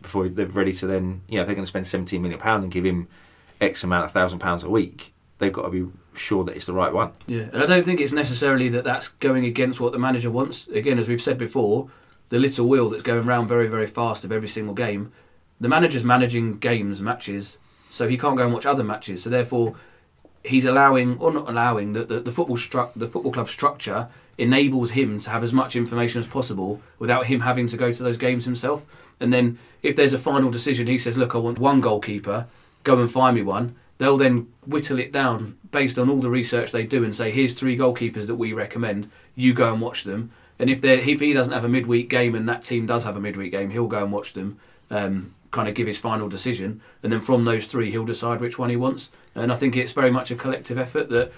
before 0.00 0.28
they're 0.28 0.46
ready 0.46 0.72
to 0.72 0.86
then 0.86 1.20
you 1.28 1.38
know 1.38 1.44
they're 1.44 1.54
going 1.54 1.64
to 1.64 1.68
spend 1.68 1.86
seventeen 1.86 2.22
million 2.22 2.40
pound 2.40 2.62
and 2.62 2.72
give 2.72 2.84
him 2.84 3.08
X 3.60 3.84
amount 3.84 4.06
of 4.06 4.12
thousand 4.12 4.38
pounds 4.38 4.64
a 4.64 4.70
week. 4.70 5.12
They've 5.38 5.52
got 5.52 5.62
to 5.62 5.70
be 5.70 5.90
sure 6.14 6.44
that 6.44 6.56
it's 6.56 6.66
the 6.66 6.72
right 6.72 6.92
one. 6.92 7.12
Yeah, 7.26 7.48
and 7.52 7.62
I 7.62 7.66
don't 7.66 7.84
think 7.84 8.00
it's 8.00 8.12
necessarily 8.12 8.68
that 8.70 8.84
that's 8.84 9.08
going 9.08 9.44
against 9.44 9.80
what 9.80 9.92
the 9.92 9.98
manager 9.98 10.30
wants. 10.30 10.68
Again, 10.68 10.98
as 10.98 11.08
we've 11.08 11.20
said 11.20 11.38
before, 11.38 11.88
the 12.30 12.38
little 12.38 12.66
wheel 12.66 12.88
that's 12.88 13.02
going 13.02 13.26
round 13.26 13.48
very 13.48 13.68
very 13.68 13.86
fast 13.86 14.24
of 14.24 14.32
every 14.32 14.48
single 14.48 14.74
game 14.74 15.12
the 15.60 15.68
manager's 15.68 16.04
managing 16.04 16.58
games, 16.58 17.00
matches, 17.02 17.58
so 17.90 18.08
he 18.08 18.16
can't 18.16 18.36
go 18.36 18.44
and 18.44 18.52
watch 18.52 18.66
other 18.66 18.84
matches. 18.84 19.22
So 19.22 19.30
therefore, 19.30 19.74
he's 20.44 20.64
allowing 20.64 21.18
or 21.18 21.32
not 21.32 21.48
allowing 21.48 21.92
that 21.92 22.08
the, 22.08 22.20
the 22.20 22.32
football 22.32 22.56
stru- 22.56 22.90
the 22.96 23.06
football 23.06 23.32
club 23.32 23.48
structure 23.48 24.08
enables 24.38 24.92
him 24.92 25.20
to 25.20 25.30
have 25.30 25.44
as 25.44 25.52
much 25.52 25.76
information 25.76 26.20
as 26.20 26.26
possible 26.26 26.80
without 26.98 27.26
him 27.26 27.40
having 27.40 27.66
to 27.66 27.76
go 27.76 27.92
to 27.92 28.02
those 28.02 28.16
games 28.16 28.46
himself. 28.46 28.84
And 29.20 29.32
then 29.32 29.58
if 29.82 29.96
there's 29.96 30.14
a 30.14 30.18
final 30.18 30.50
decision, 30.50 30.86
he 30.86 30.96
says, 30.96 31.18
"Look, 31.18 31.34
I 31.34 31.38
want 31.38 31.58
one 31.58 31.80
goalkeeper. 31.80 32.46
Go 32.84 32.98
and 32.98 33.10
find 33.10 33.36
me 33.36 33.42
one." 33.42 33.74
They'll 33.98 34.16
then 34.16 34.48
whittle 34.66 34.98
it 34.98 35.12
down 35.12 35.58
based 35.70 35.98
on 35.98 36.08
all 36.08 36.20
the 36.20 36.30
research 36.30 36.72
they 36.72 36.84
do 36.84 37.04
and 37.04 37.14
say, 37.14 37.30
"Here's 37.30 37.52
three 37.52 37.76
goalkeepers 37.76 38.26
that 38.28 38.36
we 38.36 38.54
recommend. 38.54 39.10
You 39.34 39.52
go 39.52 39.72
and 39.72 39.82
watch 39.82 40.04
them." 40.04 40.30
And 40.58 40.70
if, 40.70 40.84
if 40.84 41.20
he 41.20 41.32
doesn't 41.32 41.52
have 41.52 41.64
a 41.64 41.68
midweek 41.68 42.08
game 42.08 42.34
and 42.34 42.48
that 42.48 42.64
team 42.64 42.86
does 42.86 43.04
have 43.04 43.16
a 43.16 43.20
midweek 43.20 43.52
game, 43.52 43.70
he'll 43.70 43.86
go 43.86 44.02
and 44.02 44.12
watch 44.12 44.34
them. 44.34 44.58
Um, 44.90 45.34
kind 45.50 45.68
of 45.68 45.74
give 45.74 45.86
his 45.86 45.98
final 45.98 46.28
decision, 46.28 46.80
and 47.02 47.12
then 47.12 47.20
from 47.20 47.44
those 47.44 47.66
three, 47.66 47.90
he'll 47.90 48.04
decide 48.04 48.40
which 48.40 48.58
one 48.58 48.70
he 48.70 48.76
wants. 48.76 49.10
And 49.34 49.52
I 49.52 49.54
think 49.54 49.76
it's 49.76 49.92
very 49.92 50.10
much 50.10 50.30
a 50.30 50.36
collective 50.36 50.78
effort. 50.78 51.08
That 51.10 51.32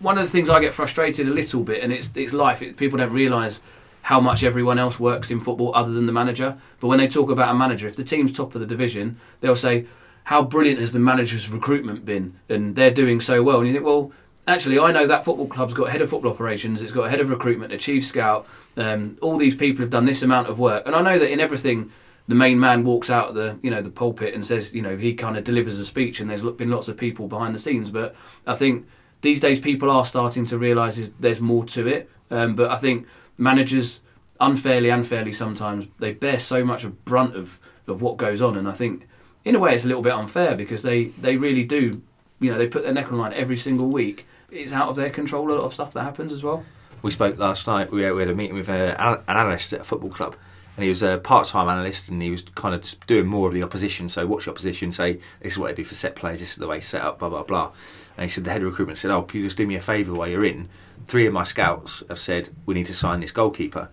one 0.00 0.18
of 0.18 0.24
the 0.24 0.30
things 0.30 0.48
I 0.48 0.60
get 0.60 0.74
frustrated 0.74 1.28
a 1.28 1.30
little 1.30 1.62
bit, 1.62 1.82
and 1.82 1.92
it's 1.92 2.10
it's 2.14 2.32
life. 2.32 2.62
It, 2.62 2.76
people 2.76 2.98
don't 2.98 3.12
realise 3.12 3.60
how 4.02 4.20
much 4.20 4.44
everyone 4.44 4.78
else 4.78 5.00
works 5.00 5.30
in 5.30 5.40
football 5.40 5.74
other 5.74 5.92
than 5.92 6.06
the 6.06 6.12
manager. 6.12 6.56
But 6.80 6.88
when 6.88 6.98
they 6.98 7.08
talk 7.08 7.30
about 7.30 7.54
a 7.54 7.58
manager, 7.58 7.88
if 7.88 7.96
the 7.96 8.04
team's 8.04 8.32
top 8.32 8.54
of 8.54 8.60
the 8.60 8.66
division, 8.66 9.18
they'll 9.40 9.56
say, 9.56 9.86
"How 10.24 10.42
brilliant 10.42 10.80
has 10.80 10.92
the 10.92 10.98
manager's 10.98 11.50
recruitment 11.50 12.04
been?" 12.04 12.34
And 12.48 12.74
they're 12.74 12.90
doing 12.90 13.20
so 13.20 13.42
well. 13.42 13.58
And 13.58 13.68
you 13.68 13.72
think, 13.72 13.84
well. 13.84 14.12
Actually, 14.48 14.78
I 14.78 14.92
know 14.92 15.08
that 15.08 15.24
football 15.24 15.48
club's 15.48 15.74
got 15.74 15.88
a 15.88 15.90
head 15.90 16.00
of 16.00 16.08
football 16.08 16.30
operations, 16.30 16.80
it's 16.80 16.92
got 16.92 17.06
a 17.06 17.10
head 17.10 17.18
of 17.18 17.30
recruitment, 17.30 17.72
a 17.72 17.76
chief 17.76 18.06
scout. 18.06 18.46
Um, 18.76 19.18
all 19.20 19.36
these 19.38 19.56
people 19.56 19.80
have 19.80 19.90
done 19.90 20.04
this 20.04 20.22
amount 20.22 20.46
of 20.46 20.60
work, 20.60 20.86
and 20.86 20.94
I 20.94 21.00
know 21.02 21.18
that 21.18 21.32
in 21.32 21.40
everything 21.40 21.90
the 22.28 22.34
main 22.34 22.58
man 22.58 22.84
walks 22.84 23.10
out 23.10 23.28
of 23.28 23.34
the 23.34 23.58
you 23.62 23.70
know 23.70 23.82
the 23.82 23.90
pulpit 23.90 24.34
and 24.34 24.46
says 24.46 24.72
you 24.74 24.82
know 24.82 24.96
he 24.96 25.14
kind 25.14 25.36
of 25.36 25.44
delivers 25.44 25.78
a 25.78 25.84
speech 25.84 26.20
and 26.20 26.30
there's 26.30 26.42
been 26.42 26.70
lots 26.70 26.88
of 26.88 26.96
people 26.96 27.28
behind 27.28 27.54
the 27.54 27.58
scenes 27.58 27.90
but 27.90 28.14
I 28.46 28.54
think 28.54 28.86
these 29.20 29.40
days 29.40 29.60
people 29.60 29.90
are 29.90 30.04
starting 30.04 30.44
to 30.46 30.58
realise 30.58 31.10
there's 31.20 31.40
more 31.40 31.64
to 31.66 31.86
it 31.86 32.10
um, 32.30 32.56
but 32.56 32.70
I 32.70 32.76
think 32.76 33.06
managers 33.38 34.00
unfairly 34.40 34.90
unfairly 34.90 35.32
sometimes 35.32 35.86
they 35.98 36.12
bear 36.12 36.38
so 36.38 36.64
much 36.64 36.84
of 36.84 37.04
brunt 37.04 37.36
of 37.36 37.58
of 37.86 38.02
what 38.02 38.16
goes 38.16 38.42
on 38.42 38.56
and 38.56 38.68
I 38.68 38.72
think 38.72 39.06
in 39.44 39.54
a 39.54 39.58
way 39.58 39.74
it's 39.74 39.84
a 39.84 39.88
little 39.88 40.02
bit 40.02 40.12
unfair 40.12 40.56
because 40.56 40.82
they 40.82 41.04
they 41.04 41.36
really 41.36 41.64
do 41.64 42.02
you 42.40 42.50
know 42.50 42.58
they 42.58 42.66
put 42.66 42.82
their 42.82 42.92
neck 42.92 43.06
on 43.06 43.12
the 43.12 43.18
line 43.18 43.32
every 43.32 43.56
single 43.56 43.88
week. 43.88 44.26
It's 44.50 44.72
out 44.72 44.88
of 44.88 44.96
their 44.96 45.10
control. 45.10 45.50
A 45.50 45.54
lot 45.54 45.64
of 45.64 45.74
stuff 45.74 45.92
that 45.94 46.02
happens 46.02 46.32
as 46.32 46.42
well. 46.42 46.64
We 47.02 47.10
spoke 47.10 47.38
last 47.38 47.66
night. 47.66 47.90
We 47.90 48.02
had, 48.02 48.12
a 48.28 48.34
meeting 48.34 48.56
with 48.56 48.68
a, 48.68 49.00
an 49.00 49.22
analyst 49.28 49.72
at 49.72 49.80
a 49.80 49.84
football 49.84 50.10
club, 50.10 50.36
and 50.76 50.84
he 50.84 50.90
was 50.90 51.02
a 51.02 51.18
part-time 51.18 51.68
analyst, 51.68 52.08
and 52.08 52.20
he 52.20 52.30
was 52.30 52.42
kind 52.54 52.74
of 52.74 52.94
doing 53.06 53.26
more 53.26 53.48
of 53.48 53.54
the 53.54 53.62
opposition. 53.62 54.08
So 54.08 54.26
watch 54.26 54.46
opposition, 54.46 54.92
say 54.92 55.18
this 55.40 55.52
is 55.52 55.58
what 55.58 55.68
they 55.68 55.74
do 55.74 55.84
for 55.84 55.94
set 55.94 56.14
plays, 56.14 56.40
this 56.40 56.50
is 56.50 56.56
the 56.56 56.66
way 56.66 56.80
set 56.80 57.02
up, 57.02 57.18
blah 57.18 57.30
blah 57.30 57.42
blah. 57.42 57.72
And 58.16 58.24
he 58.24 58.30
said 58.30 58.44
the 58.44 58.50
head 58.50 58.62
of 58.62 58.68
recruitment 58.68 58.98
said, 58.98 59.10
"Oh, 59.10 59.22
can 59.22 59.40
you 59.40 59.46
just 59.46 59.56
do 59.56 59.66
me 59.66 59.74
a 59.74 59.80
favour 59.80 60.12
while 60.12 60.28
you're 60.28 60.44
in? 60.44 60.68
Three 61.06 61.26
of 61.26 61.32
my 61.32 61.44
scouts 61.44 62.02
have 62.08 62.18
said 62.18 62.50
we 62.66 62.74
need 62.74 62.86
to 62.86 62.94
sign 62.94 63.20
this 63.20 63.32
goalkeeper. 63.32 63.88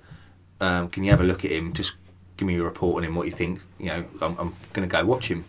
Um, 0.59 0.89
can 0.89 1.03
you 1.03 1.11
have 1.11 1.21
a 1.21 1.25
look 1.25 1.43
at 1.43 1.51
him? 1.51 1.73
Just 1.73 1.95
give 2.37 2.47
me 2.47 2.57
a 2.57 2.63
report 2.63 2.97
on 2.97 3.03
him, 3.03 3.15
what 3.15 3.25
you 3.25 3.31
think. 3.31 3.59
You 3.79 3.87
know, 3.87 4.05
I'm, 4.21 4.37
I'm 4.39 4.55
going 4.73 4.87
to 4.87 4.91
go 4.91 5.05
watch 5.05 5.29
him." 5.29 5.45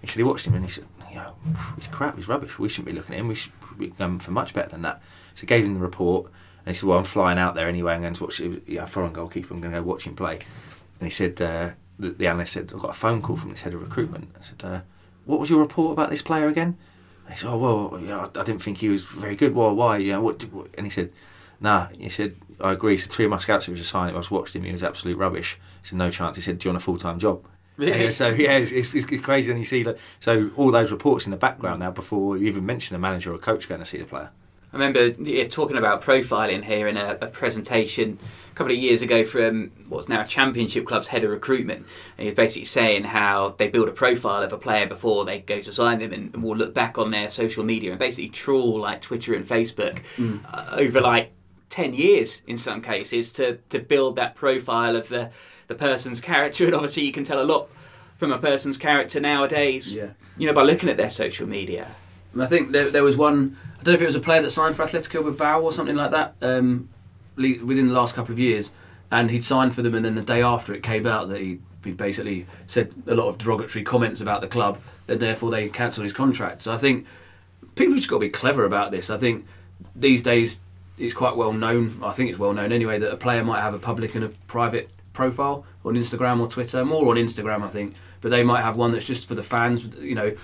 He 0.00 0.06
said 0.06 0.16
he 0.16 0.22
watched 0.22 0.46
him, 0.46 0.54
and 0.54 0.64
he 0.64 0.70
said, 0.70 0.84
"You 1.10 1.16
know, 1.16 1.34
he's 1.76 1.88
crap, 1.88 2.16
he's 2.16 2.28
rubbish. 2.28 2.58
We 2.58 2.68
shouldn't 2.68 2.86
be 2.86 2.92
looking 2.92 3.14
at 3.14 3.20
him. 3.20 3.28
We 3.28 3.34
should 3.34 3.52
be 3.78 3.88
going 3.88 4.20
for 4.20 4.30
much 4.30 4.54
better 4.54 4.70
than 4.70 4.82
that." 4.82 5.02
So 5.34 5.46
gave 5.46 5.64
him 5.64 5.74
the 5.74 5.80
report, 5.80 6.30
and 6.68 6.76
he 6.76 6.78
said, 6.78 6.86
"Well, 6.86 6.98
I'm 6.98 7.04
flying 7.04 7.38
out 7.38 7.54
there 7.54 7.66
anyway. 7.66 7.94
I'm 7.94 8.02
going 8.02 8.12
to 8.12 8.22
watch. 8.22 8.40
Yeah, 8.40 8.82
a 8.82 8.86
foreign 8.86 9.14
goalkeeper. 9.14 9.54
I'm 9.54 9.62
going 9.62 9.72
to 9.72 9.80
go 9.80 9.86
watch 9.86 10.06
him 10.06 10.14
play." 10.14 10.34
And 10.34 11.06
he 11.06 11.08
said, 11.08 11.40
uh, 11.40 11.70
the, 11.98 12.10
the 12.10 12.26
analyst 12.26 12.52
said, 12.52 12.70
"I've 12.74 12.80
got 12.80 12.90
a 12.90 12.92
phone 12.92 13.22
call 13.22 13.36
from 13.36 13.48
this 13.48 13.62
head 13.62 13.72
of 13.72 13.80
recruitment." 13.80 14.34
I 14.38 14.44
said, 14.44 14.62
uh, 14.62 14.80
"What 15.24 15.40
was 15.40 15.48
your 15.48 15.60
report 15.60 15.94
about 15.94 16.10
this 16.10 16.20
player 16.20 16.46
again?" 16.46 16.76
And 17.24 17.34
he 17.34 17.40
said, 17.40 17.48
"Oh 17.48 17.56
well, 17.56 18.00
yeah, 18.02 18.18
I, 18.18 18.40
I 18.40 18.44
didn't 18.44 18.60
think 18.60 18.78
he 18.78 18.90
was 18.90 19.02
very 19.02 19.34
good. 19.34 19.54
Why? 19.54 19.70
Why? 19.70 19.96
Yeah, 19.96 20.18
what, 20.18 20.42
what?" 20.52 20.68
And 20.76 20.84
he 20.84 20.90
said, 20.90 21.10
"Nah." 21.58 21.86
He 21.86 22.10
said, 22.10 22.36
"I 22.60 22.72
agree." 22.72 22.92
He 22.92 22.98
said, 22.98 23.12
three 23.12 23.24
of 23.24 23.30
my 23.30 23.38
scouts 23.38 23.64
who 23.64 23.72
was 23.72 23.80
assigned 23.80 24.10
him. 24.10 24.16
I 24.16 24.18
was 24.18 24.30
watched 24.30 24.54
him. 24.54 24.64
He 24.64 24.72
was 24.72 24.82
absolute 24.82 25.16
rubbish." 25.16 25.58
He 25.80 25.88
said, 25.88 25.96
"No 25.96 26.10
chance." 26.10 26.36
He 26.36 26.42
said, 26.42 26.58
"Do 26.58 26.68
you 26.68 26.72
want 26.74 26.82
a 26.82 26.84
full 26.84 26.98
time 26.98 27.18
job?" 27.18 27.46
Yeah, 27.78 28.10
so 28.10 28.28
yeah, 28.28 28.58
it's, 28.58 28.72
it's, 28.72 28.92
it's 28.92 29.22
crazy, 29.22 29.50
and 29.50 29.58
you 29.58 29.64
see 29.64 29.84
like 29.84 29.98
so 30.20 30.50
all 30.56 30.70
those 30.70 30.92
reports 30.92 31.24
in 31.24 31.30
the 31.30 31.38
background 31.38 31.80
now 31.80 31.92
before 31.92 32.36
you 32.36 32.46
even 32.46 32.66
mention 32.66 32.94
a 32.94 32.98
manager 32.98 33.32
or 33.32 33.36
a 33.36 33.38
coach 33.38 33.66
going 33.70 33.80
to 33.80 33.86
see 33.86 33.96
the 33.96 34.04
player. 34.04 34.30
I 34.72 34.76
remember 34.76 35.10
talking 35.46 35.78
about 35.78 36.02
profiling 36.02 36.62
here 36.62 36.88
in 36.88 36.98
a, 36.98 37.16
a, 37.22 37.26
presentation 37.26 38.18
a 38.50 38.54
couple 38.54 38.72
of 38.72 38.78
years 38.78 39.00
ago 39.00 39.24
from 39.24 39.70
what's 39.88 40.10
now 40.10 40.24
Championship 40.24 40.86
Club's 40.86 41.06
head 41.06 41.24
of 41.24 41.30
recruitment. 41.30 41.86
And 42.18 42.24
he 42.24 42.26
was 42.26 42.34
basically 42.34 42.66
saying 42.66 43.04
how 43.04 43.54
they 43.56 43.68
build 43.68 43.88
a 43.88 43.92
profile 43.92 44.42
of 44.42 44.52
a 44.52 44.58
player 44.58 44.86
before 44.86 45.24
they 45.24 45.38
go 45.38 45.58
to 45.58 45.72
sign 45.72 46.00
them 46.00 46.12
and, 46.12 46.34
and 46.34 46.42
will 46.42 46.56
look 46.56 46.74
back 46.74 46.98
on 46.98 47.10
their 47.10 47.30
social 47.30 47.64
media 47.64 47.90
and 47.90 47.98
basically 47.98 48.28
trawl 48.28 48.80
like 48.80 49.00
Twitter 49.00 49.32
and 49.34 49.46
Facebook 49.46 50.02
mm. 50.16 50.40
uh, 50.52 50.76
over 50.76 51.00
like 51.00 51.32
10 51.70 51.94
years 51.94 52.42
in 52.46 52.58
some 52.58 52.82
cases 52.82 53.32
to, 53.34 53.56
to 53.70 53.78
build 53.78 54.16
that 54.16 54.34
profile 54.34 54.96
of 54.96 55.08
the, 55.08 55.30
the 55.68 55.74
person's 55.74 56.20
character. 56.20 56.66
And 56.66 56.74
obviously, 56.74 57.04
you 57.04 57.12
can 57.12 57.24
tell 57.24 57.40
a 57.40 57.44
lot 57.44 57.70
from 58.16 58.32
a 58.32 58.38
person's 58.38 58.76
character 58.76 59.18
nowadays, 59.18 59.94
yeah. 59.94 60.10
you 60.36 60.46
know, 60.46 60.52
by 60.52 60.62
looking 60.62 60.90
at 60.90 60.98
their 60.98 61.08
social 61.08 61.48
media. 61.48 61.94
I 62.42 62.46
think 62.46 62.72
there, 62.72 62.90
there 62.90 63.04
was 63.04 63.16
one 63.16 63.56
I 63.78 63.82
don't 63.82 63.92
know 63.92 63.96
if 63.96 64.02
it 64.02 64.06
was 64.06 64.16
a 64.16 64.20
player 64.20 64.42
that 64.42 64.50
signed 64.50 64.76
for 64.76 64.84
Atletico 64.84 65.22
Bilbao 65.22 65.60
or 65.60 65.72
something 65.72 65.96
like 65.96 66.10
that 66.10 66.34
um, 66.42 66.88
within 67.36 67.86
the 67.86 67.92
last 67.92 68.14
couple 68.14 68.32
of 68.32 68.38
years, 68.38 68.72
and 69.10 69.30
he'd 69.30 69.44
signed 69.44 69.74
for 69.74 69.82
them, 69.82 69.94
and 69.94 70.04
then 70.04 70.14
the 70.16 70.22
day 70.22 70.42
after 70.42 70.74
it 70.74 70.82
came 70.82 71.06
out 71.06 71.28
that 71.28 71.40
he 71.40 71.60
he 71.84 71.92
basically 71.92 72.46
said 72.66 72.92
a 73.06 73.14
lot 73.14 73.28
of 73.28 73.38
derogatory 73.38 73.84
comments 73.84 74.20
about 74.20 74.40
the 74.40 74.48
club, 74.48 74.80
and 75.06 75.20
therefore 75.20 75.50
they 75.50 75.68
cancelled 75.68 76.04
his 76.04 76.12
contract. 76.12 76.60
So 76.60 76.72
I 76.72 76.76
think 76.76 77.06
people 77.76 77.94
just 77.94 78.08
got 78.08 78.16
to 78.16 78.20
be 78.20 78.28
clever 78.28 78.64
about 78.64 78.90
this. 78.90 79.10
I 79.10 79.16
think 79.16 79.46
these 79.94 80.22
days 80.22 80.60
it's 80.98 81.14
quite 81.14 81.36
well 81.36 81.52
known. 81.52 82.00
I 82.02 82.10
think 82.10 82.30
it's 82.30 82.38
well 82.38 82.52
known 82.52 82.72
anyway 82.72 82.98
that 82.98 83.12
a 83.12 83.16
player 83.16 83.44
might 83.44 83.60
have 83.60 83.74
a 83.74 83.78
public 83.78 84.14
and 84.16 84.24
a 84.24 84.28
private 84.48 84.90
profile 85.12 85.64
on 85.84 85.94
Instagram 85.94 86.40
or 86.40 86.48
Twitter. 86.48 86.84
More 86.84 87.08
on 87.08 87.16
Instagram, 87.16 87.62
I 87.62 87.68
think, 87.68 87.94
but 88.20 88.30
they 88.30 88.42
might 88.42 88.62
have 88.62 88.76
one 88.76 88.92
that's 88.92 89.04
just 89.04 89.26
for 89.26 89.36
the 89.36 89.42
fans. 89.42 89.86
You 89.98 90.16
know, 90.16 90.36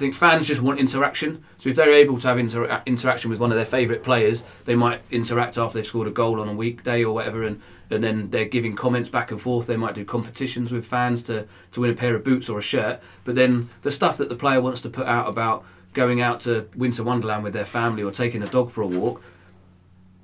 think 0.00 0.14
fans 0.14 0.48
just 0.48 0.60
want 0.60 0.80
interaction. 0.80 1.44
So 1.58 1.68
if 1.68 1.76
they're 1.76 1.92
able 1.92 2.18
to 2.18 2.26
have 2.26 2.38
inter- 2.38 2.82
interaction 2.86 3.30
with 3.30 3.38
one 3.38 3.52
of 3.52 3.56
their 3.56 3.64
favourite 3.64 4.02
players, 4.02 4.42
they 4.64 4.74
might 4.74 5.02
interact 5.10 5.56
after 5.56 5.78
they've 5.78 5.86
scored 5.86 6.08
a 6.08 6.10
goal 6.10 6.40
on 6.40 6.48
a 6.48 6.52
weekday 6.52 7.04
or 7.04 7.14
whatever, 7.14 7.44
and, 7.44 7.60
and 7.90 8.02
then 8.02 8.30
they're 8.30 8.44
giving 8.44 8.74
comments 8.74 9.08
back 9.08 9.30
and 9.30 9.40
forth. 9.40 9.66
They 9.66 9.76
might 9.76 9.94
do 9.94 10.04
competitions 10.04 10.72
with 10.72 10.84
fans 10.84 11.22
to, 11.24 11.46
to 11.72 11.80
win 11.80 11.90
a 11.90 11.94
pair 11.94 12.16
of 12.16 12.24
boots 12.24 12.48
or 12.48 12.58
a 12.58 12.62
shirt. 12.62 13.00
But 13.24 13.36
then 13.36 13.68
the 13.82 13.90
stuff 13.90 14.16
that 14.16 14.28
the 14.28 14.34
player 14.34 14.60
wants 14.60 14.80
to 14.80 14.90
put 14.90 15.06
out 15.06 15.28
about 15.28 15.64
going 15.92 16.20
out 16.20 16.40
to 16.40 16.68
Winter 16.74 17.04
Wonderland 17.04 17.44
with 17.44 17.52
their 17.52 17.64
family 17.64 18.02
or 18.02 18.10
taking 18.10 18.42
a 18.42 18.46
dog 18.46 18.70
for 18.70 18.82
a 18.82 18.86
walk, 18.86 19.22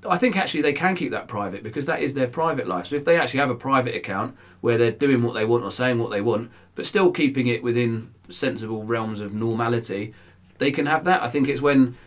I 0.05 0.17
think 0.17 0.37
actually 0.37 0.61
they 0.61 0.73
can 0.73 0.95
keep 0.95 1.11
that 1.11 1.27
private 1.27 1.63
because 1.63 1.85
that 1.87 2.01
is 2.01 2.13
their 2.13 2.27
private 2.27 2.67
life. 2.67 2.87
So 2.87 2.95
if 2.95 3.05
they 3.05 3.19
actually 3.19 3.39
have 3.39 3.49
a 3.49 3.55
private 3.55 3.95
account 3.95 4.35
where 4.61 4.77
they're 4.77 4.91
doing 4.91 5.23
what 5.23 5.33
they 5.33 5.45
want 5.45 5.63
or 5.63 5.71
saying 5.71 5.99
what 5.99 6.11
they 6.11 6.21
want, 6.21 6.51
but 6.75 6.85
still 6.85 7.11
keeping 7.11 7.47
it 7.47 7.63
within 7.63 8.13
sensible 8.29 8.83
realms 8.83 9.21
of 9.21 9.33
normality, 9.33 10.13
they 10.59 10.71
can 10.71 10.85
have 10.85 11.03
that. 11.05 11.23
I 11.23 11.27
think 11.27 11.47
it's 11.47 11.61
when 11.61 11.97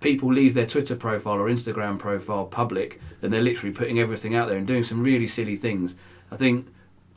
people 0.00 0.32
leave 0.32 0.54
their 0.54 0.66
Twitter 0.66 0.96
profile 0.96 1.34
or 1.34 1.48
Instagram 1.48 1.98
profile 1.98 2.44
public 2.44 3.00
and 3.22 3.32
they're 3.32 3.40
literally 3.40 3.72
putting 3.72 4.00
everything 4.00 4.34
out 4.34 4.48
there 4.48 4.58
and 4.58 4.66
doing 4.66 4.82
some 4.82 5.02
really 5.02 5.28
silly 5.28 5.56
things. 5.56 5.94
I 6.30 6.36
think 6.36 6.66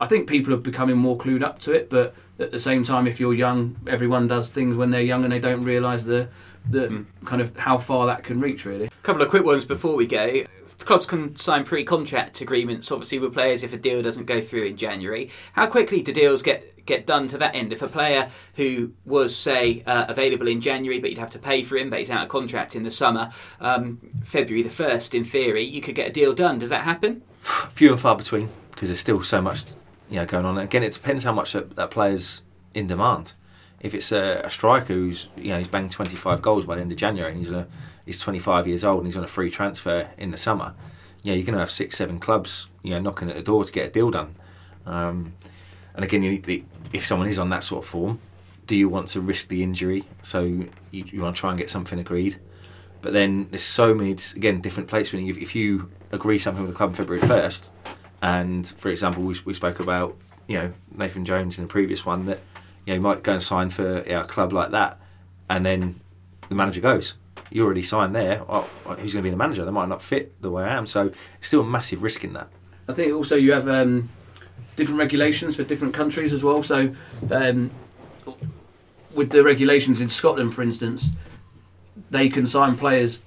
I 0.00 0.06
think 0.06 0.28
people 0.28 0.52
are 0.54 0.58
becoming 0.58 0.96
more 0.96 1.16
clued 1.16 1.42
up 1.42 1.58
to 1.60 1.72
it, 1.72 1.88
but 1.90 2.14
at 2.38 2.50
the 2.50 2.58
same 2.58 2.84
time, 2.84 3.06
if 3.06 3.18
you're 3.18 3.34
young, 3.34 3.76
everyone 3.86 4.26
does 4.26 4.50
things 4.50 4.76
when 4.76 4.90
they're 4.90 5.00
young 5.00 5.24
and 5.24 5.32
they 5.32 5.38
don't 5.38 5.64
realise 5.64 6.04
the 6.04 6.28
the 6.68 6.88
mm. 6.88 7.06
kind 7.24 7.40
of 7.40 7.56
how 7.56 7.78
far 7.78 8.06
that 8.06 8.24
can 8.24 8.40
reach. 8.40 8.64
Really, 8.64 8.86
a 8.86 8.90
couple 9.02 9.22
of 9.22 9.28
quick 9.28 9.44
ones 9.44 9.64
before 9.64 9.94
we 9.94 10.06
go 10.06 10.44
clubs 10.84 11.06
can 11.06 11.34
sign 11.36 11.64
pre-contract 11.64 12.40
agreements, 12.40 12.90
obviously 12.90 13.18
with 13.18 13.32
players 13.32 13.64
if 13.64 13.72
a 13.72 13.76
deal 13.76 14.02
doesn't 14.02 14.26
go 14.26 14.40
through 14.40 14.64
in 14.64 14.76
January. 14.76 15.30
How 15.52 15.66
quickly 15.66 16.02
do 16.02 16.12
deals 16.12 16.42
get 16.42 16.86
get 16.86 17.06
done 17.06 17.26
to 17.28 17.38
that 17.38 17.54
end? 17.54 17.72
If 17.72 17.82
a 17.82 17.88
player 17.88 18.30
who 18.54 18.92
was 19.04 19.34
say 19.34 19.82
uh, 19.86 20.06
available 20.08 20.48
in 20.48 20.60
January, 20.60 21.00
but 21.00 21.10
you'd 21.10 21.18
have 21.18 21.30
to 21.30 21.38
pay 21.38 21.62
for 21.62 21.76
him, 21.76 21.90
but 21.90 21.98
he's 21.98 22.10
out 22.10 22.22
of 22.22 22.28
contract 22.28 22.76
in 22.76 22.84
the 22.84 22.90
summer, 22.90 23.30
um, 23.60 23.98
February 24.22 24.62
the 24.62 24.70
first, 24.70 25.14
in 25.14 25.24
theory, 25.24 25.62
you 25.62 25.80
could 25.80 25.94
get 25.94 26.08
a 26.08 26.12
deal 26.12 26.32
done. 26.32 26.58
Does 26.58 26.68
that 26.68 26.82
happen? 26.82 27.22
Few 27.40 27.90
and 27.90 28.00
far 28.00 28.16
between 28.16 28.50
because 28.70 28.88
there's 28.88 29.00
still 29.00 29.22
so 29.22 29.40
much 29.40 29.64
you 30.10 30.16
know 30.16 30.26
going 30.26 30.44
on. 30.44 30.58
Again, 30.58 30.82
it 30.82 30.92
depends 30.92 31.24
how 31.24 31.32
much 31.32 31.52
that, 31.52 31.76
that 31.76 31.90
player's 31.90 32.42
in 32.74 32.86
demand. 32.86 33.32
If 33.80 33.94
it's 33.94 34.10
a, 34.12 34.42
a 34.44 34.50
striker 34.50 34.92
who's 34.92 35.28
you 35.36 35.48
know 35.48 35.58
he's 35.58 35.68
banged 35.68 35.92
25 35.92 36.42
goals 36.42 36.66
by 36.66 36.76
the 36.76 36.80
end 36.80 36.92
of 36.92 36.98
January 36.98 37.30
and 37.30 37.40
he's 37.40 37.50
a 37.50 37.66
he's 38.04 38.20
25 38.20 38.66
years 38.66 38.84
old 38.84 38.98
and 38.98 39.06
he's 39.06 39.16
on 39.16 39.24
a 39.24 39.28
free 39.28 39.50
transfer 39.50 40.08
in 40.16 40.30
the 40.30 40.36
summer, 40.36 40.74
yeah, 41.22 41.34
you're 41.34 41.44
going 41.44 41.54
to 41.54 41.60
have 41.60 41.70
six, 41.72 41.96
seven 41.96 42.20
clubs, 42.20 42.68
you 42.84 42.90
know, 42.90 43.00
knocking 43.00 43.28
at 43.28 43.34
the 43.34 43.42
door 43.42 43.64
to 43.64 43.72
get 43.72 43.88
a 43.88 43.90
deal 43.90 44.12
done. 44.12 44.36
Um, 44.86 45.34
and 45.94 46.04
again, 46.04 46.22
you, 46.22 46.64
if 46.92 47.04
someone 47.04 47.26
is 47.28 47.38
on 47.38 47.50
that 47.50 47.64
sort 47.64 47.84
of 47.84 47.90
form, 47.90 48.20
do 48.68 48.76
you 48.76 48.88
want 48.88 49.08
to 49.08 49.20
risk 49.20 49.48
the 49.48 49.62
injury? 49.62 50.04
So 50.22 50.42
you, 50.42 50.70
you 50.92 51.20
want 51.20 51.34
to 51.34 51.40
try 51.40 51.50
and 51.50 51.58
get 51.58 51.68
something 51.68 51.98
agreed. 51.98 52.38
But 53.02 53.12
then 53.12 53.48
there's 53.50 53.64
so 53.64 53.92
many, 53.92 54.16
again, 54.36 54.60
different 54.60 54.88
places. 54.88 55.14
If, 55.14 55.38
if 55.38 55.56
you 55.56 55.90
agree 56.12 56.38
something 56.38 56.62
with 56.62 56.72
the 56.72 56.76
club 56.76 56.90
on 56.90 56.94
February 56.94 57.26
1st, 57.26 57.70
and 58.26 58.66
for 58.66 58.88
example, 58.88 59.22
we, 59.22 59.36
we 59.44 59.54
spoke 59.54 59.80
about, 59.80 60.16
you 60.46 60.58
know, 60.58 60.72
Nathan 60.94 61.24
Jones 61.24 61.58
in 61.58 61.64
the 61.64 61.68
previous 61.68 62.04
one, 62.04 62.26
that, 62.26 62.40
you 62.84 62.92
know, 62.92 62.94
you 62.94 63.00
might 63.00 63.22
go 63.22 63.34
and 63.34 63.42
sign 63.42 63.70
for 63.70 63.98
a 63.98 64.24
club 64.24 64.52
like 64.52 64.70
that, 64.72 64.98
and 65.48 65.64
then 65.64 66.00
the 66.48 66.54
manager 66.54 66.80
goes 66.80 67.14
you 67.50 67.64
already 67.64 67.82
signed 67.82 68.14
there. 68.14 68.42
Oh, 68.48 68.62
who's 68.84 69.12
going 69.12 69.22
to 69.22 69.22
be 69.22 69.30
the 69.30 69.36
manager? 69.36 69.64
They 69.64 69.70
might 69.70 69.88
not 69.88 70.02
fit 70.02 70.40
the 70.42 70.50
way 70.50 70.64
I 70.64 70.76
am. 70.76 70.86
So 70.86 71.12
it's 71.38 71.48
still 71.48 71.60
a 71.60 71.64
massive 71.64 72.02
risk 72.02 72.24
in 72.24 72.32
that. 72.32 72.48
I 72.88 72.92
think 72.92 73.12
also 73.12 73.36
you 73.36 73.52
have 73.52 73.68
um, 73.68 74.08
different 74.74 74.98
regulations 74.98 75.56
for 75.56 75.64
different 75.64 75.94
countries 75.94 76.32
as 76.32 76.42
well. 76.42 76.62
So 76.62 76.94
um, 77.30 77.70
with 79.14 79.30
the 79.30 79.42
regulations 79.42 80.00
in 80.00 80.08
Scotland, 80.08 80.54
for 80.54 80.62
instance, 80.62 81.10
they 82.10 82.28
can 82.28 82.46
sign 82.46 82.76
players 82.76 83.22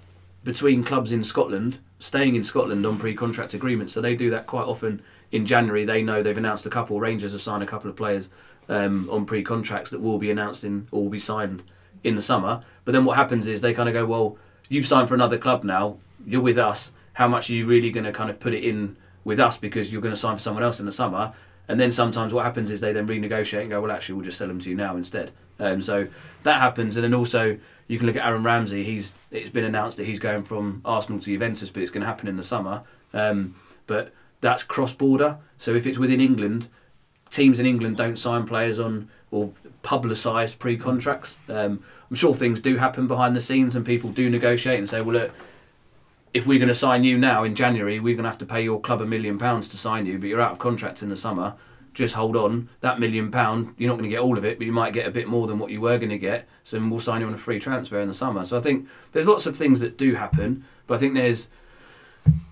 between 0.50 0.84
clubs 0.84 1.12
in 1.12 1.24
Scotland, 1.24 1.78
staying 2.00 2.34
in 2.34 2.44
Scotland 2.44 2.84
on 2.84 2.98
pre-contract 2.98 3.54
agreements. 3.54 3.94
So 3.94 4.02
they 4.02 4.16
do 4.16 4.32
that 4.32 4.48
quite 4.48 4.66
often 4.66 5.00
in 5.32 5.46
January. 5.46 5.86
They 5.86 6.02
know 6.02 6.24
they've 6.24 6.36
announced 6.36 6.66
a 6.66 6.72
couple. 6.72 7.00
Rangers 7.00 7.34
have 7.34 7.42
signed 7.44 7.62
a 7.62 7.68
couple 7.68 7.88
of 7.88 7.96
players 7.96 8.30
um, 8.68 9.08
on 9.12 9.28
pre-contracts 9.28 9.92
that 9.92 10.02
will 10.02 10.18
be 10.18 10.32
announced 10.32 10.64
in 10.64 10.88
or 10.90 11.04
will 11.04 11.12
be 11.12 11.20
signed 11.20 11.62
in 12.04 12.16
the 12.16 12.22
summer. 12.24 12.64
But 12.84 12.94
then 12.94 13.06
what 13.06 13.16
happens 13.16 13.46
is 13.46 13.62
they 13.62 13.76
kind 13.76 13.88
of 13.88 13.94
go, 13.94 14.08
well, 14.08 14.40
you've 14.70 14.88
signed 14.88 15.08
for 15.08 15.14
another 15.14 15.38
club 15.38 15.64
now. 15.64 15.98
You're 16.26 16.42
with 16.42 16.58
us. 16.58 16.94
How 17.14 17.28
much 17.28 17.52
are 17.52 17.54
you 17.54 17.68
really 17.68 17.92
going 17.92 18.06
to 18.06 18.12
kind 18.12 18.32
of 18.32 18.40
put 18.40 18.56
it 18.56 18.64
in 18.64 18.98
with 19.24 19.40
us 19.40 19.56
because 19.56 19.94
you're 19.94 20.02
going 20.02 20.16
to 20.16 20.20
sign 20.20 20.36
for 20.36 20.42
someone 20.42 20.64
else 20.64 20.80
in 20.80 20.88
the 20.88 20.92
summer? 20.92 21.32
And 21.68 21.80
then 21.80 21.92
sometimes 21.92 22.34
what 22.34 22.44
happens 22.44 22.72
is 22.72 22.82
they 22.82 22.92
then 22.92 23.08
renegotiate 23.08 23.62
and 23.62 23.70
go, 23.70 23.82
well, 23.82 23.92
actually, 23.92 24.16
we'll 24.16 24.26
just 24.26 24.40
sell 24.40 24.48
them 24.48 24.60
to 24.62 24.70
you 24.72 24.76
now 24.76 24.98
instead. 24.98 25.32
Um, 25.60 25.80
so 25.80 26.08
that 26.42 26.60
happens, 26.60 26.98
and 26.98 27.04
then 27.04 27.14
also 27.14 27.60
you 27.90 27.98
can 27.98 28.08
look 28.08 28.16
at 28.16 28.26
Aaron 28.26 28.44
Ramsey. 28.44 28.84
He's 28.86 29.12
it's 29.32 29.50
been 29.50 29.66
announced 29.66 29.98
that 29.98 30.06
he's 30.06 30.20
going 30.20 30.44
from 30.44 30.82
Arsenal 30.86 31.20
to 31.20 31.26
Juventus, 31.26 31.72
but 31.72 31.82
it's 31.82 31.92
going 31.92 32.02
to 32.02 32.08
happen 32.08 32.30
in 32.30 32.38
the 32.38 32.44
summer. 32.44 32.84
Um, 33.14 33.56
but 33.88 34.14
that's 34.40 34.64
cross 34.64 34.94
border. 34.94 35.40
So 35.58 35.74
if 35.74 35.88
it's 35.88 35.98
within 35.98 36.22
England, 36.22 36.70
teams 37.32 37.60
in 37.60 37.66
England 37.66 37.98
don't 37.98 38.18
sign 38.18 38.46
players 38.46 38.80
on 38.80 39.10
or 39.32 39.52
publicised 39.82 40.60
pre-contracts. 40.60 41.38
Um, 41.50 41.84
I'm 42.10 42.16
sure 42.16 42.34
things 42.34 42.60
do 42.60 42.78
happen 42.78 43.08
behind 43.08 43.36
the 43.36 43.42
scenes, 43.42 43.76
and 43.76 43.84
people 43.84 44.12
do 44.12 44.30
negotiate 44.30 44.78
and 44.78 44.88
say, 44.88 45.02
"Well, 45.02 45.16
look, 45.16 45.32
if 46.32 46.46
we're 46.46 46.60
going 46.60 46.68
to 46.68 46.76
sign 46.76 47.04
you 47.04 47.18
now 47.18 47.44
in 47.44 47.56
January, 47.56 48.00
we're 48.00 48.16
going 48.16 48.24
to 48.24 48.30
have 48.30 48.38
to 48.38 48.46
pay 48.46 48.64
your 48.64 48.80
club 48.80 49.02
a 49.02 49.06
million 49.06 49.40
pounds 49.40 49.68
to 49.70 49.78
sign 49.78 50.06
you, 50.06 50.20
but 50.20 50.30
you're 50.30 50.42
out 50.42 50.52
of 50.52 50.60
contract 50.60 51.02
in 51.02 51.10
the 51.10 51.16
summer. 51.16 51.56
Just 51.94 52.16
hold 52.16 52.36
on. 52.36 52.70
That 52.82 53.00
million 53.00 53.32
pound, 53.32 53.74
you're 53.78 53.90
not 53.90 53.98
going 53.98 54.10
to 54.10 54.16
get 54.16 54.22
all 54.22 54.38
of 54.38 54.46
it, 54.46 54.58
but 54.58 54.66
you 54.66 54.74
might 54.74 54.94
get 54.94 55.08
a 55.08 55.12
bit 55.12 55.28
more 55.28 55.48
than 55.48 55.60
what 55.60 55.72
you 55.72 55.82
were 55.82 55.98
going 55.98 56.10
to 56.10 56.18
get. 56.18 56.48
So 56.64 56.80
we'll 56.88 57.00
sign 57.00 57.22
you 57.22 57.28
on 57.28 57.34
a 57.34 57.38
free 57.38 57.60
transfer 57.60 58.00
in 58.00 58.08
the 58.08 58.14
summer. 58.14 58.46
So 58.46 58.58
I 58.58 58.62
think 58.62 58.88
there's 59.12 59.28
lots 59.28 59.46
of 59.46 59.58
things 59.58 59.80
that 59.80 59.98
do 59.98 60.16
happen, 60.16 60.66
but 60.88 60.96
I 60.96 60.98
think 60.98 61.14
there's 61.14 61.48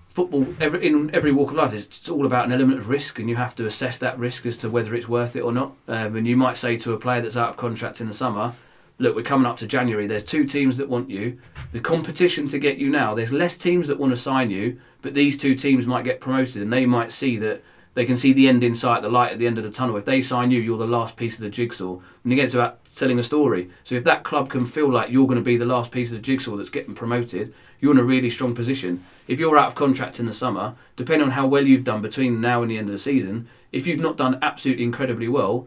football 0.08 0.46
every, 0.58 0.86
in 0.86 1.14
every 1.14 1.30
walk 1.30 1.50
of 1.50 1.56
life. 1.56 1.72
It's 1.72 2.08
all 2.08 2.26
about 2.26 2.46
an 2.46 2.52
element 2.52 2.78
of 2.78 2.88
risk, 2.88 3.18
and 3.18 3.28
you 3.28 3.36
have 3.36 3.54
to 3.56 3.66
assess 3.66 3.98
that 3.98 4.18
risk 4.18 4.44
as 4.46 4.56
to 4.58 4.68
whether 4.68 4.94
it's 4.94 5.08
worth 5.08 5.36
it 5.36 5.42
or 5.42 5.52
not. 5.52 5.74
Um, 5.86 6.16
and 6.16 6.26
you 6.26 6.36
might 6.36 6.56
say 6.56 6.76
to 6.78 6.92
a 6.92 6.98
player 6.98 7.20
that's 7.20 7.36
out 7.36 7.50
of 7.50 7.56
contract 7.56 8.00
in 8.00 8.08
the 8.08 8.14
summer, 8.14 8.54
"Look, 8.98 9.14
we're 9.14 9.22
coming 9.22 9.46
up 9.46 9.58
to 9.58 9.66
January. 9.66 10.08
There's 10.08 10.24
two 10.24 10.44
teams 10.44 10.76
that 10.78 10.88
want 10.88 11.08
you. 11.08 11.38
The 11.70 11.80
competition 11.80 12.48
to 12.48 12.58
get 12.58 12.78
you 12.78 12.90
now. 12.90 13.14
There's 13.14 13.32
less 13.32 13.56
teams 13.56 13.86
that 13.86 14.00
want 14.00 14.12
to 14.12 14.16
sign 14.16 14.50
you, 14.50 14.80
but 15.02 15.14
these 15.14 15.38
two 15.38 15.54
teams 15.54 15.86
might 15.86 16.04
get 16.04 16.20
promoted, 16.20 16.62
and 16.62 16.72
they 16.72 16.84
might 16.84 17.12
see 17.12 17.36
that." 17.38 17.62
They 17.98 18.06
can 18.06 18.16
see 18.16 18.32
the 18.32 18.46
end 18.46 18.62
in 18.62 18.76
sight, 18.76 19.02
the 19.02 19.08
light 19.08 19.32
at 19.32 19.40
the 19.40 19.48
end 19.48 19.58
of 19.58 19.64
the 19.64 19.72
tunnel. 19.72 19.96
If 19.96 20.04
they 20.04 20.20
sign 20.20 20.52
you, 20.52 20.60
you're 20.60 20.78
the 20.78 20.86
last 20.86 21.16
piece 21.16 21.34
of 21.34 21.40
the 21.40 21.50
jigsaw. 21.50 21.98
And 22.22 22.32
again, 22.32 22.44
it's 22.44 22.54
about 22.54 22.86
selling 22.86 23.18
a 23.18 23.24
story. 23.24 23.70
So 23.82 23.96
if 23.96 24.04
that 24.04 24.22
club 24.22 24.48
can 24.48 24.66
feel 24.66 24.88
like 24.88 25.10
you're 25.10 25.26
going 25.26 25.40
to 25.40 25.44
be 25.44 25.56
the 25.56 25.64
last 25.64 25.90
piece 25.90 26.10
of 26.10 26.14
the 26.14 26.22
jigsaw 26.22 26.54
that's 26.54 26.70
getting 26.70 26.94
promoted, 26.94 27.52
you're 27.80 27.90
in 27.90 27.98
a 27.98 28.04
really 28.04 28.30
strong 28.30 28.54
position. 28.54 29.04
If 29.26 29.40
you're 29.40 29.58
out 29.58 29.66
of 29.66 29.74
contract 29.74 30.20
in 30.20 30.26
the 30.26 30.32
summer, 30.32 30.76
depending 30.94 31.26
on 31.26 31.32
how 31.32 31.48
well 31.48 31.66
you've 31.66 31.82
done 31.82 32.00
between 32.00 32.40
now 32.40 32.62
and 32.62 32.70
the 32.70 32.78
end 32.78 32.86
of 32.86 32.92
the 32.92 33.00
season, 33.00 33.48
if 33.72 33.84
you've 33.84 33.98
not 33.98 34.16
done 34.16 34.38
absolutely 34.42 34.84
incredibly 34.84 35.26
well, 35.26 35.66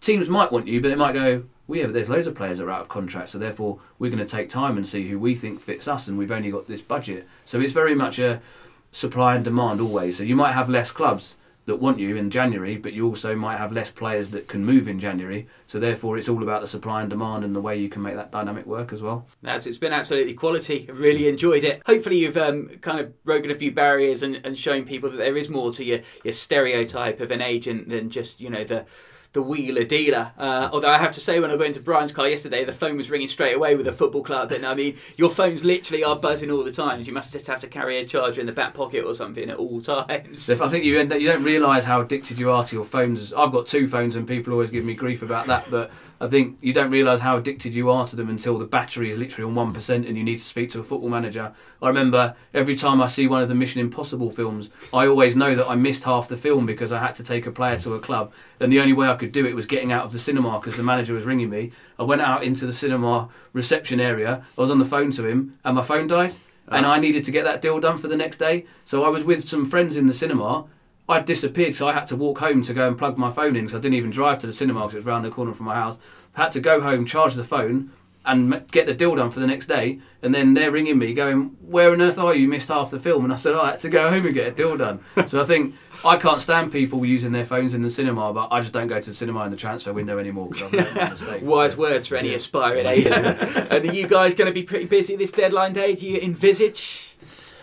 teams 0.00 0.28
might 0.28 0.50
want 0.50 0.66
you, 0.66 0.80
but 0.80 0.88
they 0.88 0.96
might 0.96 1.12
go, 1.12 1.44
well, 1.68 1.78
yeah, 1.78 1.84
but 1.84 1.92
there's 1.92 2.08
loads 2.08 2.26
of 2.26 2.34
players 2.34 2.58
that 2.58 2.64
are 2.64 2.72
out 2.72 2.80
of 2.80 2.88
contract, 2.88 3.28
so 3.28 3.38
therefore 3.38 3.78
we're 4.00 4.10
going 4.10 4.18
to 4.18 4.26
take 4.26 4.48
time 4.48 4.76
and 4.76 4.88
see 4.88 5.06
who 5.06 5.20
we 5.20 5.36
think 5.36 5.60
fits 5.60 5.86
us, 5.86 6.08
and 6.08 6.18
we've 6.18 6.32
only 6.32 6.50
got 6.50 6.66
this 6.66 6.82
budget. 6.82 7.28
So 7.44 7.60
it's 7.60 7.72
very 7.72 7.94
much 7.94 8.18
a 8.18 8.42
supply 8.90 9.36
and 9.36 9.44
demand 9.44 9.80
always. 9.80 10.18
So 10.18 10.24
you 10.24 10.34
might 10.34 10.50
have 10.50 10.68
less 10.68 10.90
clubs 10.90 11.36
that 11.66 11.76
want 11.76 11.98
you 11.98 12.16
in 12.16 12.30
January, 12.30 12.76
but 12.76 12.92
you 12.92 13.06
also 13.06 13.36
might 13.36 13.58
have 13.58 13.72
less 13.72 13.90
players 13.90 14.30
that 14.30 14.48
can 14.48 14.64
move 14.64 14.88
in 14.88 14.98
January. 14.98 15.46
So 15.66 15.78
therefore, 15.78 16.18
it's 16.18 16.28
all 16.28 16.42
about 16.42 16.60
the 16.60 16.66
supply 16.66 17.00
and 17.00 17.10
demand 17.10 17.44
and 17.44 17.54
the 17.54 17.60
way 17.60 17.76
you 17.76 17.88
can 17.88 18.02
make 18.02 18.16
that 18.16 18.32
dynamic 18.32 18.66
work 18.66 18.92
as 18.92 19.02
well. 19.02 19.26
That's 19.42 19.66
it's 19.66 19.78
been 19.78 19.92
absolutely 19.92 20.34
quality. 20.34 20.88
Really 20.92 21.28
enjoyed 21.28 21.64
it. 21.64 21.82
Hopefully, 21.86 22.18
you've 22.18 22.36
um, 22.36 22.68
kind 22.80 23.00
of 23.00 23.22
broken 23.24 23.50
a 23.50 23.54
few 23.54 23.72
barriers 23.72 24.22
and, 24.22 24.40
and 24.44 24.56
shown 24.56 24.84
people 24.84 25.10
that 25.10 25.18
there 25.18 25.36
is 25.36 25.48
more 25.48 25.72
to 25.72 25.84
your 25.84 26.00
your 26.24 26.32
stereotype 26.32 27.20
of 27.20 27.30
an 27.30 27.42
agent 27.42 27.88
than 27.88 28.10
just 28.10 28.40
you 28.40 28.50
know 28.50 28.64
the 28.64 28.86
the 29.32 29.42
wheeler 29.42 29.84
dealer. 29.84 30.32
Uh, 30.36 30.68
although 30.72 30.88
I 30.88 30.98
have 30.98 31.12
to 31.12 31.20
say, 31.20 31.38
when 31.38 31.50
I 31.50 31.54
went 31.54 31.68
into 31.68 31.80
Brian's 31.80 32.12
car 32.12 32.28
yesterday, 32.28 32.64
the 32.64 32.72
phone 32.72 32.96
was 32.96 33.10
ringing 33.10 33.28
straight 33.28 33.54
away 33.54 33.76
with 33.76 33.86
a 33.86 33.92
football 33.92 34.22
club. 34.22 34.50
And 34.50 34.66
I 34.66 34.74
mean, 34.74 34.96
your 35.16 35.30
phones 35.30 35.64
literally 35.64 36.02
are 36.02 36.16
buzzing 36.16 36.50
all 36.50 36.64
the 36.64 36.72
time. 36.72 37.00
You 37.00 37.12
must 37.12 37.32
just 37.32 37.46
have 37.46 37.60
to 37.60 37.68
carry 37.68 37.98
a 37.98 38.04
charger 38.04 38.40
in 38.40 38.46
the 38.46 38.52
back 38.52 38.74
pocket 38.74 39.04
or 39.04 39.14
something 39.14 39.48
at 39.48 39.56
all 39.56 39.80
times. 39.80 40.50
I 40.50 40.68
think 40.68 40.84
you 40.84 40.98
end 40.98 41.12
up, 41.12 41.20
you 41.20 41.28
don't 41.28 41.44
realise 41.44 41.84
how 41.84 42.00
addicted 42.00 42.38
you 42.38 42.50
are 42.50 42.64
to 42.64 42.76
your 42.76 42.84
phones. 42.84 43.32
I've 43.32 43.52
got 43.52 43.66
two 43.66 43.86
phones, 43.86 44.16
and 44.16 44.26
people 44.26 44.52
always 44.52 44.70
give 44.70 44.84
me 44.84 44.94
grief 44.94 45.22
about 45.22 45.46
that. 45.46 45.66
But 45.70 45.92
I 46.20 46.26
think 46.26 46.58
you 46.60 46.72
don't 46.72 46.90
realise 46.90 47.20
how 47.20 47.36
addicted 47.36 47.72
you 47.72 47.88
are 47.90 48.06
to 48.08 48.16
them 48.16 48.28
until 48.28 48.58
the 48.58 48.66
battery 48.66 49.10
is 49.10 49.18
literally 49.18 49.48
on 49.48 49.54
one 49.54 49.72
percent, 49.72 50.06
and 50.06 50.18
you 50.18 50.24
need 50.24 50.38
to 50.38 50.44
speak 50.44 50.70
to 50.70 50.80
a 50.80 50.82
football 50.82 51.08
manager. 51.08 51.52
I 51.80 51.88
remember 51.88 52.34
every 52.52 52.74
time 52.74 53.00
I 53.00 53.06
see 53.06 53.26
one 53.26 53.42
of 53.42 53.48
the 53.48 53.54
Mission 53.54 53.80
Impossible 53.80 54.30
films, 54.30 54.70
I 54.92 55.06
always 55.06 55.36
know 55.36 55.54
that 55.54 55.68
I 55.68 55.76
missed 55.76 56.04
half 56.04 56.28
the 56.28 56.36
film 56.36 56.66
because 56.66 56.92
I 56.92 56.98
had 56.98 57.14
to 57.14 57.22
take 57.22 57.46
a 57.46 57.52
player 57.52 57.78
to 57.78 57.94
a 57.94 58.00
club, 58.00 58.32
and 58.58 58.72
the 58.72 58.80
only 58.80 58.92
way 58.92 59.06
I 59.06 59.14
could 59.20 59.32
do 59.32 59.46
it 59.46 59.54
was 59.54 59.66
getting 59.66 59.92
out 59.92 60.04
of 60.04 60.12
the 60.12 60.18
cinema 60.18 60.58
because 60.58 60.76
the 60.76 60.82
manager 60.82 61.14
was 61.14 61.24
ringing 61.24 61.50
me. 61.50 61.70
I 61.98 62.02
went 62.02 62.22
out 62.22 62.42
into 62.42 62.66
the 62.66 62.72
cinema 62.72 63.28
reception 63.52 64.00
area. 64.00 64.44
I 64.58 64.60
was 64.60 64.70
on 64.70 64.78
the 64.78 64.84
phone 64.84 65.12
to 65.12 65.26
him, 65.26 65.56
and 65.64 65.76
my 65.76 65.82
phone 65.82 66.08
died, 66.08 66.34
ah. 66.68 66.76
and 66.76 66.86
I 66.86 66.98
needed 66.98 67.24
to 67.24 67.30
get 67.30 67.44
that 67.44 67.60
deal 67.60 67.78
done 67.78 67.98
for 67.98 68.08
the 68.08 68.16
next 68.16 68.38
day. 68.38 68.64
So 68.84 69.04
I 69.04 69.08
was 69.08 69.22
with 69.22 69.48
some 69.48 69.64
friends 69.64 69.96
in 69.96 70.06
the 70.06 70.12
cinema. 70.12 70.64
I'd 71.08 71.24
disappeared, 71.24 71.76
so 71.76 71.88
I 71.88 71.92
had 71.92 72.06
to 72.06 72.16
walk 72.16 72.38
home 72.38 72.62
to 72.62 72.74
go 72.74 72.86
and 72.88 72.96
plug 72.96 73.18
my 73.18 73.30
phone 73.30 73.56
in 73.56 73.64
because 73.64 73.74
I 73.74 73.80
didn't 73.80 73.94
even 73.94 74.10
drive 74.10 74.38
to 74.40 74.46
the 74.46 74.52
cinema 74.52 74.80
because 74.80 74.94
it 74.94 74.98
was 74.98 75.06
round 75.06 75.24
the 75.24 75.30
corner 75.30 75.52
from 75.52 75.66
my 75.66 75.74
house. 75.74 75.98
I 76.36 76.42
had 76.42 76.52
to 76.52 76.60
go 76.60 76.80
home, 76.80 77.04
charge 77.04 77.34
the 77.34 77.44
phone, 77.44 77.90
and 78.24 78.70
get 78.70 78.86
the 78.86 78.92
deal 78.94 79.14
done 79.14 79.30
for 79.30 79.40
the 79.40 79.46
next 79.46 79.66
day. 79.66 79.98
And 80.22 80.34
then 80.34 80.54
they're 80.54 80.70
ringing 80.70 80.98
me, 80.98 81.14
going, 81.14 81.56
"Where 81.60 81.92
on 81.92 82.02
earth 82.02 82.18
are 82.18 82.34
you? 82.34 82.42
You 82.42 82.48
missed 82.48 82.68
half 82.68 82.90
the 82.90 82.98
film." 82.98 83.24
And 83.24 83.32
I 83.32 83.36
said, 83.36 83.54
oh, 83.54 83.60
"I 83.62 83.70
had 83.72 83.80
to 83.80 83.88
go 83.88 84.10
home 84.10 84.26
and 84.26 84.34
get 84.34 84.48
a 84.48 84.50
deal 84.50 84.76
done." 84.76 85.00
so 85.26 85.40
I 85.40 85.44
think 85.44 85.74
I 86.04 86.16
can't 86.16 86.40
stand 86.40 86.70
people 86.70 87.04
using 87.06 87.32
their 87.32 87.46
phones 87.46 87.72
in 87.72 87.82
the 87.82 87.90
cinema, 87.90 88.32
but 88.32 88.48
I 88.50 88.60
just 88.60 88.72
don't 88.72 88.88
go 88.88 89.00
to 89.00 89.06
the 89.06 89.14
cinema 89.14 89.44
in 89.44 89.50
the 89.50 89.56
transfer 89.56 89.92
window 89.92 90.18
anymore 90.18 90.48
because 90.48 90.62
I've 90.62 90.72
made 90.72 90.86
that 90.94 91.10
mistake. 91.18 91.42
Wise 91.42 91.76
words 91.76 92.06
for 92.06 92.16
any 92.16 92.34
aspiring 92.34 92.86
agent. 92.86 93.14
and 93.14 93.88
are 93.88 93.92
you 93.92 94.06
guys 94.06 94.34
going 94.34 94.48
to 94.48 94.54
be 94.54 94.62
pretty 94.62 94.86
busy 94.86 95.16
this 95.16 95.32
deadline 95.32 95.72
day? 95.72 95.94
Do 95.94 96.06
you 96.06 96.20
envisage? 96.20 97.14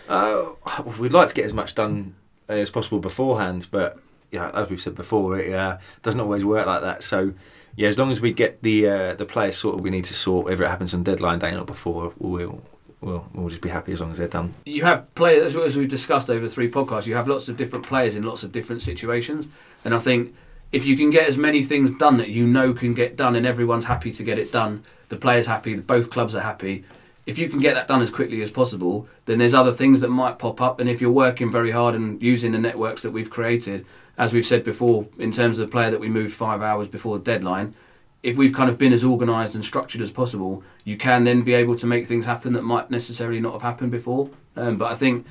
Uh, 0.08 0.52
we'd 0.98 1.12
like 1.12 1.28
to 1.28 1.34
get 1.34 1.44
as 1.44 1.52
much 1.52 1.74
done 1.74 2.14
as 2.48 2.70
possible 2.70 2.98
beforehand, 2.98 3.68
but 3.70 3.98
yeah, 4.30 4.50
as 4.50 4.70
we've 4.70 4.80
said 4.80 4.94
before, 4.94 5.38
it 5.38 5.52
uh, 5.52 5.78
doesn't 6.02 6.20
always 6.20 6.44
work 6.44 6.66
like 6.66 6.82
that. 6.82 7.02
So 7.02 7.32
yeah, 7.76 7.88
as 7.88 7.98
long 7.98 8.10
as 8.10 8.20
we 8.20 8.32
get 8.32 8.62
the 8.62 8.88
uh, 8.88 9.14
the 9.14 9.24
players 9.24 9.56
sorted, 9.56 9.82
we 9.82 9.90
need 9.90 10.04
to 10.06 10.14
sort 10.14 10.46
whether 10.46 10.64
it 10.64 10.68
happens 10.68 10.94
on 10.94 11.02
deadline 11.02 11.38
day, 11.38 11.52
not 11.52 11.66
before. 11.66 12.12
We'll 12.18 12.62
we'll 13.00 13.28
we'll 13.32 13.48
just 13.48 13.60
be 13.60 13.68
happy 13.68 13.92
as 13.92 14.00
long 14.00 14.10
as 14.10 14.18
they're 14.18 14.28
done. 14.28 14.54
you 14.64 14.84
have 14.84 15.14
players 15.14 15.56
as 15.56 15.76
we've 15.76 15.88
discussed 15.88 16.30
over 16.30 16.48
three 16.48 16.70
podcasts. 16.70 17.06
You 17.06 17.14
have 17.14 17.28
lots 17.28 17.48
of 17.48 17.56
different 17.56 17.86
players 17.86 18.16
in 18.16 18.22
lots 18.24 18.42
of 18.42 18.52
different 18.52 18.82
situations, 18.82 19.48
and 19.84 19.94
I 19.94 19.98
think 19.98 20.34
if 20.72 20.84
you 20.84 20.96
can 20.96 21.10
get 21.10 21.26
as 21.28 21.38
many 21.38 21.62
things 21.62 21.90
done 21.92 22.18
that 22.18 22.28
you 22.28 22.46
know 22.46 22.72
can 22.72 22.94
get 22.94 23.16
done, 23.16 23.36
and 23.36 23.46
everyone's 23.46 23.86
happy 23.86 24.12
to 24.12 24.22
get 24.22 24.38
it 24.38 24.52
done, 24.52 24.84
the 25.08 25.16
players 25.16 25.46
happy, 25.46 25.76
both 25.76 26.10
clubs 26.10 26.34
are 26.34 26.40
happy. 26.40 26.84
If 27.26 27.38
you 27.38 27.48
can 27.48 27.60
get 27.60 27.74
that 27.74 27.88
done 27.88 28.00
as 28.00 28.10
quickly 28.10 28.40
as 28.40 28.50
possible, 28.50 29.06
then 29.26 29.38
there's 29.38 29.52
other 29.52 29.72
things 29.72 30.00
that 30.00 30.08
might 30.08 30.38
pop 30.38 30.60
up, 30.60 30.80
and 30.80 30.88
if 30.88 31.00
you're 31.00 31.10
working 31.10 31.50
very 31.50 31.70
hard 31.70 31.94
and 31.94 32.22
using 32.22 32.52
the 32.52 32.58
networks 32.58 33.02
that 33.02 33.10
we've 33.10 33.30
created, 33.30 33.84
as 34.18 34.32
we've 34.32 34.44
said 34.44 34.64
before, 34.64 35.06
in 35.18 35.30
terms 35.30 35.58
of 35.58 35.66
the 35.66 35.70
player 35.70 35.90
that 35.90 36.00
we 36.00 36.08
moved 36.08 36.34
five 36.34 36.60
hours 36.60 36.88
before 36.88 37.18
the 37.18 37.24
deadline, 37.24 37.74
if 38.22 38.36
we've 38.36 38.52
kind 38.52 38.68
of 38.68 38.76
been 38.76 38.92
as 38.92 39.04
organised 39.04 39.54
and 39.54 39.64
structured 39.64 40.02
as 40.02 40.10
possible, 40.10 40.64
you 40.84 40.96
can 40.96 41.22
then 41.22 41.42
be 41.42 41.54
able 41.54 41.76
to 41.76 41.86
make 41.86 42.04
things 42.06 42.26
happen 42.26 42.52
that 42.52 42.62
might 42.62 42.90
necessarily 42.90 43.38
not 43.38 43.52
have 43.52 43.62
happened 43.62 43.92
before. 43.92 44.28
Um, 44.56 44.76
but 44.76 44.92
I 44.92 44.96
think 44.96 45.24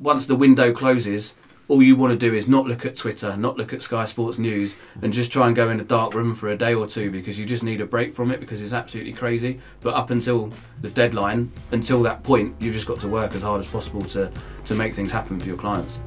once 0.00 0.26
the 0.26 0.34
window 0.34 0.72
closes, 0.72 1.34
all 1.68 1.82
you 1.82 1.96
want 1.96 2.12
to 2.12 2.16
do 2.16 2.34
is 2.34 2.48
not 2.48 2.66
look 2.66 2.86
at 2.86 2.96
Twitter, 2.96 3.36
not 3.36 3.56
look 3.58 3.72
at 3.74 3.82
Sky 3.82 4.06
Sports 4.06 4.38
News, 4.38 4.74
and 5.02 5.12
just 5.12 5.30
try 5.30 5.46
and 5.46 5.54
go 5.54 5.68
in 5.68 5.80
a 5.80 5.84
dark 5.84 6.14
room 6.14 6.34
for 6.34 6.48
a 6.48 6.56
day 6.56 6.74
or 6.74 6.86
two 6.86 7.10
because 7.10 7.38
you 7.38 7.44
just 7.44 7.62
need 7.62 7.80
a 7.82 7.86
break 7.86 8.14
from 8.14 8.30
it 8.30 8.40
because 8.40 8.62
it's 8.62 8.72
absolutely 8.72 9.12
crazy. 9.12 9.60
But 9.80 9.94
up 9.94 10.10
until 10.10 10.50
the 10.80 10.90
deadline, 10.90 11.52
until 11.72 12.02
that 12.02 12.22
point, 12.22 12.54
you've 12.58 12.74
just 12.74 12.86
got 12.86 13.00
to 13.00 13.08
work 13.08 13.34
as 13.34 13.42
hard 13.42 13.62
as 13.62 13.70
possible 13.70 14.02
to, 14.02 14.30
to 14.64 14.74
make 14.74 14.94
things 14.94 15.12
happen 15.12 15.38
for 15.38 15.46
your 15.46 15.58
clients. 15.58 16.00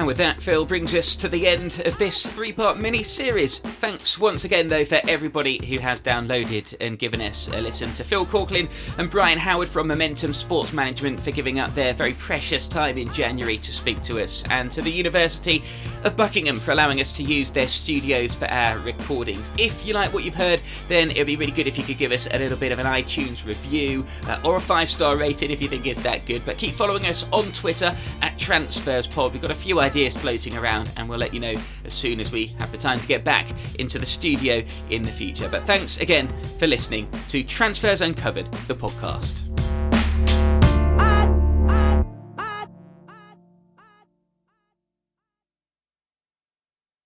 And 0.00 0.06
with 0.06 0.16
that, 0.16 0.40
Phil 0.40 0.64
brings 0.64 0.94
us 0.94 1.14
to 1.16 1.28
the 1.28 1.46
end 1.46 1.82
of 1.84 1.98
this 1.98 2.24
three 2.24 2.54
part 2.54 2.78
mini 2.78 3.02
series. 3.02 3.58
Thanks 3.58 4.18
once 4.18 4.44
again, 4.44 4.66
though, 4.66 4.86
for 4.86 4.98
everybody 5.06 5.62
who 5.66 5.78
has 5.78 6.00
downloaded 6.00 6.74
and 6.80 6.98
given 6.98 7.20
us 7.20 7.48
a 7.48 7.60
listen 7.60 7.92
to 7.92 8.02
Phil 8.02 8.24
Corklin 8.24 8.70
and 8.96 9.10
Brian 9.10 9.38
Howard 9.38 9.68
from 9.68 9.88
Momentum 9.88 10.32
Sports 10.32 10.72
Management 10.72 11.20
for 11.20 11.32
giving 11.32 11.58
up 11.58 11.74
their 11.74 11.92
very 11.92 12.14
precious 12.14 12.66
time 12.66 12.96
in 12.96 13.12
January 13.12 13.58
to 13.58 13.72
speak 13.74 14.02
to 14.04 14.22
us, 14.24 14.42
and 14.48 14.70
to 14.70 14.80
the 14.80 14.90
University 14.90 15.62
of 16.04 16.16
Buckingham 16.16 16.56
for 16.56 16.70
allowing 16.70 17.02
us 17.02 17.12
to 17.18 17.22
use 17.22 17.50
their 17.50 17.68
studios 17.68 18.34
for 18.34 18.46
our 18.46 18.78
recordings. 18.78 19.50
If 19.58 19.84
you 19.84 19.92
like 19.92 20.14
what 20.14 20.24
you've 20.24 20.34
heard, 20.34 20.62
then 20.88 21.10
it'd 21.10 21.26
be 21.26 21.36
really 21.36 21.52
good 21.52 21.66
if 21.66 21.76
you 21.76 21.84
could 21.84 21.98
give 21.98 22.12
us 22.12 22.26
a 22.30 22.38
little 22.38 22.56
bit 22.56 22.72
of 22.72 22.78
an 22.78 22.86
iTunes 22.86 23.44
review 23.44 24.06
uh, 24.28 24.40
or 24.44 24.56
a 24.56 24.60
five 24.62 24.88
star 24.88 25.18
rating 25.18 25.50
if 25.50 25.60
you 25.60 25.68
think 25.68 25.86
it's 25.86 26.00
that 26.00 26.24
good. 26.24 26.42
But 26.46 26.56
keep 26.56 26.72
following 26.72 27.04
us 27.04 27.26
on 27.32 27.52
Twitter 27.52 27.94
at 28.22 28.38
TransfersPod. 28.38 29.32
We've 29.32 29.42
got 29.42 29.50
a 29.50 29.54
few 29.54 29.78
ideas 29.90 30.16
floating 30.16 30.56
around, 30.56 30.88
and 30.96 31.08
we'll 31.08 31.18
let 31.18 31.34
you 31.34 31.40
know 31.40 31.54
as 31.84 31.92
soon 31.92 32.20
as 32.20 32.30
we 32.30 32.46
have 32.58 32.70
the 32.70 32.78
time 32.78 33.00
to 33.00 33.06
get 33.08 33.24
back 33.24 33.46
into 33.80 33.98
the 33.98 34.06
studio 34.06 34.62
in 34.88 35.02
the 35.02 35.10
future. 35.10 35.48
But 35.48 35.64
thanks 35.64 35.98
again 35.98 36.28
for 36.58 36.68
listening 36.68 37.08
to 37.28 37.42
Transfers 37.42 38.00
Uncovered, 38.00 38.46
the 38.68 38.74
podcast. 38.74 39.79